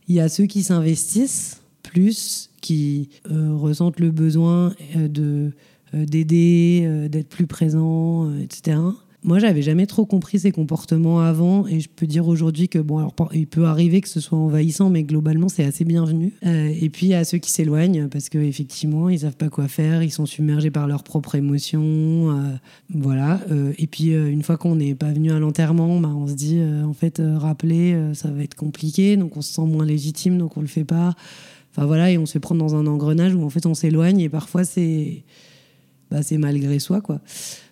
Il 0.07 0.15
y 0.15 0.19
a 0.19 0.29
ceux 0.29 0.45
qui 0.45 0.63
s'investissent 0.63 1.61
plus, 1.81 2.49
qui 2.61 3.09
euh, 3.31 3.55
ressentent 3.55 3.99
le 3.99 4.11
besoin 4.11 4.73
euh, 4.95 5.07
de 5.07 5.51
d'aider, 5.93 7.07
d'être 7.09 7.29
plus 7.29 7.47
présents, 7.47 8.31
etc. 8.39 8.77
Moi, 9.25 9.39
j'avais 9.39 9.61
jamais 9.61 9.85
trop 9.85 10.05
compris 10.05 10.39
ces 10.39 10.51
comportements 10.51 11.21
avant, 11.21 11.65
et 11.65 11.79
je 11.79 11.87
peux 11.87 12.05
dire 12.05 12.27
aujourd'hui 12.27 12.67
que 12.67 12.79
bon, 12.79 12.97
alors 12.97 13.13
il 13.33 13.47
peut 13.47 13.63
arriver 13.63 14.01
que 14.01 14.09
ce 14.09 14.19
soit 14.19 14.37
envahissant, 14.37 14.89
mais 14.89 15.03
globalement, 15.03 15.47
c'est 15.47 15.63
assez 15.63 15.85
bienvenu. 15.85 16.33
Euh, 16.45 16.73
et 16.79 16.89
puis 16.89 17.13
à 17.13 17.23
ceux 17.23 17.37
qui 17.37 17.49
s'éloignent 17.49 18.09
parce 18.09 18.27
qu'effectivement, 18.27 19.07
ils 19.07 19.19
savent 19.19 19.37
pas 19.37 19.47
quoi 19.47 19.69
faire, 19.69 20.03
ils 20.03 20.11
sont 20.11 20.25
submergés 20.25 20.71
par 20.71 20.87
leurs 20.87 21.03
propres 21.03 21.35
émotions, 21.35 22.31
euh, 22.31 22.51
voilà. 22.93 23.39
Euh, 23.49 23.71
et 23.77 23.87
puis 23.87 24.11
une 24.11 24.43
fois 24.43 24.57
qu'on 24.57 24.75
n'est 24.75 24.95
pas 24.95 25.13
venu 25.13 25.31
à 25.31 25.39
l'enterrement, 25.39 26.01
bah, 26.01 26.11
on 26.13 26.27
se 26.27 26.33
dit 26.33 26.59
en 26.61 26.93
fait 26.93 27.21
rappeler, 27.37 27.97
ça 28.13 28.29
va 28.29 28.43
être 28.43 28.55
compliqué, 28.55 29.15
donc 29.15 29.37
on 29.37 29.41
se 29.41 29.53
sent 29.53 29.65
moins 29.65 29.85
légitime, 29.85 30.37
donc 30.37 30.57
on 30.57 30.61
le 30.61 30.67
fait 30.67 30.83
pas. 30.83 31.15
Enfin 31.71 31.87
voilà, 31.87 32.11
et 32.11 32.17
on 32.17 32.25
se 32.25 32.39
prend 32.39 32.55
dans 32.55 32.75
un 32.75 32.85
engrenage 32.87 33.33
où 33.33 33.43
en 33.43 33.49
fait 33.49 33.65
on 33.65 33.73
s'éloigne 33.73 34.19
et 34.19 34.29
parfois 34.29 34.65
c'est 34.65 35.23
c'est 36.21 36.37
malgré 36.37 36.79
soi 36.79 37.01
quoi. 37.01 37.21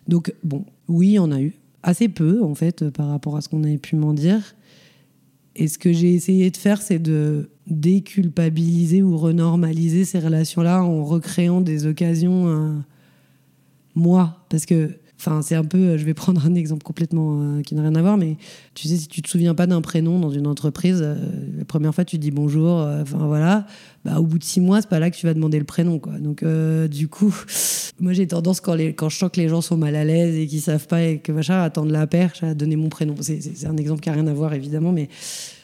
Donc 0.07 0.33
bon, 0.43 0.65
oui, 0.87 1.19
on 1.19 1.31
a 1.31 1.41
eu 1.41 1.53
assez 1.83 2.09
peu 2.09 2.43
en 2.43 2.55
fait 2.55 2.89
par 2.89 3.09
rapport 3.09 3.37
à 3.37 3.41
ce 3.41 3.49
qu'on 3.49 3.63
avait 3.63 3.77
pu 3.77 3.95
m'en 3.95 4.13
dire. 4.13 4.55
Et 5.55 5.67
ce 5.67 5.77
que 5.77 5.91
j'ai 5.91 6.13
essayé 6.13 6.49
de 6.49 6.57
faire, 6.57 6.81
c'est 6.81 6.99
de 6.99 7.49
déculpabiliser 7.67 9.01
ou 9.01 9.17
renormaliser 9.17 10.05
ces 10.05 10.19
relations-là 10.19 10.83
en 10.83 11.03
recréant 11.03 11.61
des 11.61 11.85
occasions, 11.85 12.47
euh, 12.47 12.73
moi. 13.93 14.45
Parce 14.49 14.65
que 14.65 14.91
Enfin, 15.24 15.43
c'est 15.43 15.53
un 15.53 15.63
peu, 15.63 15.78
euh, 15.78 15.97
je 15.99 16.03
vais 16.03 16.15
prendre 16.15 16.43
un 16.47 16.55
exemple 16.55 16.82
complètement 16.82 17.39
euh, 17.39 17.61
qui 17.61 17.76
n'a 17.76 17.84
rien 17.84 17.93
à 17.93 18.01
voir, 18.01 18.17
mais 18.17 18.38
tu 18.74 18.88
sais, 18.88 18.97
si 18.97 19.07
tu 19.07 19.22
te 19.22 19.30
souviens 19.30 19.53
pas 19.53 19.67
d'un 19.67 19.80
prénom 19.80 20.17
dans 20.17 20.32
une 20.32 20.47
entreprise, 20.47 20.99
euh, 21.03 21.15
la 21.59 21.63
première 21.63 21.93
fois 21.93 22.03
tu 22.05 22.17
dis 22.17 22.32
bonjour, 22.32 22.80
enfin 22.80 23.28
voilà, 23.28 23.67
bah, 24.03 24.19
au 24.19 24.24
bout 24.24 24.39
de 24.39 24.43
six 24.43 24.59
mois, 24.61 24.82
c'est 24.82 24.89
pas 24.89 24.97
là 24.97 25.11
que 25.11 25.15
tu 25.15 25.28
vas 25.28 25.36
demander 25.36 25.59
le 25.59 25.65
prénom. 25.65 26.01
Donc, 26.19 26.43
du 26.89 27.07
coup, 27.07 27.36
moi 27.99 28.13
j'ai 28.13 28.26
tendance 28.26 28.61
quand, 28.61 28.74
les, 28.74 28.95
quand 28.95 29.09
je 29.09 29.17
sens 29.19 29.30
que 29.32 29.39
les 29.39 29.47
gens 29.47 29.61
sont 29.61 29.78
mal 29.78 29.95
à 29.95 30.03
l'aise 30.03 30.36
et 30.36 30.47
qu'ils 30.47 30.61
savent 30.61 30.88
pas 30.88 31.03
et 31.03 31.19
que 31.19 31.32
machin, 31.32 31.53
à 31.53 31.65
attendre 31.65 31.91
la 31.91 32.07
perche, 32.07 32.41
à 32.41 32.55
donner 32.55 32.76
mon 32.76 32.89
prénom. 32.89 33.13
C'est 33.22 33.67
un 33.67 33.78
exemple 33.78 34.01
qui 34.01 34.09
a 34.09 34.13
rien 34.13 34.26
à 34.26 34.34
voir 34.34 34.55
évidemment, 34.55 34.91
mais 34.91 35.07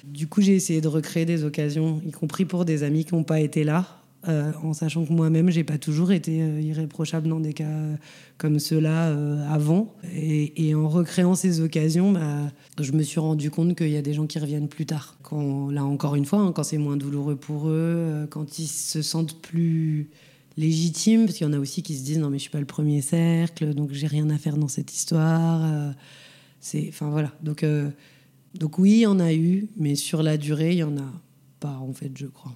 du 0.05 0.27
coup, 0.27 0.41
j'ai 0.41 0.53
essayé 0.53 0.81
de 0.81 0.87
recréer 0.87 1.25
des 1.25 1.45
occasions, 1.45 1.99
y 2.05 2.11
compris 2.11 2.45
pour 2.45 2.63
des 2.63 2.83
amis 2.83 3.05
qui 3.05 3.15
n'ont 3.15 3.23
pas 3.23 3.39
été 3.39 3.63
là 3.63 3.96
euh, 4.27 4.51
en 4.63 4.73
sachant 4.73 5.05
que 5.05 5.13
moi-même, 5.13 5.49
j'ai 5.49 5.63
pas 5.63 5.77
toujours 5.77 6.11
été 6.11 6.41
euh, 6.41 6.59
irréprochable 6.59 7.29
dans 7.29 7.39
des 7.39 7.53
cas 7.53 7.65
euh, 7.65 7.95
comme 8.37 8.59
ceux-là 8.59 9.15
avant. 9.51 9.95
Et, 10.15 10.73
en 10.75 10.89
recréant 10.89 11.35
ces 11.35 11.61
occasions, 11.61 12.11
bah, 12.11 12.51
je 12.79 12.91
me 12.91 13.03
suis 13.03 13.19
rendu 13.19 13.49
compte 13.49 13.75
qu'il 13.75 13.89
y 13.89 13.97
a 13.97 14.01
des 14.01 14.13
gens 14.13 14.27
qui 14.27 14.39
reviennent 14.39 14.67
plus 14.67 14.85
tard. 14.85 15.17
Là, 15.71 15.83
encore 15.83 16.15
une 16.15 16.25
fois, 16.25 16.39
hein, 16.39 16.51
quand 16.51 16.63
c'est 16.63 16.77
moins 16.77 16.97
douloureux 16.97 17.35
pour 17.35 17.69
eux, 17.69 18.27
quand 18.29 18.59
ils 18.59 18.67
se 18.67 19.01
sentent 19.01 19.41
plus 19.41 20.09
légitimes, 20.57 21.25
parce 21.25 21.37
qu'il 21.37 21.47
y 21.47 21.49
en 21.49 21.53
a 21.53 21.59
aussi 21.59 21.83
qui 21.83 21.95
se 21.95 22.03
disent 22.03 22.17
non 22.17 22.29
mais 22.31 22.37
je 22.37 22.43
suis 22.43 22.51
pas 22.51 22.59
le 22.59 22.65
premier 22.65 23.01
cercle, 23.01 23.73
donc 23.75 23.91
j'ai 23.91 24.07
rien 24.07 24.29
à 24.29 24.37
faire 24.37 24.57
dans 24.57 24.67
cette 24.67 24.93
histoire. 24.93 25.93
enfin 26.89 27.09
voilà. 27.09 27.31
Donc, 27.41 27.65
donc 28.55 28.79
oui, 28.79 28.91
il 28.91 29.01
y 29.01 29.05
en 29.05 29.19
a 29.19 29.33
eu, 29.33 29.67
mais 29.77 29.95
sur 29.95 30.23
la 30.23 30.37
durée, 30.37 30.71
il 30.71 30.79
y 30.79 30.83
en 30.83 30.97
a 30.97 31.11
pas 31.59 31.77
en 31.77 31.93
fait, 31.93 32.11
je 32.15 32.27
crois. 32.27 32.55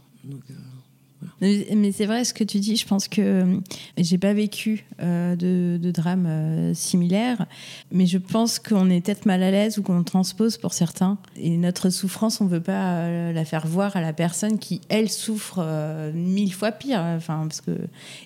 Mais 1.42 1.92
c'est 1.92 2.06
vrai 2.06 2.24
ce 2.24 2.34
que 2.34 2.44
tu 2.44 2.60
dis. 2.60 2.76
Je 2.76 2.86
pense 2.86 3.08
que 3.08 3.22
euh, 3.22 3.60
j'ai 3.98 4.18
pas 4.18 4.34
vécu 4.34 4.86
euh, 5.02 5.36
de, 5.36 5.80
de, 5.82 5.92
drame 5.92 6.26
euh, 6.28 6.74
similaire, 6.74 7.46
mais 7.92 8.06
je 8.06 8.18
pense 8.18 8.60
qu'on 8.60 8.90
est 8.90 9.02
peut-être 9.02 9.26
mal 9.26 9.42
à 9.44 9.52
l'aise 9.52 9.78
ou 9.78 9.84
qu'on 9.84 10.04
transpose 10.04 10.58
pour 10.58 10.74
certains. 10.74 11.18
Et 11.36 11.58
notre 11.58 11.90
souffrance, 11.90 12.42
on 12.42 12.46
veut 12.46 12.62
pas 12.62 13.32
la 13.32 13.46
faire 13.46 13.66
voir 13.68 13.96
à 13.96 14.02
la 14.02 14.14
personne 14.14 14.60
qui 14.60 14.82
elle 14.90 15.10
souffre 15.10 15.64
mille 16.14 16.54
fois 16.54 16.72
pire. 16.72 17.00
Enfin 17.00 17.46
parce 17.48 17.62
que 17.62 17.72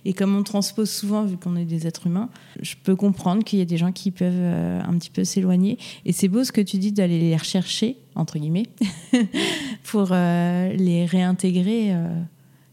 et 0.04 0.14
comme 0.14 0.36
on 0.36 0.44
transpose 0.44 0.90
souvent 0.90 1.24
vu 1.24 1.38
qu'on 1.38 1.56
est 1.56 1.66
des 1.66 1.88
êtres 1.88 2.08
humains, 2.08 2.30
je 2.62 2.76
peux 2.84 2.96
comprendre 2.96 3.44
qu'il 3.44 3.60
y 3.60 3.62
a 3.62 3.66
des 3.66 3.78
gens 3.78 3.92
qui 3.92 4.12
peuvent 4.12 4.34
un 4.34 4.98
petit 4.98 5.10
peu 5.10 5.24
s'éloigner. 5.24 5.78
Et 6.06 6.12
c'est 6.12 6.28
beau 6.28 6.44
ce 6.44 6.52
que 6.52 6.62
tu 6.62 6.78
dis 6.78 6.92
d'aller 6.92 7.20
les 7.20 7.36
rechercher 7.36 7.98
entre 8.16 8.40
guillemets 8.40 8.68
pour 9.84 10.10
les 10.12 11.06
réintégrer 11.06 11.94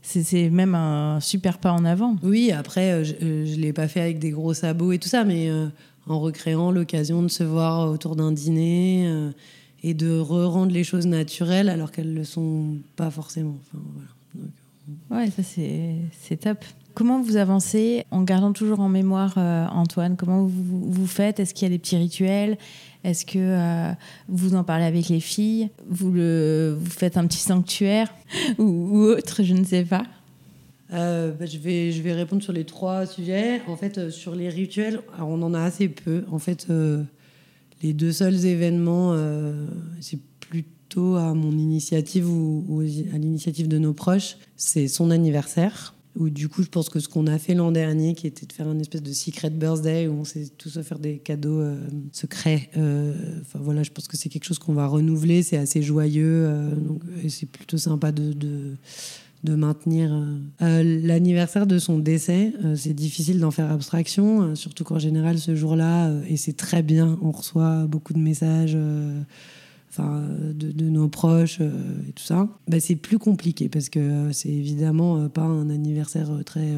c'est 0.03 0.51
même 0.51 0.75
un 0.75 1.21
super 1.21 1.59
pas 1.59 1.73
en 1.73 1.85
avant. 1.85 2.17
Oui, 2.23 2.51
après, 2.51 2.93
euh, 2.93 3.05
je 3.05 3.15
ne 3.25 3.61
l'ai 3.61 3.73
pas 3.73 3.89
fait 3.89 4.01
avec 4.01 4.19
des 4.19 4.31
gros 4.31 4.53
sabots 4.53 4.93
et 4.93 4.99
tout 4.99 5.09
ça, 5.09 5.25
mais 5.25 5.49
euh, 5.49 5.69
en 6.07 6.21
recréant 6.21 6.71
l'occasion 6.71 7.23
de 7.23 7.29
se 7.29 7.45
voir 7.45 7.91
autour 7.91 8.17
d'un 8.17 8.33
dîner 8.33 9.05
euh, 9.07 9.31
et 9.83 9.95
de 9.95 10.19
re-rendre 10.19 10.73
les 10.73 10.85
choses 10.85 11.07
naturelles 11.07 11.69
alors 11.69 11.93
qu'elles 11.93 12.13
ne 12.13 12.19
le 12.19 12.25
sont 12.25 12.79
pas 12.97 13.11
forcément. 13.11 13.57
Enfin, 13.61 13.83
voilà. 15.09 15.25
ouais, 15.25 15.31
ça 15.31 15.43
c'est 15.43 16.37
top. 16.37 16.65
Comment 16.95 17.23
vous 17.23 17.37
avancez 17.37 18.05
en 18.11 18.23
gardant 18.23 18.53
toujours 18.53 18.81
en 18.81 18.89
mémoire 18.89 19.39
Antoine? 19.39 20.17
Comment 20.17 20.45
vous, 20.45 21.07
faites? 21.07 21.41
Est-ce 21.41 21.55
qu'il 21.55 21.67
y 21.67 21.71
a 21.71 21.75
des 21.75 21.79
petits 21.79 21.97
rituels? 21.97 22.59
Est-ce 23.05 23.25
que 23.25 23.39
euh, 23.39 23.93
vous 24.29 24.55
en 24.55 24.63
parlez 24.63 24.85
avec 24.85 25.09
les 25.09 25.21
filles? 25.21 25.71
Vous, 25.89 26.13
faites 26.89 27.17
un 27.17 27.27
petit 27.27 27.39
sanctuaire? 27.39 28.13
Ou, 28.59 28.99
autre 28.99 29.43
Je 29.43 29.55
ne 29.55 29.65
sais 29.65 29.85
pas. 29.85 30.05
Euh, 30.93 31.33
bah, 31.33 31.47
je, 31.47 31.59
vais, 31.59 32.13
répondre 32.13 32.43
sur 32.43 32.53
les 32.53 32.65
trois 32.65 33.07
sujets. 33.07 33.63
En 33.67 33.77
fait, 33.77 33.99
euh, 33.99 34.11
sur 34.11 34.35
les 34.35 34.49
rituels, 34.49 35.01
on 35.19 35.43
en 35.43 35.55
a 35.55 35.63
assez 35.63 35.89
peu. 35.89 36.25
En 36.31 36.39
fait, 36.39 36.69
les 37.83 37.93
deux 37.93 38.13
seuls 38.13 38.45
événements, 38.45 39.17
c'est 40.01 40.19
plutôt 40.41 41.17
à 41.17 41.35
mon 41.35 41.53
initiative 41.53 42.29
ou 42.31 42.83
à 43.13 43.19
l'initiative 43.19 43.67
de 43.67 43.79
nos 43.79 43.95
proches. 43.95 44.37
C'est 44.57 44.89
son 44.89 45.11
anniversaire 45.11 45.92
où 46.17 46.29
du 46.29 46.49
coup, 46.49 46.63
je 46.63 46.69
pense 46.69 46.89
que 46.89 47.01
ce 47.01 47.09
qu'on 47.09 47.27
a 47.27 47.39
fait 47.39 47.55
l'an 47.55 47.73
dernier, 47.73 48.15
qui 48.15 48.27
était 48.27 48.47
de 48.47 48.53
faire 48.53 48.71
une 48.71 48.81
espèce 48.81 49.03
de 49.03 49.13
secret 49.13 49.51
birthday, 49.51 50.07
où 50.09 50.13
on 50.13 50.25
s'est 50.25 50.49
tous 50.59 50.77
offert 50.77 50.99
des 50.99 51.19
cadeaux 51.19 51.61
euh, 51.61 51.77
secrets, 52.13 52.71
euh, 52.77 53.15
voilà, 53.55 53.83
je 53.83 53.91
pense 53.91 54.09
que 54.09 54.17
c'est 54.17 54.29
quelque 54.29 54.45
chose 54.45 54.59
qu'on 54.59 54.75
va 54.75 54.87
renouveler, 54.87 55.43
c'est 55.43 55.57
assez 55.57 55.83
joyeux, 55.83 56.47
euh, 56.47 56.75
donc 56.75 57.03
c'est 57.29 57.47
plutôt 57.47 57.79
sympa 57.79 58.13
de, 58.13 58.33
de, 58.33 58.77
de 59.45 59.55
maintenir. 59.55 60.15
L'anniversaire 60.61 61.67
de 61.67 61.79
son 61.79 61.99
décès, 61.99 62.53
c'est 62.77 62.95
difficile 62.95 63.41
d'en 63.41 63.51
faire 63.51 63.71
abstraction, 63.73 64.55
surtout 64.55 64.85
qu'en 64.85 64.99
général, 64.99 65.39
ce 65.39 65.55
jour-là, 65.57 66.13
et 66.29 66.37
c'est 66.37 66.57
très 66.57 66.83
bien, 66.83 67.19
on 67.23 67.31
reçoit 67.31 67.87
beaucoup 67.87 68.13
de 68.13 68.19
messages 68.19 68.77
enfin, 69.93 70.23
de, 70.55 70.89
nos 70.89 71.09
proches 71.09 71.59
euh, 71.61 71.71
et 72.09 72.13
tout 72.13 72.23
ça, 72.23 72.49
bah, 72.67 72.81
c'est 72.81 72.97
plus 72.97 73.19
compliqué 73.19 73.69
parce 73.69 73.91
que 73.91 73.99
euh, 73.99 74.33
c'est 74.33 74.49
évidemment 74.49 75.19
euh, 75.19 75.29
pas 75.29 75.43
un 75.43 75.69
anniversaire 75.69 76.31
très 76.47 76.69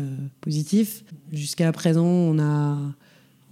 positif. 0.40 1.04
Jusqu'à 1.32 1.70
présent, 1.72 2.04
on 2.06 2.38
a, 2.40 2.78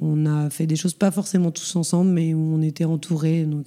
on 0.00 0.26
a 0.26 0.50
fait 0.50 0.66
des 0.66 0.76
choses 0.76 0.94
pas 0.94 1.10
forcément 1.10 1.50
tous 1.50 1.76
ensemble, 1.76 2.10
mais 2.10 2.34
où 2.34 2.38
on 2.38 2.62
était 2.62 2.84
entourés. 2.84 3.44
Donc 3.44 3.66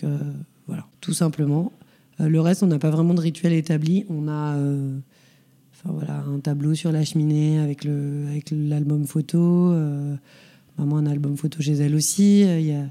voilà, 0.68 0.86
tout 1.02 1.14
simplement. 1.14 1.72
le 2.20 2.40
reste, 2.42 2.64
on 2.64 2.68
n'a 2.68 2.80
pas 2.80 2.90
vraiment 2.90 3.14
de 3.14 3.22
rituel 3.22 3.54
établi. 3.54 4.06
On 4.10 4.28
a 4.28 4.58
voilà, 5.86 6.24
un 6.28 6.40
tableau 6.40 6.74
sur 6.74 6.92
la 6.92 7.06
cheminée 7.06 7.60
avec 7.60 7.86
l'album 8.52 8.98
avec 8.98 9.08
photo. 9.08 9.74
maman, 10.78 10.98
un 10.98 11.06
album 11.06 11.38
photo 11.38 11.62
chez 11.62 11.74
elle 11.74 11.96
aussi. 11.96 12.44
A 12.44 12.90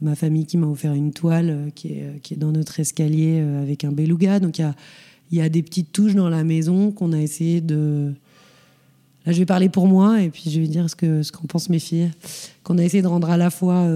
ma 0.00 0.14
famille 0.14 0.46
qui 0.46 0.56
m'a 0.56 0.66
offert 0.66 0.94
une 0.94 1.12
toile 1.12 1.50
euh, 1.50 1.70
qui 1.70 1.88
est, 1.88 2.02
euh, 2.02 2.18
qui 2.22 2.34
est 2.34 2.36
dans 2.36 2.52
notre 2.52 2.80
escalier 2.80 3.40
euh, 3.40 3.62
avec 3.62 3.84
un 3.84 3.92
beluga. 3.92 4.40
Donc 4.40 4.58
il 4.58 4.62
y 4.62 4.64
a, 4.64 4.74
y 5.32 5.40
a 5.40 5.48
des 5.48 5.62
petites 5.62 5.92
touches 5.92 6.14
dans 6.14 6.28
la 6.28 6.44
maison 6.44 6.90
qu'on 6.92 7.12
a 7.12 7.18
essayé 7.18 7.60
de. 7.60 8.12
Là, 9.26 9.32
je 9.32 9.38
vais 9.38 9.46
parler 9.46 9.68
pour 9.68 9.86
moi 9.86 10.22
et 10.22 10.30
puis 10.30 10.50
je 10.50 10.58
vais 10.60 10.66
dire 10.66 10.88
ce 10.88 10.96
qu'en 10.96 11.22
ce 11.22 11.30
qu'en 11.30 11.46
pensent 11.46 11.68
mes 11.68 11.78
filles. 11.78 12.10
Qu'on 12.62 12.78
a 12.78 12.82
essayé 12.82 13.02
de 13.02 13.06
rendre 13.06 13.28
à 13.28 13.36
la 13.36 13.50
fois. 13.50 13.86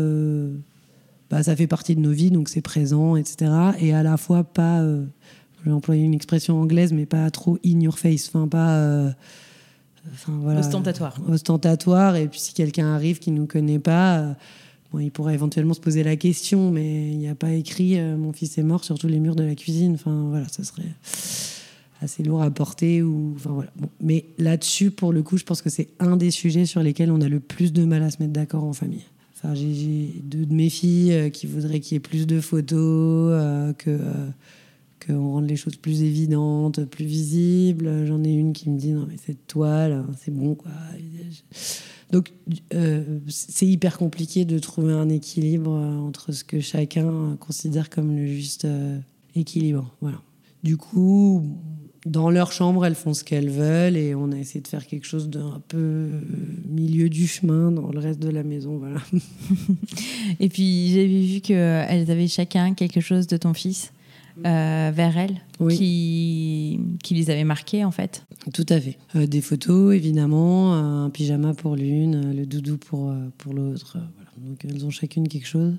bah, 1.30 1.42
ça 1.42 1.56
fait 1.56 1.66
partie 1.66 1.96
de 1.96 2.00
nos 2.00 2.10
vies, 2.10 2.30
donc 2.30 2.50
c'est 2.50 2.60
présent, 2.60 3.16
etc. 3.16 3.50
Et 3.80 3.94
à 3.94 4.02
la 4.02 4.18
fois 4.18 4.44
pas. 4.44 4.82
je 4.84 5.64
vais 5.64 5.72
employer 5.72 6.04
une 6.04 6.12
expression 6.12 6.60
anglaise, 6.60 6.92
mais 6.92 7.06
pas 7.06 7.30
trop 7.30 7.58
in 7.64 7.80
your 7.80 7.98
face. 7.98 8.28
Enfin, 8.28 8.46
pas. 8.48 9.14
Enfin, 10.12 10.38
voilà, 10.42 10.60
ostentatoire. 10.60 11.18
Ostentatoire. 11.26 12.16
Et 12.16 12.28
puis 12.28 12.40
si 12.40 12.52
quelqu'un 12.52 12.94
arrive 12.94 13.18
qui 13.18 13.30
ne 13.30 13.38
nous 13.38 13.46
connaît 13.46 13.78
pas 13.78 14.36
il 15.00 15.10
pourrait 15.10 15.34
éventuellement 15.34 15.74
se 15.74 15.80
poser 15.80 16.02
la 16.02 16.16
question, 16.16 16.70
mais 16.70 17.10
il 17.10 17.18
n'y 17.18 17.28
a 17.28 17.34
pas 17.34 17.52
écrit 17.52 17.98
euh, 17.98 18.16
Mon 18.16 18.32
fils 18.32 18.58
est 18.58 18.62
mort 18.62 18.84
sur 18.84 18.98
tous 18.98 19.08
les 19.08 19.20
murs 19.20 19.36
de 19.36 19.44
la 19.44 19.54
cuisine. 19.54 19.94
Enfin, 19.94 20.26
voilà, 20.28 20.48
ça 20.48 20.64
serait 20.64 20.82
assez 22.00 22.22
lourd 22.22 22.42
à 22.42 22.50
porter. 22.50 23.02
Ou, 23.02 23.34
enfin, 23.36 23.50
voilà. 23.50 23.70
Mais 24.00 24.26
là-dessus, 24.38 24.90
pour 24.90 25.12
le 25.12 25.22
coup, 25.22 25.36
je 25.36 25.44
pense 25.44 25.62
que 25.62 25.70
c'est 25.70 25.88
un 25.98 26.16
des 26.16 26.30
sujets 26.30 26.66
sur 26.66 26.82
lesquels 26.82 27.10
on 27.10 27.20
a 27.20 27.28
le 27.28 27.40
plus 27.40 27.72
de 27.72 27.84
mal 27.84 28.02
à 28.02 28.10
se 28.10 28.18
mettre 28.20 28.32
d'accord 28.32 28.64
en 28.64 28.72
famille. 28.72 29.04
Enfin, 29.36 29.54
j'ai 29.54 30.14
deux 30.22 30.46
de 30.46 30.54
mes 30.54 30.70
filles 30.70 31.12
euh, 31.12 31.30
qui 31.30 31.46
voudraient 31.46 31.80
qu'il 31.80 31.94
y 31.94 31.96
ait 31.96 32.00
plus 32.00 32.26
de 32.26 32.40
photos, 32.40 33.30
euh, 33.32 33.72
que 33.72 33.98
qu'on 35.06 35.32
rende 35.32 35.48
les 35.48 35.56
choses 35.56 35.76
plus 35.76 36.02
évidentes, 36.02 36.84
plus 36.84 37.04
visibles. 37.04 38.06
J'en 38.06 38.22
ai 38.24 38.32
une 38.32 38.52
qui 38.52 38.70
me 38.70 38.78
dit 38.78 38.92
non 38.92 39.06
mais 39.08 39.16
cette 39.24 39.46
toile, 39.46 39.92
hein, 39.92 40.06
c'est 40.18 40.34
bon 40.34 40.54
quoi. 40.54 40.70
Donc, 42.14 42.32
euh, 42.74 43.18
c'est 43.26 43.66
hyper 43.66 43.98
compliqué 43.98 44.44
de 44.44 44.60
trouver 44.60 44.92
un 44.92 45.08
équilibre 45.08 45.72
euh, 45.72 45.96
entre 45.98 46.30
ce 46.30 46.44
que 46.44 46.60
chacun 46.60 47.36
considère 47.40 47.90
comme 47.90 48.14
le 48.14 48.24
juste 48.26 48.66
euh, 48.66 48.98
équilibre. 49.34 49.92
Voilà. 50.00 50.20
Du 50.62 50.76
coup, 50.76 51.42
dans 52.06 52.30
leur 52.30 52.52
chambre, 52.52 52.86
elles 52.86 52.94
font 52.94 53.14
ce 53.14 53.24
qu'elles 53.24 53.50
veulent 53.50 53.96
et 53.96 54.14
on 54.14 54.30
a 54.30 54.36
essayé 54.36 54.60
de 54.60 54.68
faire 54.68 54.86
quelque 54.86 55.06
chose 55.06 55.28
d'un 55.28 55.60
peu 55.66 56.08
milieu 56.68 57.08
du 57.08 57.26
chemin 57.26 57.72
dans 57.72 57.90
le 57.90 57.98
reste 57.98 58.20
de 58.20 58.30
la 58.30 58.44
maison. 58.44 58.78
Voilà. 58.78 59.00
et 60.38 60.48
puis, 60.48 60.90
j'ai 60.90 61.06
vu 61.08 61.40
qu'elles 61.40 62.10
avaient 62.12 62.28
chacun 62.28 62.74
quelque 62.74 63.00
chose 63.00 63.26
de 63.26 63.36
ton 63.36 63.54
fils. 63.54 63.92
Euh, 64.44 64.90
vers 64.92 65.16
elle 65.16 65.40
qui, 65.70 66.80
qui 67.04 67.14
les 67.14 67.30
avait 67.30 67.44
marqués 67.44 67.84
en 67.84 67.92
fait. 67.92 68.26
Tout 68.52 68.66
à 68.68 68.80
fait. 68.80 68.98
Euh, 69.14 69.26
des 69.26 69.40
photos 69.40 69.94
évidemment, 69.94 70.74
un 70.74 71.08
pyjama 71.08 71.54
pour 71.54 71.76
l'une, 71.76 72.34
le 72.34 72.44
doudou 72.44 72.76
pour, 72.76 73.10
euh, 73.10 73.28
pour 73.38 73.54
l'autre. 73.54 73.98
Voilà. 74.16 74.30
Donc 74.38 74.64
elles 74.64 74.84
ont 74.84 74.90
chacune 74.90 75.28
quelque 75.28 75.46
chose. 75.46 75.74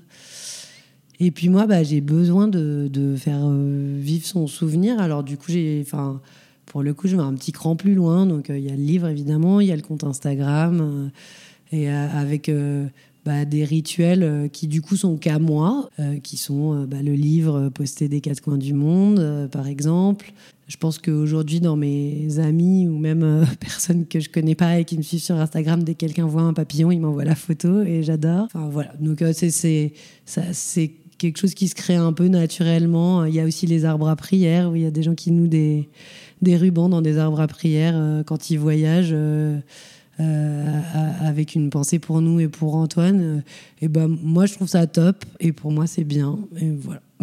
Et 1.20 1.30
puis 1.32 1.50
moi, 1.50 1.66
bah, 1.66 1.82
j'ai 1.82 2.00
besoin 2.00 2.48
de, 2.48 2.88
de 2.90 3.14
faire 3.16 3.46
vivre 3.46 4.24
son 4.24 4.46
souvenir. 4.46 5.00
Alors 5.00 5.22
du 5.22 5.36
coup, 5.36 5.52
j'ai, 5.52 5.82
enfin, 5.84 6.22
pour 6.64 6.82
le 6.82 6.94
coup, 6.94 7.08
je 7.08 7.16
vais 7.16 7.22
un 7.22 7.34
petit 7.34 7.52
cran 7.52 7.76
plus 7.76 7.94
loin. 7.94 8.24
Donc, 8.24 8.46
il 8.48 8.60
y 8.60 8.70
a 8.70 8.76
le 8.76 8.82
livre, 8.82 9.08
évidemment, 9.08 9.60
il 9.60 9.66
y 9.66 9.72
a 9.72 9.76
le 9.76 9.82
compte 9.82 10.02
Instagram, 10.04 11.10
et 11.72 11.88
avec 11.88 12.50
bah, 13.26 13.44
des 13.44 13.64
rituels 13.64 14.48
qui, 14.52 14.68
du 14.68 14.80
coup, 14.80 14.96
sont 14.96 15.16
qu'à 15.16 15.38
moi, 15.38 15.90
qui 16.22 16.36
sont 16.36 16.86
bah, 16.86 17.02
le 17.02 17.12
livre 17.12 17.68
posté 17.68 18.08
des 18.08 18.20
quatre 18.20 18.40
coins 18.40 18.56
du 18.56 18.72
monde, 18.72 19.48
par 19.52 19.66
exemple. 19.66 20.32
Je 20.68 20.76
pense 20.76 20.98
qu'aujourd'hui, 20.98 21.60
dans 21.60 21.76
mes 21.76 22.38
amis 22.38 22.88
ou 22.88 22.98
même 22.98 23.46
personnes 23.60 24.06
que 24.06 24.20
je 24.20 24.30
connais 24.30 24.54
pas 24.54 24.78
et 24.78 24.84
qui 24.84 24.96
me 24.96 25.02
suivent 25.02 25.22
sur 25.22 25.36
Instagram, 25.36 25.82
dès 25.82 25.94
que 25.94 25.98
quelqu'un 25.98 26.26
voit 26.26 26.42
un 26.42 26.54
papillon, 26.54 26.90
il 26.90 27.00
m'envoie 27.00 27.24
la 27.24 27.34
photo 27.34 27.82
et 27.82 28.02
j'adore. 28.02 28.44
Enfin, 28.46 28.68
voilà. 28.68 28.92
Donc, 29.00 29.22
c'est 29.34 29.92
quelque 31.18 31.38
chose 31.38 31.54
qui 31.54 31.68
se 31.68 31.74
crée 31.74 31.96
un 31.96 32.12
peu 32.12 32.28
naturellement. 32.28 33.24
Il 33.24 33.34
y 33.34 33.40
a 33.40 33.44
aussi 33.44 33.66
les 33.66 33.84
arbres 33.84 34.08
à 34.08 34.16
prière, 34.16 34.70
où 34.70 34.76
il 34.76 34.82
y 34.82 34.86
a 34.86 34.90
des 34.90 35.02
gens 35.02 35.14
qui 35.14 35.30
nouent 35.30 35.46
des, 35.46 35.88
des 36.42 36.56
rubans 36.56 36.88
dans 36.88 37.02
des 37.02 37.18
arbres 37.18 37.40
à 37.40 37.46
prière 37.46 37.94
euh, 37.96 38.22
quand 38.22 38.50
ils 38.50 38.58
voyagent. 38.58 39.10
Euh, 39.12 39.58
euh, 40.20 40.80
avec 41.20 41.54
une 41.54 41.70
pensée 41.70 41.98
pour 41.98 42.20
nous 42.20 42.40
et 42.40 42.48
pour 42.48 42.74
Antoine, 42.76 43.42
et 43.80 43.88
ben 43.88 44.08
moi 44.08 44.46
je 44.46 44.54
trouve 44.54 44.68
ça 44.68 44.86
top 44.86 45.24
et 45.40 45.52
pour 45.52 45.72
moi 45.72 45.86
c'est 45.86 46.04
bien 46.04 46.38
et 46.60 46.70
voilà. 46.70 47.00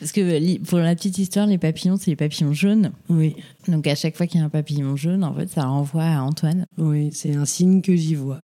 Parce 0.00 0.12
que 0.12 0.58
pour 0.64 0.78
la 0.78 0.94
petite 0.94 1.18
histoire, 1.18 1.46
les 1.46 1.58
papillons 1.58 1.96
c'est 1.96 2.10
les 2.10 2.16
papillons 2.16 2.52
jaunes. 2.52 2.92
Oui. 3.08 3.34
Donc 3.66 3.86
à 3.86 3.94
chaque 3.96 4.16
fois 4.16 4.26
qu'il 4.26 4.38
y 4.38 4.42
a 4.42 4.46
un 4.46 4.50
papillon 4.50 4.96
jaune, 4.96 5.24
en 5.24 5.34
fait 5.34 5.48
ça 5.48 5.64
renvoie 5.64 6.04
à 6.04 6.22
Antoine. 6.22 6.66
Oui, 6.76 7.10
c'est 7.12 7.34
un 7.34 7.44
signe 7.44 7.82
que 7.82 7.96
j'y 7.96 8.14
vois. 8.14 8.40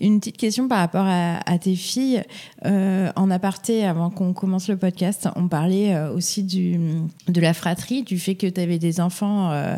Une 0.00 0.18
petite 0.18 0.36
question 0.36 0.66
par 0.66 0.78
rapport 0.78 1.06
à, 1.06 1.58
tes 1.58 1.76
filles. 1.76 2.24
Euh, 2.64 3.12
en 3.14 3.30
aparté, 3.30 3.84
avant 3.84 4.10
qu'on 4.10 4.32
commence 4.32 4.68
le 4.68 4.76
podcast, 4.76 5.28
on 5.36 5.46
parlait 5.46 5.94
euh, 5.94 6.12
aussi 6.12 6.42
de 6.42 7.40
la 7.40 7.54
fratrie, 7.54 8.02
du 8.02 8.18
fait 8.18 8.34
que 8.34 8.48
tu 8.48 8.60
avais 8.60 8.78
des 8.78 9.00
enfants 9.00 9.52
euh, 9.52 9.76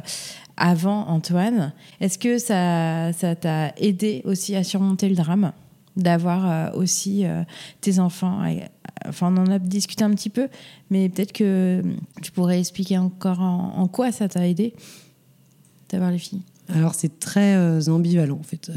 avant 0.57 1.07
Antoine. 1.09 1.75
Est-ce 2.01 2.19
que 2.19 2.39
ça 2.39 3.13
t'a 3.35 3.75
aidé 3.77 4.23
aussi 4.25 4.57
à 4.57 4.65
surmonter 4.65 5.09
le 5.11 5.17
drame 5.17 5.53
d'avoir 5.99 6.75
aussi 6.75 7.25
tes 7.83 7.99
enfants? 7.99 8.43
Enfin, 9.07 9.35
on 9.35 9.37
en 9.37 9.51
a 9.51 9.59
discuté 9.59 10.03
un 10.03 10.11
petit 10.11 10.31
peu, 10.31 10.49
mais 10.89 11.11
peut-être 11.11 11.33
que 11.33 11.83
tu 12.23 12.33
pourrais 12.33 12.59
expliquer 12.59 12.97
encore 12.97 13.41
en, 13.41 13.75
en 13.77 13.87
quoi 13.87 14.13
ça 14.13 14.29
t'a 14.29 14.49
aidé 14.49 14.75
d'avoir 15.91 16.11
les 16.11 16.19
filles? 16.19 16.43
Alors, 16.69 16.95
c'est 16.95 17.21
très 17.21 17.89
ambivalent 17.91 18.39
en 18.41 18.43
fait. 18.43 18.71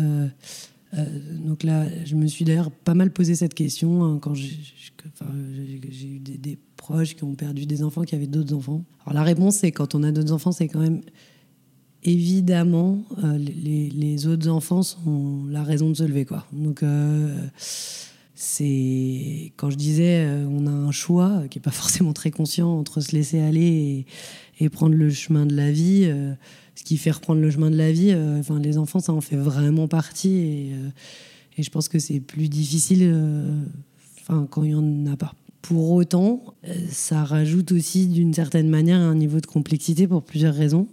Euh, 0.98 1.06
donc 1.46 1.64
là, 1.64 1.86
je 2.06 2.16
me 2.16 2.28
suis 2.28 2.46
d'ailleurs 2.46 2.72
pas 2.72 2.94
mal 2.94 3.12
posé 3.12 3.36
cette 3.36 3.54
question 3.54 4.04
hein, 4.04 4.20
quand 4.22 4.34
j'ai 4.34 6.08
eu 6.08 6.20
des, 6.20 6.58
proches 6.78 7.16
qui 7.16 7.24
ont 7.24 7.36
perdu 7.36 7.66
des 7.66 7.84
enfants, 7.84 8.04
qui 8.04 8.16
avaient 8.16 8.28
d'autres 8.28 8.56
enfants. 8.56 8.86
Alors 9.02 9.14
la 9.14 9.24
réponse, 9.24 9.58
c'est 9.58 9.72
quand 9.72 9.96
on 9.96 10.04
a 10.04 10.12
d'autres 10.12 10.32
enfants, 10.32 10.52
c'est 10.52 10.68
quand 10.70 10.80
même 10.80 11.02
évidemment 12.04 13.04
euh, 13.24 13.38
les, 13.38 14.28
autres 14.28 14.48
enfants 14.48 14.82
sont 14.82 15.46
la 15.50 15.62
raison 15.64 15.90
de 15.90 15.96
se 15.96 16.04
lever, 16.04 16.26
quoi. 16.26 16.46
Donc 16.54 16.82
euh, 16.82 17.48
c'est 18.34 19.52
quand 19.58 19.70
je 19.70 19.76
disais 19.76 20.26
on 20.50 20.66
a 20.66 20.72
un 20.72 20.92
choix 20.92 21.44
qui 21.50 21.60
est 21.60 21.62
pas 21.62 21.72
forcément 21.72 22.14
très 22.14 22.32
conscient 22.32 22.70
entre 22.70 23.02
se 23.02 23.12
laisser 23.12 23.40
aller 23.40 24.06
et, 24.60 24.64
et 24.64 24.70
prendre 24.70 24.96
le 24.96 25.10
chemin 25.10 25.46
de 25.46 25.56
la 25.56 25.72
vie 25.72 26.10
ce 26.80 26.86
qui 26.86 26.96
fait 26.96 27.12
reprendre 27.12 27.42
le 27.42 27.52
chemin 27.52 27.70
de 27.70 27.76
la 27.76 27.92
vie. 27.92 28.12
Euh, 28.12 28.40
enfin, 28.40 28.58
les 28.58 28.78
enfants, 28.78 29.00
ça 29.00 29.12
en 29.12 29.20
fait 29.20 29.36
vraiment 29.36 29.90
partie. 29.90 30.36
Et, 30.38 30.72
euh, 30.74 30.90
je 31.62 31.70
pense 31.70 31.90
que 31.90 32.00
c'est 32.00 32.22
plus 32.22 32.48
difficile 32.48 33.02
euh, 33.04 33.62
enfin, 34.22 34.48
quand 34.50 34.64
il 34.64 34.70
n'y 34.70 34.76
en 34.76 35.12
a 35.12 35.18
pas. 35.18 35.34
Pour 35.62 35.92
autant, 35.92 36.42
ça 36.90 37.26
rajoute 37.26 37.74
aussi 37.74 38.08
d'une 38.08 38.34
certaine 38.34 38.70
manière 38.70 39.02
un 39.02 39.14
niveau 39.14 39.42
de 39.42 39.46
complexité 39.46 40.08
pour 40.08 40.24
plusieurs 40.24 40.56
raisons. 40.56 40.88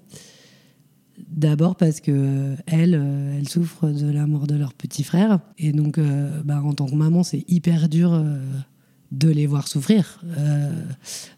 D'abord 1.28 1.76
parce 1.76 2.00
que 2.00 2.56
elles, 2.66 3.00
elles 3.38 3.48
souffrent 3.48 3.86
de 3.86 4.10
la 4.10 4.26
mort 4.26 4.48
de 4.48 4.56
leur 4.56 4.74
petit 4.74 5.04
frère. 5.04 5.38
Et 5.56 5.70
donc, 5.70 6.00
bah, 6.44 6.60
en 6.64 6.72
tant 6.72 6.86
que 6.86 6.96
maman, 6.96 7.22
c'est 7.22 7.44
hyper 7.46 7.88
dur 7.88 8.20
de 9.12 9.28
les 9.28 9.46
voir 9.46 9.68
souffrir. 9.68 10.20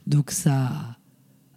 donc 0.06 0.30
ça 0.30 0.97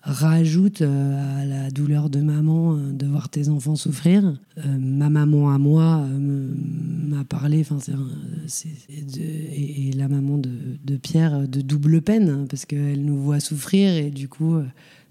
rajoute 0.03 0.81
euh, 0.81 1.41
à 1.41 1.45
la 1.45 1.69
douleur 1.69 2.09
de 2.09 2.21
maman 2.21 2.75
euh, 2.75 2.91
de 2.91 3.05
voir 3.05 3.29
tes 3.29 3.49
enfants 3.49 3.75
souffrir. 3.75 4.23
Euh, 4.57 4.77
ma 4.79 5.09
maman 5.09 5.51
à 5.51 5.57
moi 5.57 6.07
m'a 6.07 7.23
parlé, 7.23 7.61
enfin 7.61 7.77
et, 9.53 9.91
la 9.93 10.07
maman 10.07 10.37
de, 10.37 10.97
Pierre 10.97 11.47
de 11.47 11.61
double 11.61 12.01
peine 12.01 12.29
hein, 12.29 12.45
parce 12.49 12.65
qu'elle 12.65 13.03
nous 13.05 13.17
voit 13.17 13.39
souffrir 13.39 13.93
et 13.93 14.09
du 14.09 14.27
coup 14.27 14.55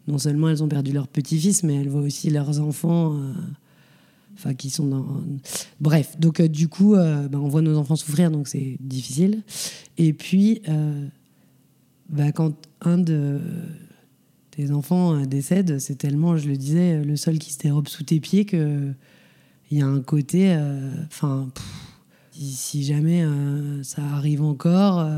non 0.08 0.18
seulement 0.18 0.48
elles 0.48 0.62
ont 0.62 0.68
perdu 0.68 0.92
leur 0.92 1.08
petit-fils 1.08 1.62
mais 1.62 1.76
elles 1.76 1.88
voient 1.88 2.02
aussi 2.02 2.30
leurs 2.30 2.60
enfants. 2.60 3.16
Enfin, 4.34 4.54
qui 4.54 4.70
sont. 4.70 5.04
Bref, 5.80 6.18
donc 6.18 6.40
du 6.40 6.68
coup, 6.68 6.94
ben, 6.94 7.34
on 7.34 7.48
voit 7.48 7.60
nos 7.60 7.76
enfants 7.76 7.96
souffrir, 7.96 8.30
donc 8.30 8.48
c'est 8.48 8.78
difficile. 8.80 9.42
Et 9.98 10.14
puis, 10.14 10.62
ben, 12.08 12.32
quand 12.32 12.54
un 12.80 12.96
de, 12.96 13.38
tes 14.60 14.72
enfants 14.72 15.14
euh, 15.14 15.24
décèdent, 15.24 15.78
c'est 15.78 15.96
tellement, 15.96 16.36
je 16.36 16.48
le 16.48 16.56
disais, 16.56 17.02
le 17.02 17.16
sol 17.16 17.38
qui 17.38 17.52
se 17.52 17.58
dérobe 17.58 17.88
sous 17.88 18.04
tes 18.04 18.20
pieds 18.20 18.44
que 18.44 18.92
il 19.70 19.78
y 19.78 19.82
a 19.82 19.86
un 19.86 20.00
côté, 20.00 20.52
euh, 20.52 20.90
enfin, 21.06 21.48
si, 22.32 22.82
jamais 22.82 23.22
euh, 23.22 23.84
ça 23.84 24.02
arrive 24.02 24.42
encore, 24.42 25.08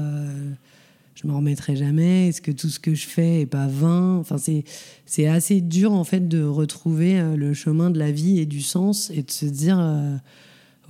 je 1.15 1.27
me 1.27 1.33
remettrai 1.33 1.75
jamais. 1.75 2.29
Est-ce 2.29 2.43
que 2.43 2.53
tout 2.53 2.69
ce 2.69 2.79
que 2.79 2.95
je 2.95 3.07
fais 3.07 3.41
est 3.41 3.47
pas 3.47 3.67
vain? 3.67 4.19
Enfin, 4.19 4.37
c'est 4.37 4.65
c'est 5.07 5.27
assez 5.27 5.63
dur 5.63 5.93
en 5.93 6.05
fait 6.05 6.29
de 6.29 6.43
retrouver 6.43 7.23
le 7.35 7.55
chemin 7.55 7.89
de 7.89 7.99
la 7.99 8.11
vie 8.11 8.41
et 8.41 8.47
du 8.47 8.61
sens 8.61 9.11
et 9.15 9.23
de 9.23 9.31
se 9.31 9.47
dire. 9.47 9.81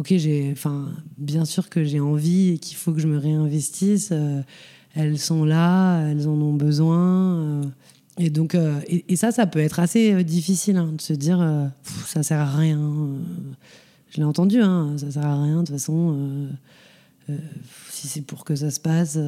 Ok, 0.01 0.09
j'ai, 0.17 0.51
enfin, 0.51 0.91
bien 1.19 1.45
sûr 1.45 1.69
que 1.69 1.85
j'ai 1.85 2.01
envie 2.01 2.55
et 2.55 2.59
qu'il 2.59 2.77
faut 2.77 2.93
que 2.93 3.01
je 3.01 3.07
me 3.07 3.19
réinvestisse. 3.19 4.13
elles 4.97 5.19
sont 5.21 5.45
là, 5.45 6.09
elles 6.09 6.27
en 6.27 6.41
ont 6.41 6.55
besoin. 6.55 7.63
Et 8.19 8.31
donc, 8.31 8.55
euh, 8.55 8.81
et, 8.87 9.17
ça, 9.17 9.33
ça 9.33 9.47
peut 9.47 9.59
être 9.59 9.81
assez 9.81 10.13
euh, 10.13 10.23
difficile 10.23 10.77
hein, 10.77 10.93
de 10.95 11.01
se 11.01 11.13
dire, 11.13 11.41
euh, 11.41 11.67
ça 12.07 12.23
sert 12.23 12.41
à 12.41 12.57
rien. 12.57 12.79
je 14.11 14.19
l'ai 14.19 14.25
entendu, 14.25 14.61
hein, 14.61 14.95
ça 14.99 15.11
sert 15.11 15.25
à 15.25 15.43
rien 15.43 15.63
de 15.63 15.67
toute 15.67 15.77
façon. 15.77 16.49
si 17.89 18.09
c'est 18.09 18.21
pour 18.21 18.45
que 18.45 18.55
ça 18.55 18.71
se 18.71 18.81
passe, 18.81 19.19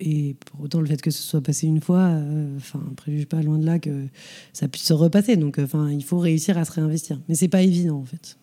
et, 0.00 0.36
pour 0.46 0.62
autant 0.62 0.80
le 0.80 0.86
fait 0.86 1.02
que 1.02 1.10
ce 1.10 1.22
soit 1.22 1.42
passé 1.42 1.66
une 1.66 1.82
fois, 1.82 2.18
enfin, 2.56 2.80
préjuge 2.96 3.26
pas 3.26 3.42
loin 3.42 3.58
de 3.58 3.66
là 3.66 3.78
que 3.78 4.06
ça 4.54 4.68
puisse 4.68 4.84
se 4.84 4.94
repasser. 4.94 5.36
Donc, 5.36 5.58
enfin, 5.58 5.90
il 5.90 6.02
faut 6.02 6.18
réussir 6.18 6.56
à 6.56 6.64
se 6.64 6.72
réinvestir. 6.72 7.20
Mais 7.28 7.34
c'est 7.34 7.48
pas 7.48 7.62
évident 7.62 7.98
en 7.98 8.04
fait. 8.04 8.38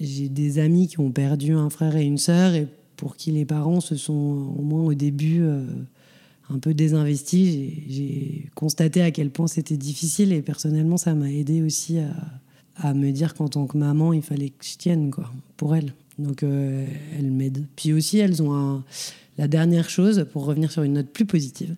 J'ai 0.00 0.28
des 0.28 0.58
amis 0.58 0.88
qui 0.88 1.00
ont 1.00 1.10
perdu 1.10 1.52
un 1.52 1.68
frère 1.68 1.96
et 1.96 2.04
une 2.04 2.18
sœur 2.18 2.54
et 2.54 2.66
pour 2.96 3.16
qui 3.16 3.30
les 3.30 3.44
parents 3.44 3.80
se 3.80 3.96
sont 3.96 4.54
au 4.56 4.62
moins 4.62 4.84
au 4.84 4.94
début 4.94 5.42
un 6.50 6.58
peu 6.58 6.74
désinvesti, 6.74 7.82
j'ai 7.88 8.50
constaté 8.54 9.02
à 9.02 9.10
quel 9.10 9.30
point 9.30 9.46
c'était 9.46 9.76
difficile 9.76 10.32
et 10.32 10.42
personnellement, 10.42 10.96
ça 10.96 11.14
m'a 11.14 11.30
aidé 11.30 11.62
aussi 11.62 11.98
à, 12.76 12.94
me 12.94 13.10
dire 13.10 13.34
qu'en 13.34 13.48
tant 13.48 13.66
que 13.66 13.76
maman, 13.76 14.12
il 14.12 14.22
fallait 14.22 14.50
que 14.50 14.64
je 14.64 14.76
tienne 14.76 15.10
quoi, 15.10 15.32
pour 15.56 15.74
elle. 15.74 15.94
Donc, 16.18 16.42
euh, 16.42 16.86
elle 17.18 17.30
m'aide. 17.30 17.66
Puis 17.76 17.92
aussi, 17.92 18.18
elles 18.18 18.42
ont. 18.42 18.82
La 19.38 19.48
dernière 19.48 19.90
chose, 19.90 20.26
pour 20.32 20.46
revenir 20.46 20.70
sur 20.72 20.82
une 20.82 20.94
note 20.94 21.10
plus 21.10 21.26
positive, 21.26 21.76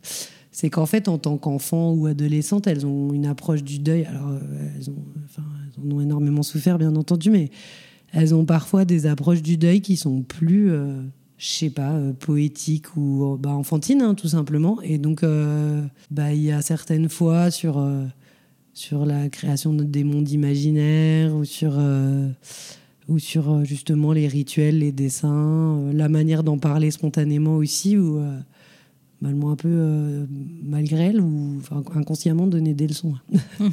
c'est 0.52 0.70
qu'en 0.70 0.86
fait, 0.86 1.08
en 1.08 1.18
tant 1.18 1.38
qu'enfant 1.38 1.92
ou 1.92 2.06
adolescente, 2.06 2.68
elles 2.68 2.86
ont 2.86 3.12
une 3.12 3.26
approche 3.26 3.64
du 3.64 3.80
deuil. 3.80 4.04
Alors, 4.04 4.28
euh, 4.28 4.38
elles, 4.76 4.90
ont, 4.90 5.04
enfin, 5.24 5.42
en 5.80 5.90
ont 5.90 6.00
énormément 6.00 6.44
souffert, 6.44 6.78
bien 6.78 6.94
entendu, 6.94 7.30
mais 7.30 7.50
elles 8.12 8.34
ont 8.34 8.44
parfois 8.44 8.84
des 8.84 9.06
approches 9.06 9.42
du 9.42 9.56
deuil 9.56 9.80
qui 9.80 9.96
sont 9.96 10.22
plus... 10.22 10.70
Euh, 10.70 11.02
je 11.38 11.46
sais 11.46 11.70
pas, 11.70 11.92
euh, 11.92 12.12
poétique 12.12 12.96
ou 12.96 13.34
euh, 13.34 13.36
bah, 13.38 13.50
enfantine, 13.50 14.02
hein, 14.02 14.14
tout 14.14 14.28
simplement. 14.28 14.82
Et 14.82 14.98
donc, 14.98 15.22
euh, 15.22 15.82
bah, 16.10 16.34
il 16.34 16.42
y 16.42 16.50
a 16.52 16.60
certaines 16.62 17.08
fois 17.08 17.50
sur, 17.50 17.84
sur 18.74 19.06
la 19.06 19.28
création 19.28 19.72
des 19.72 20.04
mondes 20.04 20.28
imaginaires 20.28 21.34
ou 21.34 21.44
sur, 21.44 21.80
ou 23.08 23.18
sur 23.18 23.64
justement 23.64 24.12
les 24.12 24.26
rituels, 24.26 24.80
les 24.80 24.92
dessins, 24.92 25.80
la 25.92 26.08
manière 26.08 26.42
d'en 26.42 26.58
parler 26.58 26.90
spontanément 26.90 27.56
aussi, 27.56 27.96
ou 27.96 28.20
bah, 29.22 29.30
malgré 30.62 31.04
elle 31.06 31.20
ou 31.20 31.60
inconsciemment 31.94 32.48
donner 32.48 32.74
des 32.74 32.88
leçons. 32.88 33.14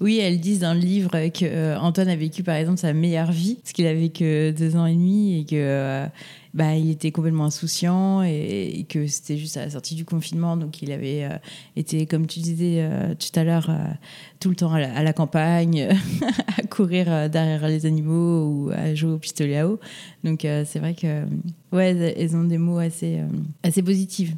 oui, 0.00 0.18
elles 0.18 0.40
disent 0.40 0.60
dans 0.60 0.74
le 0.74 0.80
livre 0.80 1.10
que 1.28 1.76
Antoine 1.78 2.08
a 2.08 2.16
vécu 2.16 2.42
par 2.42 2.56
exemple 2.56 2.78
sa 2.78 2.92
meilleure 2.92 3.32
vie, 3.32 3.56
parce 3.56 3.72
qu'il 3.72 3.86
avait 3.86 4.10
que 4.10 4.50
deux 4.50 4.76
ans 4.76 4.86
et 4.86 4.94
demi 4.94 5.40
et 5.40 5.44
que 5.44 6.08
bah, 6.52 6.74
il 6.74 6.90
était 6.90 7.12
complètement 7.12 7.44
insouciant 7.44 8.22
et, 8.22 8.84
que 8.88 9.06
c'était 9.06 9.36
juste 9.36 9.56
à 9.56 9.64
la 9.64 9.70
sortie 9.70 9.94
du 9.94 10.04
confinement. 10.04 10.56
Donc, 10.56 10.82
il 10.82 10.90
avait 10.90 11.24
euh, 11.24 11.36
été, 11.76 12.06
comme 12.06 12.26
tu 12.26 12.40
disais 12.40 12.78
euh, 12.80 13.14
tout 13.14 13.38
à 13.38 13.44
l'heure, 13.44 13.70
euh, 13.70 13.86
tout 14.40 14.48
le 14.48 14.56
temps 14.56 14.72
à 14.72 15.02
la, 15.02 15.12
campagne, 15.12 15.88
à 16.58 16.62
courir 16.62 17.30
derrière 17.30 17.68
les 17.68 17.86
animaux 17.86 18.46
ou 18.46 18.70
à 18.70 18.94
jouer 18.94 19.12
au 19.12 19.18
pistolet 19.18 19.58
à 19.58 19.68
eau. 19.68 19.78
Donc, 20.24 20.40
c'est 20.42 20.78
vrai 20.78 20.94
que, 20.94 21.24
ouais, 21.72 22.14
elles 22.16 22.36
ont 22.36 22.44
des 22.44 22.58
mots 22.58 22.78
assez, 22.78 23.20
assez 23.62 23.82
positifs. 23.82 24.32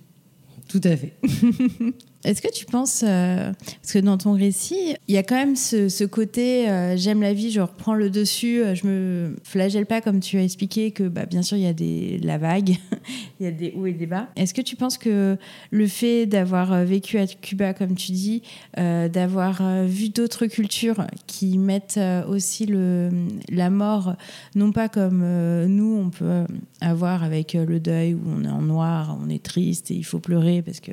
Tout 0.68 0.80
à 0.84 0.96
fait. 0.96 1.14
Est-ce 2.24 2.40
que 2.40 2.52
tu 2.52 2.66
penses, 2.66 3.02
euh, 3.04 3.52
parce 3.80 3.92
que 3.94 3.98
dans 3.98 4.16
ton 4.16 4.34
récit, 4.34 4.94
il 5.08 5.14
y 5.14 5.18
a 5.18 5.24
quand 5.24 5.34
même 5.34 5.56
ce, 5.56 6.04
côté 6.04 6.68
euh, 6.68 6.96
j'aime 6.96 7.20
la 7.20 7.32
vie, 7.32 7.50
je 7.50 7.60
reprends 7.60 7.94
le 7.94 8.10
dessus, 8.10 8.62
euh, 8.62 8.76
je 8.76 8.86
me 8.86 9.36
flagelle 9.42 9.86
pas 9.86 10.00
comme 10.00 10.20
tu 10.20 10.38
as 10.38 10.44
expliqué 10.44 10.92
que 10.92 11.04
bah, 11.04 11.26
bien 11.26 11.42
sûr 11.42 11.56
il 11.56 11.64
y 11.64 11.66
a 11.66 11.72
des, 11.72 12.18
la 12.22 12.38
vague, 12.38 12.76
il 13.40 13.44
y 13.44 13.48
a 13.48 13.50
des 13.50 13.72
hauts 13.76 13.86
et 13.86 13.92
des 13.92 14.06
bas. 14.06 14.28
Est-ce 14.36 14.54
que 14.54 14.60
tu 14.60 14.76
penses 14.76 14.98
que 14.98 15.36
le 15.70 15.86
fait 15.88 16.26
d'avoir 16.26 16.84
vécu 16.84 17.18
à 17.18 17.26
Cuba, 17.26 17.74
comme 17.74 17.96
tu 17.96 18.12
dis, 18.12 18.42
d'avoir 18.76 19.84
vu 19.84 20.10
d'autres 20.10 20.46
cultures 20.46 21.06
qui 21.26 21.58
mettent 21.58 22.00
aussi 22.28 22.66
le, 22.66 23.10
la 23.48 23.70
mort, 23.70 24.14
non 24.54 24.70
pas 24.70 24.88
comme 24.88 25.24
nous 25.66 25.96
on 25.96 26.10
peut 26.10 26.44
avoir 26.80 27.24
avec 27.24 27.54
le 27.54 27.80
deuil 27.80 28.14
où 28.14 28.22
on 28.26 28.44
est 28.44 28.48
en 28.48 28.62
noir, 28.62 29.18
on 29.20 29.28
est 29.28 29.42
triste 29.42 29.90
et 29.90 29.94
il 29.94 30.04
faut 30.04 30.18
pleurer 30.20 30.62
parce 30.62 30.80
que 30.80 30.92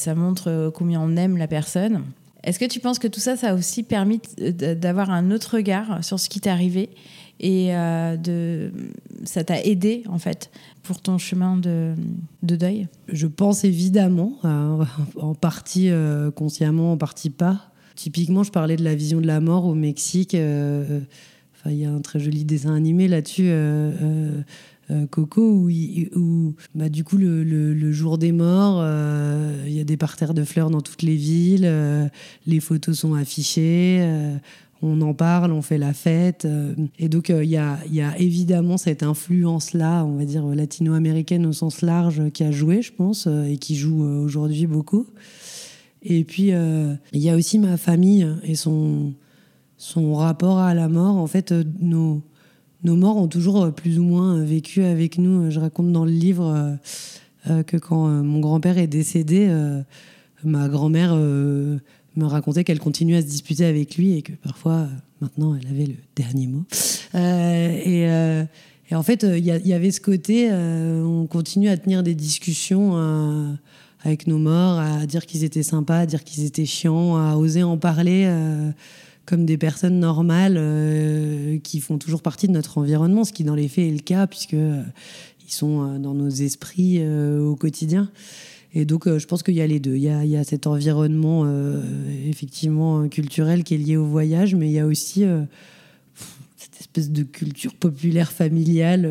ça 0.00 0.14
montre 0.14 0.48
euh, 0.48 0.70
combien 0.70 1.00
on 1.00 1.16
aime 1.16 1.36
la 1.36 1.46
personne. 1.46 2.02
Est-ce 2.42 2.58
que 2.58 2.64
tu 2.64 2.80
penses 2.80 2.98
que 2.98 3.06
tout 3.08 3.20
ça, 3.20 3.36
ça 3.36 3.50
a 3.50 3.54
aussi 3.54 3.82
permis 3.82 4.20
d'avoir 4.38 5.10
un 5.10 5.30
autre 5.30 5.56
regard 5.56 6.02
sur 6.02 6.18
ce 6.18 6.30
qui 6.30 6.40
t'est 6.40 6.50
arrivé 6.50 6.88
et 7.38 7.74
euh, 7.74 8.70
ça 9.24 9.44
t'a 9.44 9.62
aidé 9.62 10.04
en 10.08 10.18
fait 10.18 10.50
pour 10.82 11.02
ton 11.02 11.18
chemin 11.18 11.58
de, 11.58 11.94
de 12.42 12.56
deuil? 12.56 12.88
Je 13.08 13.26
pense 13.26 13.64
évidemment, 13.64 14.38
en 14.42 15.34
partie 15.34 15.90
euh, 15.90 16.30
consciemment, 16.30 16.92
en 16.92 16.96
partie 16.96 17.30
pas. 17.30 17.70
Typiquement, 17.94 18.42
je 18.42 18.50
parlais 18.50 18.76
de 18.76 18.84
la 18.84 18.94
vision 18.94 19.20
de 19.20 19.26
la 19.26 19.40
mort 19.40 19.66
au 19.66 19.74
Mexique. 19.74 20.32
il 20.32 21.04
y 21.66 21.84
a 21.84 21.90
un 21.90 22.00
très 22.00 22.20
joli 22.20 22.46
dessin 22.46 22.74
animé 22.74 23.06
là-dessus. 23.06 23.50
Euh, 24.90 25.06
Coco, 25.06 25.68
où, 26.16 26.54
bah, 26.74 26.88
du 26.88 27.04
coup, 27.04 27.16
le, 27.16 27.92
jour 27.92 28.18
des 28.18 28.32
morts, 28.32 28.80
euh, 28.82 29.64
il 29.66 29.72
y 29.72 29.80
a 29.80 29.84
des 29.84 29.96
parterres 29.96 30.34
de 30.34 30.44
fleurs 30.44 30.70
dans 30.70 30.80
toutes 30.80 31.02
les 31.02 31.16
villes, 31.16 31.64
euh, 31.64 32.08
les 32.46 32.60
photos 32.60 32.98
sont 32.98 33.14
affichées, 33.14 34.04
on 34.82 35.00
en 35.02 35.12
parle, 35.12 35.52
on 35.52 35.62
fait 35.62 35.78
la 35.78 35.92
fête. 35.92 36.48
et 36.98 37.08
donc, 37.08 37.28
il 37.28 37.50
y, 37.50 37.56
a, 37.56 38.18
évidemment 38.18 38.78
cette 38.78 39.02
influence-là, 39.02 40.04
on 40.04 40.16
va 40.16 40.24
dire 40.24 40.44
latino-américaine 40.46 41.46
au 41.46 41.52
sens 41.52 41.82
large, 41.82 42.30
qui 42.32 42.42
a 42.44 42.50
joué, 42.50 42.82
je 42.82 42.92
pense, 42.92 43.28
et 43.48 43.58
qui 43.58 43.76
joue 43.76 44.02
aujourd'hui 44.02 44.66
beaucoup. 44.66 45.06
Et 46.02 46.24
puis, 46.24 46.50
il 47.12 47.20
y 47.20 47.28
a 47.28 47.36
aussi 47.36 47.58
ma 47.58 47.76
famille 47.76 48.26
et 48.42 48.54
son, 48.54 49.12
son 49.76 50.14
rapport 50.14 50.58
à 50.58 50.74
la 50.74 50.88
mort. 50.88 51.16
En 51.16 51.26
fait, 51.26 51.52
nos 51.78 52.22
nos 52.82 52.96
morts 52.96 53.16
ont 53.16 53.28
toujours 53.28 53.62
euh, 53.62 53.70
plus 53.70 53.98
ou 53.98 54.02
moins 54.02 54.38
euh, 54.38 54.44
vécu 54.44 54.82
avec 54.82 55.18
nous. 55.18 55.50
Je 55.50 55.60
raconte 55.60 55.92
dans 55.92 56.04
le 56.04 56.10
livre 56.10 56.78
euh, 57.48 57.62
que 57.62 57.76
quand 57.76 58.06
mon 58.08 58.40
grand-père 58.40 58.78
est 58.78 58.86
décédé, 58.86 59.50
ma 60.44 60.68
grand-mère 60.68 61.14
me 61.14 62.24
racontait 62.26 62.64
qu'elle 62.64 62.78
continuait 62.78 63.16
à 63.16 63.22
se 63.22 63.26
disputer 63.26 63.64
avec 63.64 63.96
lui 63.96 64.12
et 64.12 64.20
que 64.20 64.32
parfois, 64.32 64.88
maintenant, 65.22 65.54
elle 65.54 65.66
avait 65.66 65.86
le 65.86 65.94
dernier 66.14 66.48
mot. 66.48 66.64
et, 67.14 68.06
en 68.94 69.02
fait, 69.02 69.22
il 69.22 69.42
y, 69.42 69.72
avait 69.72 69.90
ce 69.90 70.02
côté, 70.02 70.52
on 70.52 71.26
continue 71.26 71.70
à 71.70 71.78
tenir 71.78 72.02
des 72.02 72.14
discussions 72.14 73.56
avec 74.04 74.26
nos 74.26 74.38
morts, 74.38 74.78
à 74.78 75.06
dire 75.06 75.24
qu'ils 75.24 75.42
étaient 75.42 75.62
sympas, 75.62 76.00
à 76.00 76.06
dire 76.06 76.24
qu'ils 76.24 76.44
étaient 76.44 76.66
chiants, 76.66 77.16
à 77.16 77.36
oser 77.36 77.62
en 77.62 77.78
parler 77.78 78.30
comme 79.30 79.46
des 79.46 79.58
personnes 79.58 80.00
normales 80.00 80.56
euh, 80.58 81.58
qui 81.60 81.78
font 81.80 81.98
toujours 81.98 82.20
partie 82.20 82.48
de 82.48 82.52
notre 82.52 82.78
environnement, 82.78 83.22
ce 83.22 83.32
qui 83.32 83.44
dans 83.44 83.54
les 83.54 83.68
faits 83.68 83.86
est 83.86 83.92
le 83.92 84.00
cas 84.00 84.26
puisque 84.26 84.54
euh, 84.54 84.82
ils 85.46 85.52
sont 85.52 85.82
euh, 85.82 85.98
dans 85.98 86.14
nos 86.14 86.28
esprits 86.28 87.00
au 87.06 87.54
quotidien. 87.54 88.10
Et 88.74 88.84
donc, 88.84 89.08
je 89.08 89.26
pense 89.26 89.44
qu'il 89.44 89.54
y 89.54 89.60
a 89.60 89.66
les 89.68 89.78
deux. 89.78 89.94
Il 89.94 90.02
y 90.02 90.08
a, 90.08 90.24
il 90.24 90.44
cet 90.44 90.66
environnement 90.68 91.44
effectivement 92.24 93.08
culturel 93.08 93.64
qui 93.64 93.74
est 93.74 93.78
lié 93.78 93.96
au 93.96 94.04
voyage, 94.04 94.54
mais 94.54 94.68
il 94.68 94.72
y 94.72 94.78
a 94.78 94.86
aussi 94.86 95.24
cette 96.56 96.80
espèce 96.80 97.10
de 97.10 97.24
culture 97.24 97.74
populaire 97.74 98.30
familiale, 98.30 99.10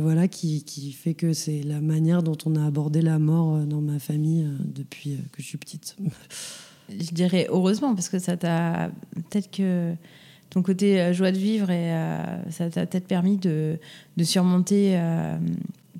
voilà, 0.00 0.26
qui, 0.26 0.96
fait 0.98 1.12
que 1.12 1.34
c'est 1.34 1.62
la 1.62 1.82
manière 1.82 2.22
dont 2.22 2.38
on 2.46 2.56
a 2.56 2.64
abordé 2.64 3.02
la 3.02 3.18
mort 3.18 3.58
dans 3.66 3.82
ma 3.82 3.98
famille 3.98 4.46
depuis 4.64 5.18
que 5.32 5.42
je 5.42 5.48
suis 5.48 5.58
petite 5.58 5.96
je 6.88 7.12
dirais 7.12 7.46
heureusement, 7.50 7.94
parce 7.94 8.08
que 8.08 8.18
ça 8.18 8.36
t'a 8.36 8.90
peut-être 9.14 9.50
que 9.50 9.94
ton 10.54 10.62
côté 10.62 11.00
euh, 11.00 11.12
joie 11.12 11.32
de 11.32 11.38
vivre 11.38 11.70
et 11.70 11.92
euh, 11.92 12.50
ça 12.50 12.70
t'a 12.70 12.86
peut-être 12.86 13.06
permis 13.06 13.36
de, 13.36 13.76
surmonter 14.22 14.92
euh, 14.94 15.36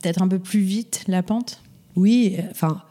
peut-être 0.00 0.22
un 0.22 0.28
peu 0.28 0.38
plus 0.38 0.60
vite 0.60 1.04
la 1.08 1.22
pente. 1.22 1.60
Oui, 1.96 2.36
enfin. 2.50 2.82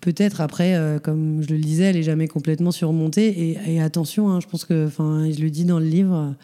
Peut-être 0.00 0.40
après, 0.40 1.00
comme 1.02 1.42
je 1.42 1.52
le 1.52 1.58
disais, 1.58 1.86
elle 1.86 1.96
est 1.96 2.04
jamais 2.04 2.28
complètement 2.28 2.70
surmontée. 2.70 3.58
Et, 3.66 3.82
attention, 3.82 4.30
hein, 4.30 4.38
je 4.38 4.46
pense 4.46 4.64
que, 4.64 4.86
enfin, 4.86 5.28
je 5.36 5.40
le 5.40 5.50
dis 5.50 5.64
dans 5.64 5.80
le 5.80 5.84
livre, 5.84 6.36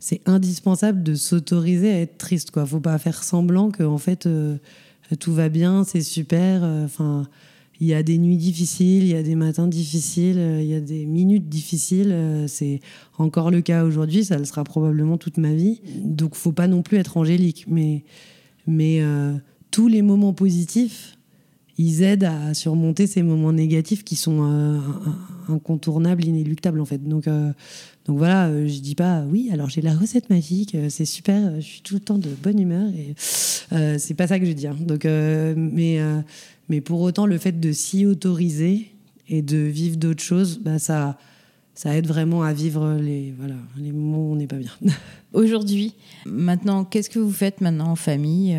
c'est 0.00 0.22
indispensable 0.24 1.02
de 1.02 1.14
s'autoriser 1.14 1.92
à 1.92 2.00
être 2.00 2.16
triste. 2.16 2.50
Quoi, 2.50 2.64
faut 2.64 2.80
pas 2.80 2.96
faire 2.96 3.24
semblant 3.24 3.70
que 3.70 3.82
en 3.82 3.98
fait 3.98 4.26
tout 5.20 5.34
va 5.34 5.50
bien, 5.50 5.84
c'est 5.84 6.00
super. 6.00 6.62
Il 7.82 7.88
y 7.88 7.94
a 7.94 8.04
des 8.04 8.16
nuits 8.16 8.36
difficiles, 8.36 9.02
il 9.02 9.08
y 9.08 9.16
a 9.16 9.24
des 9.24 9.34
matins 9.34 9.66
difficiles, 9.66 10.38
euh, 10.38 10.62
il 10.62 10.68
y 10.68 10.74
a 10.74 10.80
des 10.80 11.04
minutes 11.04 11.48
difficiles. 11.48 12.12
Euh, 12.12 12.46
c'est 12.46 12.78
encore 13.18 13.50
le 13.50 13.60
cas 13.60 13.82
aujourd'hui, 13.82 14.24
ça 14.24 14.38
le 14.38 14.44
sera 14.44 14.62
probablement 14.62 15.18
toute 15.18 15.36
ma 15.36 15.52
vie. 15.52 15.80
Donc, 15.96 16.36
faut 16.36 16.52
pas 16.52 16.68
non 16.68 16.82
plus 16.82 16.98
être 16.98 17.16
angélique, 17.16 17.64
mais 17.68 18.04
mais 18.68 19.02
euh, 19.02 19.32
tous 19.72 19.88
les 19.88 20.00
moments 20.00 20.32
positifs, 20.32 21.18
ils 21.76 22.04
aident 22.04 22.22
à 22.22 22.54
surmonter 22.54 23.08
ces 23.08 23.24
moments 23.24 23.52
négatifs 23.52 24.04
qui 24.04 24.14
sont 24.14 24.80
incontournables, 25.48 26.24
inéluctables 26.24 26.80
en 26.80 26.84
fait. 26.84 27.02
Donc 27.02 27.24
donc 27.24 28.18
voilà, 28.18 28.52
je 28.68 28.78
dis 28.78 28.94
pas 28.94 29.24
oui, 29.28 29.48
alors 29.50 29.70
j'ai 29.70 29.80
la 29.80 29.94
recette 29.94 30.30
magique, 30.30 30.76
c'est 30.90 31.06
super, 31.06 31.56
je 31.56 31.66
suis 31.66 31.80
tout 31.80 31.94
le 31.94 32.00
temps 32.00 32.18
de 32.18 32.28
bonne 32.40 32.60
humeur 32.60 32.88
et 32.90 33.14
c'est 33.98 34.14
pas 34.14 34.28
ça 34.28 34.38
que 34.38 34.44
je 34.44 34.52
dis. 34.52 34.66
Donc 34.86 35.04
mais 35.04 35.98
mais 36.72 36.80
pour 36.80 37.02
autant, 37.02 37.26
le 37.26 37.36
fait 37.36 37.60
de 37.60 37.70
s'y 37.70 38.06
autoriser 38.06 38.94
et 39.28 39.42
de 39.42 39.58
vivre 39.58 39.98
d'autres 39.98 40.22
choses, 40.22 40.58
bah, 40.58 40.78
ça, 40.78 41.18
ça 41.74 41.94
aide 41.94 42.06
vraiment 42.06 42.44
à 42.44 42.54
vivre 42.54 42.96
les, 42.98 43.34
voilà, 43.36 43.56
les 43.76 43.92
moments 43.92 44.30
où 44.30 44.32
on 44.32 44.36
n'est 44.36 44.46
pas 44.46 44.56
bien. 44.56 44.72
Aujourd'hui, 45.34 45.92
maintenant, 46.24 46.86
qu'est-ce 46.86 47.10
que 47.10 47.18
vous 47.18 47.30
faites 47.30 47.60
maintenant 47.60 47.88
en 47.88 47.94
famille? 47.94 48.58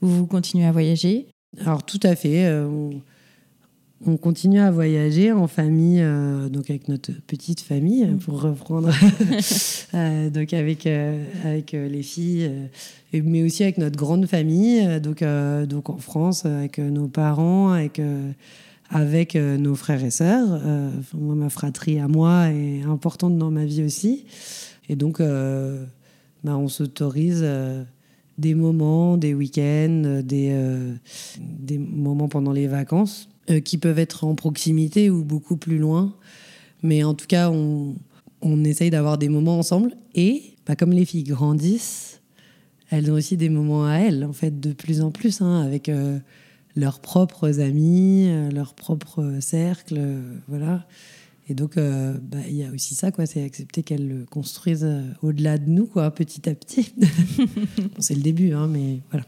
Vous, 0.00 0.08
vous 0.08 0.26
continuez 0.26 0.64
à 0.64 0.72
voyager? 0.72 1.26
Alors 1.60 1.84
tout 1.84 2.00
à 2.02 2.16
fait. 2.16 2.46
Euh, 2.46 2.92
on, 4.06 4.16
continue 4.16 4.60
à 4.60 4.70
voyager 4.70 5.32
en 5.32 5.46
famille, 5.46 6.00
euh, 6.00 6.48
donc 6.48 6.70
avec 6.70 6.88
notre 6.88 7.12
petite 7.26 7.60
famille, 7.60 8.06
pour 8.24 8.40
reprendre, 8.40 8.90
euh, 9.94 10.30
donc 10.30 10.52
avec, 10.52 10.86
avec 10.86 11.72
les 11.72 12.02
filles 12.02 12.50
mais 13.12 13.42
aussi 13.42 13.62
avec 13.62 13.78
notre 13.78 13.96
grande 13.96 14.26
famille, 14.26 14.86
euh, 14.86 15.00
donc, 15.00 15.22
euh, 15.22 15.66
donc 15.66 15.90
en 15.90 15.98
France, 15.98 16.44
avec 16.46 16.78
euh, 16.78 16.90
nos 16.90 17.08
parents, 17.08 17.70
avec, 17.70 18.00
avec 18.90 19.34
nos 19.34 19.74
frères 19.74 20.02
et 20.04 20.10
sœurs. 20.10 20.60
moi, 21.14 21.34
ma 21.34 21.48
fratrie 21.48 21.98
à 21.98 22.08
moi 22.08 22.50
est 22.50 22.82
importante 22.82 23.38
dans 23.38 23.50
ma 23.50 23.64
vie 23.64 23.84
aussi. 23.84 24.24
Et 24.88 24.96
donc, 24.96 25.20
bah, 25.20 26.56
on 26.56 26.66
s'autorise 26.66 27.46
des 28.36 28.54
moments, 28.54 29.16
des 29.16 29.32
week-ends, 29.32 30.22
des, 30.24 30.52
des 31.38 31.78
moments 31.78 32.26
pendant 32.26 32.52
les 32.52 32.66
vacances, 32.66 33.29
qui 33.58 33.78
peuvent 33.78 33.98
être 33.98 34.24
en 34.24 34.34
proximité 34.34 35.10
ou 35.10 35.24
beaucoup 35.24 35.56
plus 35.56 35.78
loin. 35.78 36.14
Mais 36.82 37.04
en 37.04 37.14
tout 37.14 37.26
cas, 37.26 37.50
on, 37.50 37.94
essaye 38.64 38.90
d'avoir 38.90 39.18
des 39.18 39.28
moments 39.28 39.58
ensemble. 39.58 39.92
Et 40.14 40.54
bah, 40.66 40.76
comme 40.76 40.92
les 40.92 41.04
filles 41.04 41.24
grandissent, 41.24 42.20
elles 42.90 43.10
ont 43.10 43.14
aussi 43.14 43.36
des 43.36 43.48
moments 43.48 43.86
à 43.86 43.94
elles, 43.94 44.24
en 44.24 44.32
fait, 44.32 44.60
de 44.60 44.72
plus 44.72 45.00
en 45.00 45.10
plus, 45.10 45.40
hein, 45.40 45.60
avec 45.60 45.88
euh, 45.88 46.18
leurs 46.76 47.00
propres 47.00 47.60
amis, 47.60 48.26
euh, 48.28 48.50
leurs 48.50 48.74
propres 48.74 49.38
cercles, 49.40 49.96
euh, 49.98 50.34
voilà. 50.48 50.86
Et 51.48 51.54
donc, 51.54 51.74
bah, 51.74 52.38
il 52.48 52.54
y 52.54 52.62
a 52.62 52.70
aussi 52.70 52.94
ça, 52.94 53.10
quoi, 53.10 53.26
c'est 53.26 53.42
accepter 53.42 53.82
qu'elles 53.82 54.06
le 54.06 54.24
construisent 54.24 54.88
au-delà 55.20 55.58
de 55.58 55.68
nous, 55.68 55.86
quoi, 55.86 56.08
petit 56.12 56.48
à 56.48 56.54
petit. 56.54 56.94
c'est 57.98 58.14
le 58.14 58.22
début, 58.22 58.52
hein, 58.52 58.68
mais 58.68 59.00
voilà. 59.10 59.24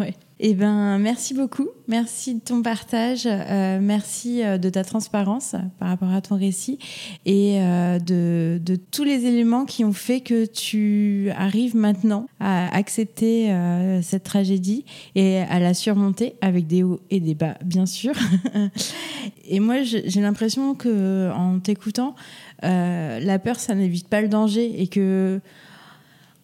Ouais. 0.00 0.14
Eh 0.40 0.54
ben, 0.54 0.98
merci 0.98 1.32
beaucoup. 1.32 1.68
Merci 1.86 2.34
de 2.34 2.40
ton 2.40 2.60
partage. 2.60 3.22
Euh, 3.26 3.78
merci 3.80 4.42
euh, 4.42 4.58
de 4.58 4.68
ta 4.68 4.82
transparence 4.82 5.54
par 5.78 5.88
rapport 5.88 6.10
à 6.10 6.20
ton 6.20 6.36
récit 6.36 6.80
et 7.24 7.60
euh, 7.60 8.00
de, 8.00 8.58
de, 8.60 8.74
tous 8.74 9.04
les 9.04 9.26
éléments 9.26 9.64
qui 9.64 9.84
ont 9.84 9.92
fait 9.92 10.20
que 10.20 10.44
tu 10.44 11.30
arrives 11.36 11.76
maintenant 11.76 12.26
à 12.40 12.74
accepter 12.74 13.54
cette 14.02 14.24
tragédie 14.24 14.84
et 15.14 15.38
à 15.38 15.60
la 15.60 15.72
surmonter 15.72 16.34
avec 16.40 16.66
des 16.66 16.82
hauts 16.82 17.00
et 17.10 17.20
des 17.20 17.34
bas, 17.34 17.56
bien 17.64 17.86
sûr. 17.86 18.12
et 19.48 19.60
moi, 19.60 19.82
j'ai 19.82 20.20
l'impression 20.20 20.74
que 20.74 21.30
en 21.32 21.60
t'écoutant, 21.60 22.14
la 22.62 23.38
peur, 23.38 23.60
ça 23.60 23.74
n'évite 23.74 24.08
pas 24.08 24.20
le 24.20 24.28
danger 24.28 24.80
et 24.82 24.88
que 24.88 25.40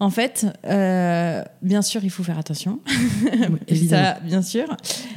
En 0.00 0.08
fait, 0.08 0.46
euh, 0.64 1.44
bien 1.60 1.82
sûr, 1.82 2.02
il 2.02 2.08
faut 2.08 2.22
faire 2.22 2.38
attention, 2.38 2.80
évidemment. 3.68 4.14
ça, 4.14 4.20
bien 4.20 4.40
sûr, 4.40 4.74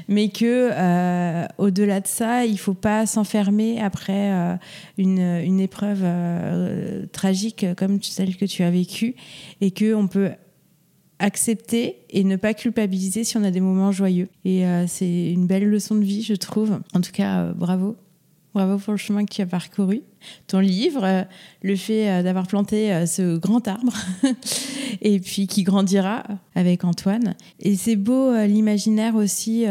mais 0.09 0.27
que 0.27 0.71
euh, 0.73 1.45
au-delà 1.57 2.01
de 2.01 2.07
ça, 2.07 2.45
il 2.45 2.59
faut 2.59 2.73
pas 2.73 3.05
s'enfermer 3.05 3.79
après 3.79 4.33
euh, 4.33 4.55
une, 4.97 5.19
une 5.19 5.61
épreuve 5.61 6.03
tragique 7.13 7.65
comme 7.77 8.03
celle 8.03 8.35
que 8.35 8.43
tu 8.43 8.61
as 8.63 8.71
vécue, 8.71 9.15
et 9.61 9.71
que 9.71 9.95
on 9.95 10.09
peut 10.09 10.31
accepter 11.17 11.99
et 12.09 12.25
ne 12.25 12.35
pas 12.35 12.53
culpabiliser 12.53 13.23
si 13.23 13.37
on 13.37 13.43
a 13.45 13.51
des 13.51 13.61
moments 13.61 13.93
joyeux. 13.93 14.27
Et 14.43 14.65
c'est 14.87 15.31
une 15.31 15.47
belle 15.47 15.69
leçon 15.69 15.95
de 15.95 16.03
vie, 16.03 16.23
je 16.23 16.33
trouve. 16.33 16.81
En 16.93 16.99
tout 16.99 17.13
cas, 17.13 17.53
bravo. 17.53 17.95
Bravo 18.53 18.77
pour 18.77 18.91
le 18.91 18.97
chemin 18.97 19.25
que 19.25 19.33
tu 19.33 19.41
as 19.41 19.47
parcouru. 19.47 20.03
Ton 20.47 20.59
livre, 20.59 21.03
euh, 21.03 21.23
le 21.61 21.75
fait 21.75 22.09
euh, 22.09 22.23
d'avoir 22.23 22.47
planté 22.47 22.93
euh, 22.93 23.05
ce 23.05 23.37
grand 23.37 23.67
arbre, 23.67 23.93
et 25.01 25.19
puis 25.19 25.47
qui 25.47 25.63
grandira 25.63 26.23
avec 26.55 26.83
Antoine. 26.83 27.35
Et 27.59 27.75
c'est 27.75 27.95
beau 27.95 28.35
l'imaginaire 28.45 29.15
aussi 29.15 29.65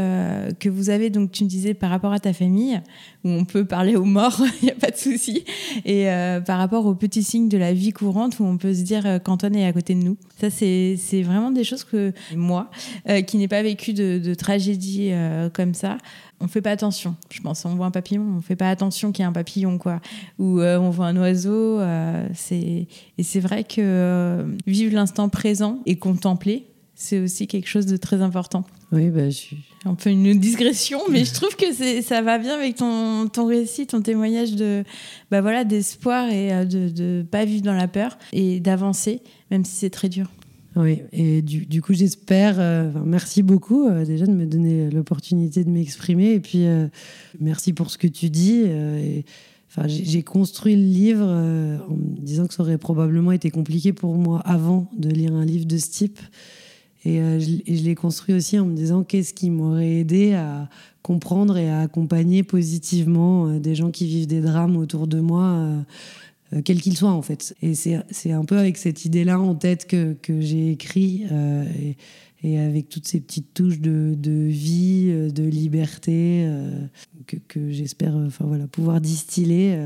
que 0.58 0.68
vous 0.68 0.90
avez, 0.90 1.10
donc 1.10 1.30
tu 1.30 1.44
me 1.44 1.48
disais 1.48 1.74
par 1.74 1.90
rapport 1.90 2.12
à 2.12 2.18
ta 2.18 2.32
famille, 2.32 2.80
où 3.24 3.28
on 3.28 3.44
peut 3.44 3.64
parler 3.64 3.94
aux 3.94 4.04
morts, 4.04 4.42
il 4.62 4.64
n'y 4.64 4.70
a 4.70 4.74
pas 4.74 4.90
de 4.90 4.96
souci, 4.96 5.44
et 5.84 6.06
par 6.44 6.58
rapport 6.58 6.86
aux 6.86 6.96
petits 6.96 7.22
signes 7.22 7.48
de 7.48 7.56
la 7.56 7.72
vie 7.72 7.92
courante, 7.92 8.40
où 8.40 8.44
on 8.44 8.56
peut 8.56 8.74
se 8.74 8.82
dire 8.82 9.20
qu'Antoine 9.22 9.54
est 9.54 9.64
à 9.64 9.72
côté 9.72 9.94
de 9.94 10.00
nous. 10.00 10.16
Ça, 10.40 10.50
c'est 10.50 11.22
vraiment 11.22 11.52
des 11.52 11.62
choses 11.62 11.84
que 11.84 12.12
moi, 12.34 12.68
qui 13.26 13.36
n'ai 13.36 13.48
pas 13.48 13.62
vécu 13.62 13.92
de, 13.92 14.34
tragédie 14.34 15.12
comme 15.52 15.74
ça, 15.74 15.98
on 16.42 16.48
fait 16.48 16.60
pas 16.60 16.72
attention. 16.72 17.14
Je 17.30 17.40
pense, 17.40 17.64
on 17.64 17.76
voit 17.76 17.86
un 17.86 17.92
papillon, 17.92 18.26
on 18.36 18.40
fait 18.40 18.56
pas 18.56 18.68
attention 18.68 19.12
qu'il 19.12 19.22
y 19.22 19.26
a 19.26 19.28
un 19.28 19.32
papillon, 19.32 19.78
quoi. 19.78 20.00
Ou 20.42 20.58
euh, 20.58 20.76
on 20.76 20.90
voit 20.90 21.06
un 21.06 21.16
oiseau. 21.16 21.78
euh, 21.78 22.26
c'est 22.34 22.88
et 23.16 23.22
c'est 23.22 23.38
vrai 23.38 23.62
que 23.62 23.76
euh, 23.78 24.44
vivre 24.66 24.92
l'instant 24.92 25.28
présent 25.28 25.78
et 25.86 25.94
contempler, 25.96 26.66
c'est 26.96 27.20
aussi 27.20 27.46
quelque 27.46 27.68
chose 27.68 27.86
de 27.86 27.96
très 27.96 28.22
important. 28.22 28.64
Oui, 28.90 29.08
bah, 29.10 29.30
je 29.30 29.36
suis. 29.36 29.58
Un 29.84 29.94
peu 29.94 30.10
une 30.10 30.38
digression, 30.38 30.98
mais 31.08 31.24
je 31.24 31.32
trouve 31.32 31.54
que 31.54 31.72
c'est 31.72 32.02
ça 32.02 32.22
va 32.22 32.38
bien 32.38 32.54
avec 32.56 32.74
ton, 32.74 33.28
ton 33.28 33.46
récit, 33.46 33.86
ton 33.86 34.02
témoignage 34.02 34.56
de 34.56 34.82
bah 35.30 35.40
voilà 35.40 35.62
d'espoir 35.62 36.28
et 36.28 36.66
de 36.66 36.88
de 36.88 37.24
pas 37.30 37.44
vivre 37.44 37.62
dans 37.62 37.74
la 37.74 37.86
peur 37.86 38.18
et 38.32 38.58
d'avancer, 38.58 39.20
même 39.52 39.64
si 39.64 39.76
c'est 39.76 39.90
très 39.90 40.08
dur. 40.08 40.28
Oui, 40.74 41.02
et 41.12 41.42
du, 41.42 41.66
du 41.66 41.82
coup, 41.82 41.92
j'espère. 41.92 42.56
euh, 42.58 42.90
merci 43.04 43.42
beaucoup 43.42 43.86
euh, 43.86 44.04
déjà 44.04 44.26
de 44.26 44.32
me 44.32 44.46
donner 44.46 44.90
l'opportunité 44.90 45.64
de 45.64 45.70
m'exprimer. 45.70 46.32
Et 46.32 46.40
puis, 46.40 46.66
euh, 46.66 46.88
merci 47.40 47.72
pour 47.72 47.90
ce 47.90 47.98
que 47.98 48.06
tu 48.06 48.30
dis. 48.30 48.62
et, 48.62 49.24
enfin, 49.74 49.88
j'ai 49.88 50.22
construit 50.22 50.76
le 50.76 50.82
livre 50.82 51.26
euh, 51.26 51.78
en 51.88 51.94
me 51.94 52.20
disant 52.20 52.46
que 52.46 52.54
ça 52.54 52.62
aurait 52.62 52.78
probablement 52.78 53.32
été 53.32 53.50
compliqué 53.50 53.92
pour 53.92 54.16
moi 54.16 54.40
avant 54.40 54.90
de 54.96 55.08
lire 55.08 55.34
un 55.34 55.44
livre 55.44 55.66
de 55.66 55.78
ce 55.78 55.90
type. 55.90 56.20
Et, 57.04 57.20
euh, 57.20 57.40
je, 57.40 57.82
l'ai 57.82 57.94
construit 57.94 58.34
aussi 58.34 58.58
en 58.58 58.66
me 58.66 58.76
disant 58.76 59.02
qu'est-ce 59.02 59.34
qui 59.34 59.50
m'aurait 59.50 60.00
aidé 60.00 60.34
à 60.34 60.68
comprendre 61.02 61.56
et 61.58 61.68
à 61.68 61.80
accompagner 61.80 62.42
positivement 62.42 63.48
euh, 63.48 63.58
des 63.58 63.74
gens 63.74 63.90
qui 63.90 64.06
vivent 64.06 64.28
des 64.28 64.40
drames 64.40 64.76
autour 64.76 65.06
de 65.06 65.20
moi. 65.20 65.42
euh, 65.42 65.80
euh, 66.54 66.60
quel 66.64 66.80
qu'il 66.80 66.96
soit 66.96 67.10
en 67.10 67.22
fait. 67.22 67.54
Et 67.62 67.74
c'est 67.74 68.32
un 68.32 68.44
peu 68.44 68.58
avec 68.58 68.76
cette 68.76 69.04
idée-là 69.04 69.40
en 69.40 69.54
tête 69.54 69.86
que, 69.86 70.14
que 70.20 70.40
j'ai 70.40 70.70
écrit 70.70 71.24
et 72.42 72.58
avec 72.58 72.88
toutes 72.88 73.06
ces 73.06 73.20
petites 73.20 73.54
touches 73.54 73.80
de, 73.80 74.14
vie, 74.48 75.08
euh, 75.10 75.30
de 75.30 75.44
liberté 75.44 76.44
euh, 76.46 76.86
que, 77.26 77.36
que 77.36 77.70
j'espère 77.70 78.16
euh, 78.16 78.26
enfin, 78.26 78.44
voilà, 78.46 78.66
pouvoir 78.66 79.00
distiller. 79.00 79.78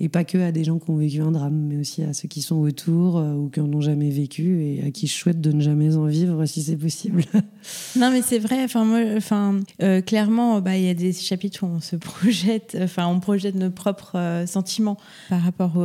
Et 0.00 0.08
pas 0.08 0.24
que 0.24 0.38
à 0.38 0.52
des 0.52 0.64
gens 0.64 0.78
qui 0.78 0.90
ont 0.90 0.96
vécu 0.96 1.20
un 1.20 1.32
drame, 1.32 1.66
mais 1.68 1.76
aussi 1.76 2.02
à 2.04 2.12
ceux 2.12 2.28
qui 2.28 2.40
sont 2.40 2.56
autour 2.56 3.18
euh, 3.18 3.34
ou 3.34 3.48
qui 3.48 3.60
en 3.60 3.72
ont 3.72 3.80
jamais 3.80 4.10
vécu 4.10 4.62
et 4.62 4.84
à 4.86 4.90
qui 4.90 5.08
je 5.08 5.12
souhaite 5.12 5.40
de 5.40 5.50
ne 5.50 5.60
jamais 5.60 5.96
en 5.96 6.06
vivre 6.06 6.46
si 6.46 6.62
c'est 6.62 6.76
possible. 6.76 7.24
Non, 7.96 8.10
mais 8.10 8.22
c'est 8.22 8.38
vrai. 8.38 8.64
Enfin, 8.64 9.60
euh, 9.82 10.00
clairement, 10.00 10.60
bah, 10.60 10.76
il 10.76 10.84
y 10.84 10.88
a 10.88 10.94
des 10.94 11.12
chapitres 11.12 11.64
où 11.64 11.66
on 11.66 11.80
se 11.80 11.96
projette, 11.96 12.78
enfin, 12.80 13.06
on 13.06 13.20
projette 13.20 13.56
nos 13.56 13.70
propres 13.70 14.16
euh, 14.16 14.46
sentiments 14.46 14.96
par 15.28 15.42
rapport 15.42 15.76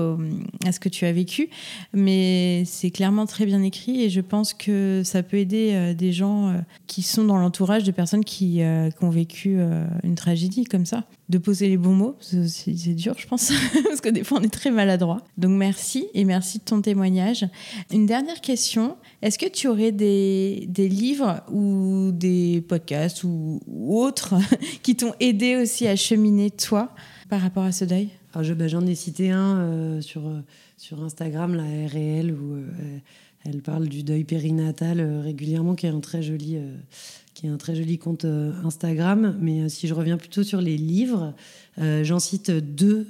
à 0.65 0.71
ce 0.71 0.79
que 0.79 0.89
tu 0.89 1.05
as 1.05 1.11
vécu. 1.11 1.49
Mais 1.93 2.63
c'est 2.65 2.91
clairement 2.91 3.25
très 3.25 3.45
bien 3.45 3.61
écrit 3.63 4.03
et 4.03 4.09
je 4.09 4.21
pense 4.21 4.53
que 4.53 5.01
ça 5.03 5.23
peut 5.23 5.37
aider 5.37 5.93
des 5.97 6.13
gens 6.13 6.53
qui 6.87 7.01
sont 7.01 7.25
dans 7.25 7.37
l'entourage 7.37 7.83
de 7.83 7.91
personnes 7.91 8.23
qui, 8.23 8.61
qui 8.61 9.03
ont 9.03 9.09
vécu 9.09 9.57
une 10.03 10.15
tragédie 10.15 10.63
comme 10.63 10.85
ça. 10.85 11.05
De 11.33 11.39
poser 11.39 11.67
les 11.67 11.77
bons 11.77 11.95
mots, 11.95 12.15
c'est 12.19 12.93
dur, 12.93 13.15
je 13.17 13.25
pense, 13.25 13.51
parce 13.85 14.01
que 14.01 14.09
des 14.09 14.23
fois, 14.23 14.37
on 14.39 14.43
est 14.43 14.53
très 14.53 14.69
maladroit. 14.69 15.17
Donc, 15.35 15.49
merci 15.57 16.05
et 16.13 16.25
merci 16.25 16.59
de 16.59 16.63
ton 16.63 16.79
témoignage. 16.79 17.47
Une 17.91 18.05
dernière 18.05 18.39
question. 18.39 18.97
Est-ce 19.23 19.39
que 19.39 19.49
tu 19.49 19.67
aurais 19.67 19.91
des, 19.91 20.65
des 20.69 20.87
livres 20.87 21.41
ou 21.51 22.11
des 22.13 22.61
podcasts 22.61 23.23
ou, 23.23 23.59
autres 23.67 24.35
qui 24.83 24.95
t'ont 24.95 25.13
aidé 25.19 25.55
aussi 25.55 25.87
à 25.87 25.95
cheminer 25.95 26.51
toi 26.51 26.93
par 27.29 27.41
rapport 27.41 27.63
à 27.63 27.71
ce 27.71 27.83
deuil? 27.85 28.09
Je- 28.39 28.53
bah, 28.53 28.67
J'en 28.67 28.85
ai 28.85 28.93
cité 28.93 29.31
un 29.31 29.57
euh, 29.57 30.01
sur, 30.01 30.27
euh, 30.27 30.41
sur 30.77 31.03
Instagram, 31.03 31.55
la 31.55 31.63
RL, 31.63 32.31
où 32.31 32.53
euh, 32.53 32.67
elle 33.43 33.63
parle 33.63 33.87
du 33.87 34.03
deuil 34.03 34.23
périnatal 34.23 35.01
régulièrement, 35.23 35.73
qui 35.73 35.87
est 35.87 35.89
un 35.89 35.99
très 35.99 36.21
joli, 36.21 36.59
qui 37.33 37.47
est 37.47 37.49
un 37.49 37.57
très 37.57 37.75
joli 37.75 37.97
compte 37.97 38.25
euh, 38.25 38.53
Instagram. 38.63 39.37
Mais 39.41 39.61
euh, 39.61 39.69
si 39.69 39.87
je 39.87 39.93
reviens 39.93 40.17
plutôt 40.17 40.43
sur 40.43 40.61
les 40.61 40.77
livres, 40.77 41.33
euh, 41.79 42.03
j'en 42.03 42.19
cite 42.19 42.51
deux 42.51 43.07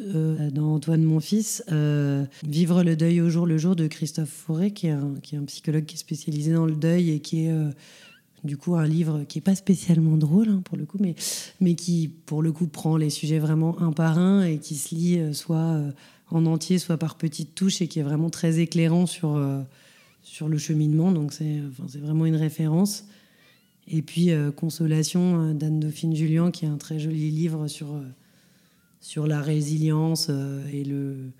dans 0.51 0.73
Antoine 0.73 1.03
mon 1.03 1.19
fils. 1.19 1.63
Euh, 1.71 2.25
Vivre 2.47 2.83
le 2.83 2.95
deuil 2.95 3.21
au 3.21 3.29
jour 3.29 3.45
le 3.45 3.57
jour 3.57 3.75
de 3.75 3.87
Christophe 3.87 4.29
Fauré, 4.29 4.71
qui 4.71 4.87
est 4.87 4.91
un, 4.91 5.13
psychologue 5.45 5.85
qui 5.85 5.95
est 5.95 5.99
spécialisé 5.99 6.53
dans 6.53 6.65
le 6.65 6.75
deuil 6.75 7.11
et 7.11 7.19
qui 7.19 7.45
est 7.45 7.53
du 8.43 8.57
coup 8.57 8.75
un 8.75 8.85
livre 8.85 9.23
qui 9.27 9.39
est 9.39 9.41
pas 9.41 9.55
spécialement 9.55 10.17
drôle 10.17 10.49
hein, 10.49 10.61
pour 10.63 10.77
le 10.77 10.85
coup, 10.85 10.97
mais 10.99 11.15
mais 11.59 11.75
qui 11.75 12.09
pour 12.25 12.41
le 12.41 12.51
coup 12.51 12.67
prend 12.67 12.97
les 12.97 13.09
sujets 13.09 13.39
vraiment 13.39 13.81
un 13.81 13.91
par 13.91 14.17
un 14.17 14.43
et 14.43 14.59
qui 14.59 14.75
se 14.75 14.95
lit 14.95 15.33
soit 15.33 15.81
en 16.29 16.45
entier, 16.45 16.77
soit 16.77 16.97
par 16.97 17.15
petites 17.15 17.55
touches 17.55 17.81
et 17.81 17.87
qui 17.87 17.99
est 17.99 18.03
vraiment 18.03 18.29
très 18.29 18.59
éclairant 18.59 19.05
sur 19.05 19.41
sur 20.21 20.47
le 20.47 20.57
cheminement. 20.57 21.11
Donc 21.11 21.33
c'est 21.33 21.61
enfin, 21.69 21.99
vraiment 21.99 22.25
une 22.25 22.37
référence. 22.37 23.05
Et 23.87 24.01
puis 24.01 24.31
euh, 24.31 24.51
Consolation 24.51 25.49
euh, 25.49 25.53
d'Anne 25.53 25.79
Dauphine 25.79 26.15
Julien, 26.15 26.51
qui 26.51 26.65
est 26.65 26.69
un 26.69 26.77
très 26.77 26.99
joli 26.99 27.29
livre 27.29 27.67
sur 27.67 27.93
euh, 27.93 28.01
sur 29.01 29.27
la 29.27 29.41
résilience 29.41 30.29
et 30.71 30.85
le 30.85 31.31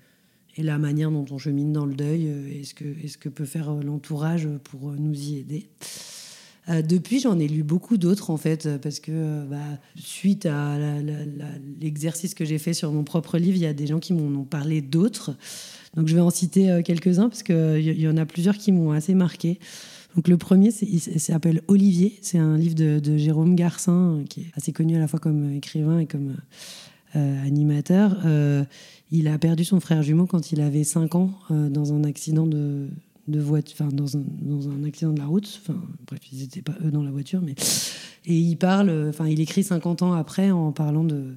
et 0.56 0.62
la 0.62 0.76
manière 0.78 1.10
dont 1.10 1.24
on 1.30 1.38
chemine 1.38 1.72
dans 1.72 1.86
le 1.86 1.94
deuil 1.94 2.26
et 2.26 2.62
ce 2.62 2.74
que, 2.74 2.84
ce 3.08 3.16
que 3.16 3.30
peut 3.30 3.46
faire 3.46 3.72
l'entourage 3.72 4.48
pour 4.62 4.92
nous 4.92 5.14
y 5.14 5.38
aider. 5.38 5.66
Depuis, 6.68 7.18
j'en 7.18 7.38
ai 7.40 7.48
lu 7.48 7.64
beaucoup 7.64 7.96
d'autres 7.96 8.30
en 8.30 8.36
fait, 8.36 8.68
parce 8.80 9.00
que 9.00 9.44
bah, 9.46 9.56
suite 9.96 10.46
à 10.46 10.78
l'exercice 11.80 12.34
que 12.34 12.44
j'ai 12.44 12.58
fait 12.58 12.72
sur 12.72 12.92
mon 12.92 13.02
propre 13.02 13.38
livre, 13.38 13.56
il 13.56 13.62
y 13.62 13.66
a 13.66 13.72
des 13.72 13.88
gens 13.88 13.98
qui 13.98 14.12
m'en 14.12 14.28
ont 14.38 14.44
parlé 14.44 14.80
d'autres. 14.80 15.34
Donc 15.96 16.06
je 16.06 16.14
vais 16.14 16.20
en 16.20 16.30
citer 16.30 16.82
quelques-uns, 16.84 17.28
parce 17.28 17.42
qu'il 17.42 17.80
y, 17.80 18.02
y 18.02 18.08
en 18.08 18.16
a 18.16 18.26
plusieurs 18.26 18.56
qui 18.56 18.70
m'ont 18.70 18.92
assez 18.92 19.14
marqué. 19.14 19.58
Donc 20.16 20.28
le 20.28 20.36
premier, 20.36 20.70
s'appelle 20.70 21.62
Olivier. 21.68 22.18
C'est 22.22 22.38
un 22.38 22.56
livre 22.56 22.74
de, 22.74 23.16
Jérôme 23.16 23.54
Garcin, 23.54 24.18
euh, 24.18 24.24
qui 24.24 24.42
est 24.42 24.46
assez 24.54 24.72
connu 24.72 24.96
à 24.96 24.98
la 24.98 25.08
fois 25.08 25.18
comme 25.18 25.52
écrivain 25.52 25.98
et 25.98 26.06
comme 26.06 26.36
euh, 27.16 27.46
animateur. 27.46 28.16
Euh, 28.24 28.64
il 29.10 29.28
a 29.28 29.38
perdu 29.38 29.64
son 29.64 29.80
frère 29.80 30.02
jumeau 30.02 30.26
quand 30.26 30.50
il 30.50 30.60
avait 30.60 30.84
5 30.84 31.14
ans 31.14 31.30
euh, 31.50 31.68
dans 31.68 31.92
un 31.92 32.04
accident 32.04 32.46
de, 32.46 32.88
voiture, 33.28 33.76
enfin 33.78 33.94
dans 33.94 34.16
un, 34.16 34.84
accident 34.84 35.12
de 35.12 35.18
la 35.18 35.26
route. 35.26 35.60
Enfin, 35.62 35.80
bref, 36.06 36.20
ils 36.32 36.40
n'étaient 36.40 36.62
pas 36.62 36.74
eux 36.84 36.90
dans 36.90 37.02
la 37.02 37.10
voiture, 37.10 37.40
mais 37.40 37.54
et 38.26 38.34
il 38.34 38.56
parle, 38.56 38.88
euh, 38.88 39.10
enfin, 39.10 39.28
il 39.28 39.40
écrit 39.40 39.62
50 39.62 40.02
ans 40.02 40.12
après 40.14 40.50
en 40.50 40.72
parlant 40.72 41.04
de 41.04 41.14
euh, 41.14 41.34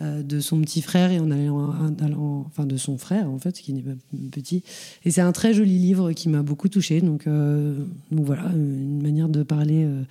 de 0.00 0.40
son 0.40 0.60
petit 0.60 0.80
frère 0.80 1.10
et 1.10 1.18
en 1.18 1.30
allant, 1.30 1.58
en 1.58 2.04
allant- 2.04 2.44
enfin 2.46 2.66
de 2.66 2.76
son 2.76 2.98
frère 2.98 3.28
en 3.28 3.38
fait, 3.38 3.52
qui 3.52 3.72
n'est 3.72 3.82
pas 3.82 3.96
petit. 4.30 4.62
Et 5.04 5.10
c'est 5.10 5.20
un 5.20 5.32
très 5.32 5.54
joli 5.54 5.78
livre 5.78 6.12
qui 6.12 6.28
m'a 6.28 6.42
beaucoup 6.42 6.68
touchée. 6.68 7.00
Donc, 7.00 7.26
euh, 7.26 7.74
donc 8.12 8.24
voilà, 8.24 8.50
une 8.54 9.02
manière 9.02 9.28
de 9.28 9.42
parler 9.42 9.84
euh, 9.84 10.02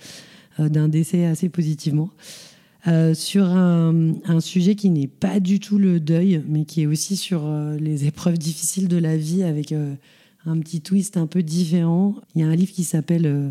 euh, 0.60 0.68
d'un 0.68 0.88
décès 0.88 1.24
assez 1.24 1.48
positivement. 1.48 2.10
Euh, 2.86 3.12
sur 3.12 3.44
un, 3.44 4.40
sujet 4.40 4.74
qui 4.76 4.90
n'est 4.90 5.08
pas 5.08 5.40
du 5.40 5.58
tout 5.58 5.78
le 5.78 5.98
deuil, 6.00 6.42
mais 6.46 6.64
qui 6.64 6.82
est 6.82 6.86
aussi 6.86 7.16
sur 7.16 7.44
euh, 7.44 7.76
les 7.76 8.06
épreuves 8.06 8.38
difficiles 8.38 8.88
de 8.88 8.96
la 8.96 9.16
vie 9.16 9.42
avec 9.42 9.72
euh, 9.72 9.94
un 10.46 10.58
petit 10.60 10.80
twist 10.80 11.16
un 11.16 11.26
peu 11.26 11.42
différent. 11.42 12.14
Il 12.34 12.42
y 12.42 12.44
a 12.44 12.48
un 12.48 12.54
livre 12.54 12.72
qui 12.72 12.84
s'appelle, 12.84 13.26
euh, 13.26 13.50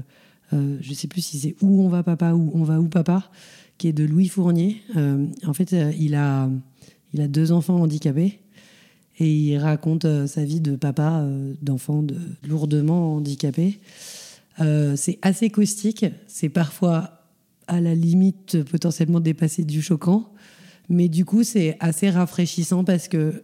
euh, 0.54 0.78
je 0.82 0.94
sais 0.94 1.08
plus 1.08 1.22
si 1.22 1.40
c'est 1.40 1.56
Où 1.62 1.84
on 1.84 1.90
va 1.90 2.04
papa 2.04 2.34
ou 2.34 2.52
On 2.54 2.64
va 2.64 2.80
où 2.80 2.88
papa, 2.88 3.30
qui 3.78 3.88
est 3.88 3.94
de 3.94 4.04
Louis 4.04 4.28
Fournier. 4.28 4.82
Euh, 4.96 5.26
en 5.46 5.54
fait, 5.54 5.74
euh, 5.74 5.92
il, 6.00 6.16
a, 6.16 6.50
il 7.14 7.22
a 7.22 7.28
deux 7.28 7.52
enfants 7.52 7.76
handicapés 7.82 8.40
et 9.20 9.32
il 9.32 9.58
raconte 9.58 10.06
euh, 10.06 10.28
sa 10.28 10.44
vie 10.44 10.62
de 10.62 10.76
papa 10.76 11.26
d'enfant 11.62 12.04
de, 12.04 12.18
lourdement 12.48 13.16
handicapé. 13.16 13.80
C'est 14.96 15.20
assez 15.22 15.52
caustique, 15.52 16.08
c'est 16.26 16.50
parfois 16.50 17.28
à 17.68 17.80
la 17.80 17.94
limite 17.94 18.64
potentiellement 18.64 19.20
dépassé 19.20 19.64
du 19.64 19.84
choquant, 19.84 20.34
mais 20.90 21.10
du 21.10 21.26
coup 21.26 21.44
c'est 21.44 21.78
assez 21.80 22.10
rafraîchissant 22.10 22.84
parce 22.84 23.08
que, 23.08 23.44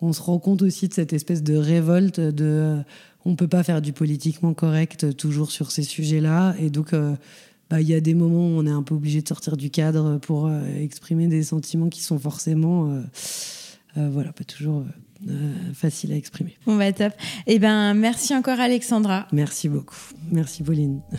on 0.00 0.12
se 0.14 0.22
rend 0.22 0.38
compte 0.38 0.62
aussi 0.62 0.88
de 0.88 0.94
cette 0.94 1.12
espèce 1.12 1.42
de 1.42 1.56
révolte 1.56 2.20
de, 2.20 2.78
on 3.26 3.36
peut 3.36 3.48
pas 3.48 3.62
faire 3.62 3.82
du 3.82 3.92
politiquement 3.92 4.54
correct 4.54 5.14
toujours 5.16 5.50
sur 5.50 5.70
ces 5.70 5.82
sujets-là. 5.82 6.54
Et 6.58 6.70
donc, 6.70 6.94
bah, 7.70 7.80
il 7.80 7.88
y 7.88 7.94
a 7.94 8.00
des 8.00 8.14
moments 8.14 8.46
où 8.46 8.58
on 8.58 8.66
est 8.66 8.70
un 8.70 8.82
peu 8.82 8.94
obligé 8.94 9.22
de 9.22 9.28
sortir 9.28 9.56
du 9.56 9.70
cadre 9.70 10.18
pour 10.18 10.50
exprimer 10.78 11.26
des 11.26 11.42
sentiments 11.42 11.88
qui 11.88 12.02
sont 12.02 12.18
forcément, 12.18 13.02
voilà, 13.96 14.32
pas 14.32 14.44
toujours 14.44 14.84
facile 15.74 16.12
à 16.12 16.16
exprimer. 16.16 16.56
Bon 16.66 16.76
bah 16.76 16.92
top. 16.92 17.12
Eh 17.46 17.58
ben 17.58 17.94
merci 17.94 18.34
encore 18.34 18.60
Alexandra. 18.60 19.26
Merci 19.32 19.68
beaucoup. 19.68 19.96
Merci 20.30 20.62
Pauline. 20.62 21.00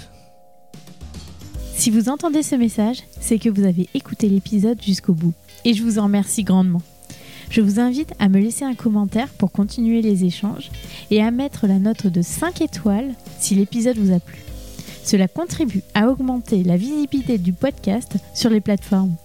Si 1.77 1.91
vous 1.91 2.09
entendez 2.09 2.41
ce 2.41 2.55
message, 2.55 3.03
c'est 3.21 3.37
que 3.37 3.49
vous 3.49 3.63
avez 3.63 3.87
écouté 3.93 4.27
l'épisode 4.29 4.81
jusqu'au 4.81 5.13
bout. 5.13 5.33
Et 5.63 5.75
je 5.75 5.83
vous 5.83 5.99
en 5.99 6.05
remercie 6.05 6.43
grandement. 6.43 6.81
Je 7.51 7.61
vous 7.61 7.79
invite 7.79 8.13
à 8.17 8.29
me 8.29 8.39
laisser 8.39 8.65
un 8.65 8.73
commentaire 8.73 9.29
pour 9.29 9.51
continuer 9.51 10.01
les 10.01 10.25
échanges 10.25 10.71
et 11.11 11.21
à 11.21 11.29
mettre 11.29 11.67
la 11.67 11.77
note 11.77 12.07
de 12.07 12.23
5 12.23 12.61
étoiles 12.61 13.13
si 13.39 13.53
l'épisode 13.53 13.97
vous 13.99 14.11
a 14.11 14.19
plu. 14.19 14.46
Cela 15.07 15.29
contribue 15.29 15.83
à 15.93 16.09
augmenter 16.09 16.65
la 16.65 16.75
visibilité 16.75 17.37
du 17.37 17.53
podcast 17.53 18.17
sur 18.33 18.49
les 18.49 18.59
plateformes. 18.59 19.15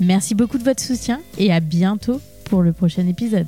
Merci 0.00 0.34
beaucoup 0.34 0.58
de 0.58 0.64
votre 0.64 0.82
soutien 0.82 1.20
et 1.38 1.52
à 1.52 1.60
bientôt 1.60 2.20
pour 2.46 2.62
le 2.62 2.72
prochain 2.72 3.06
épisode. 3.06 3.46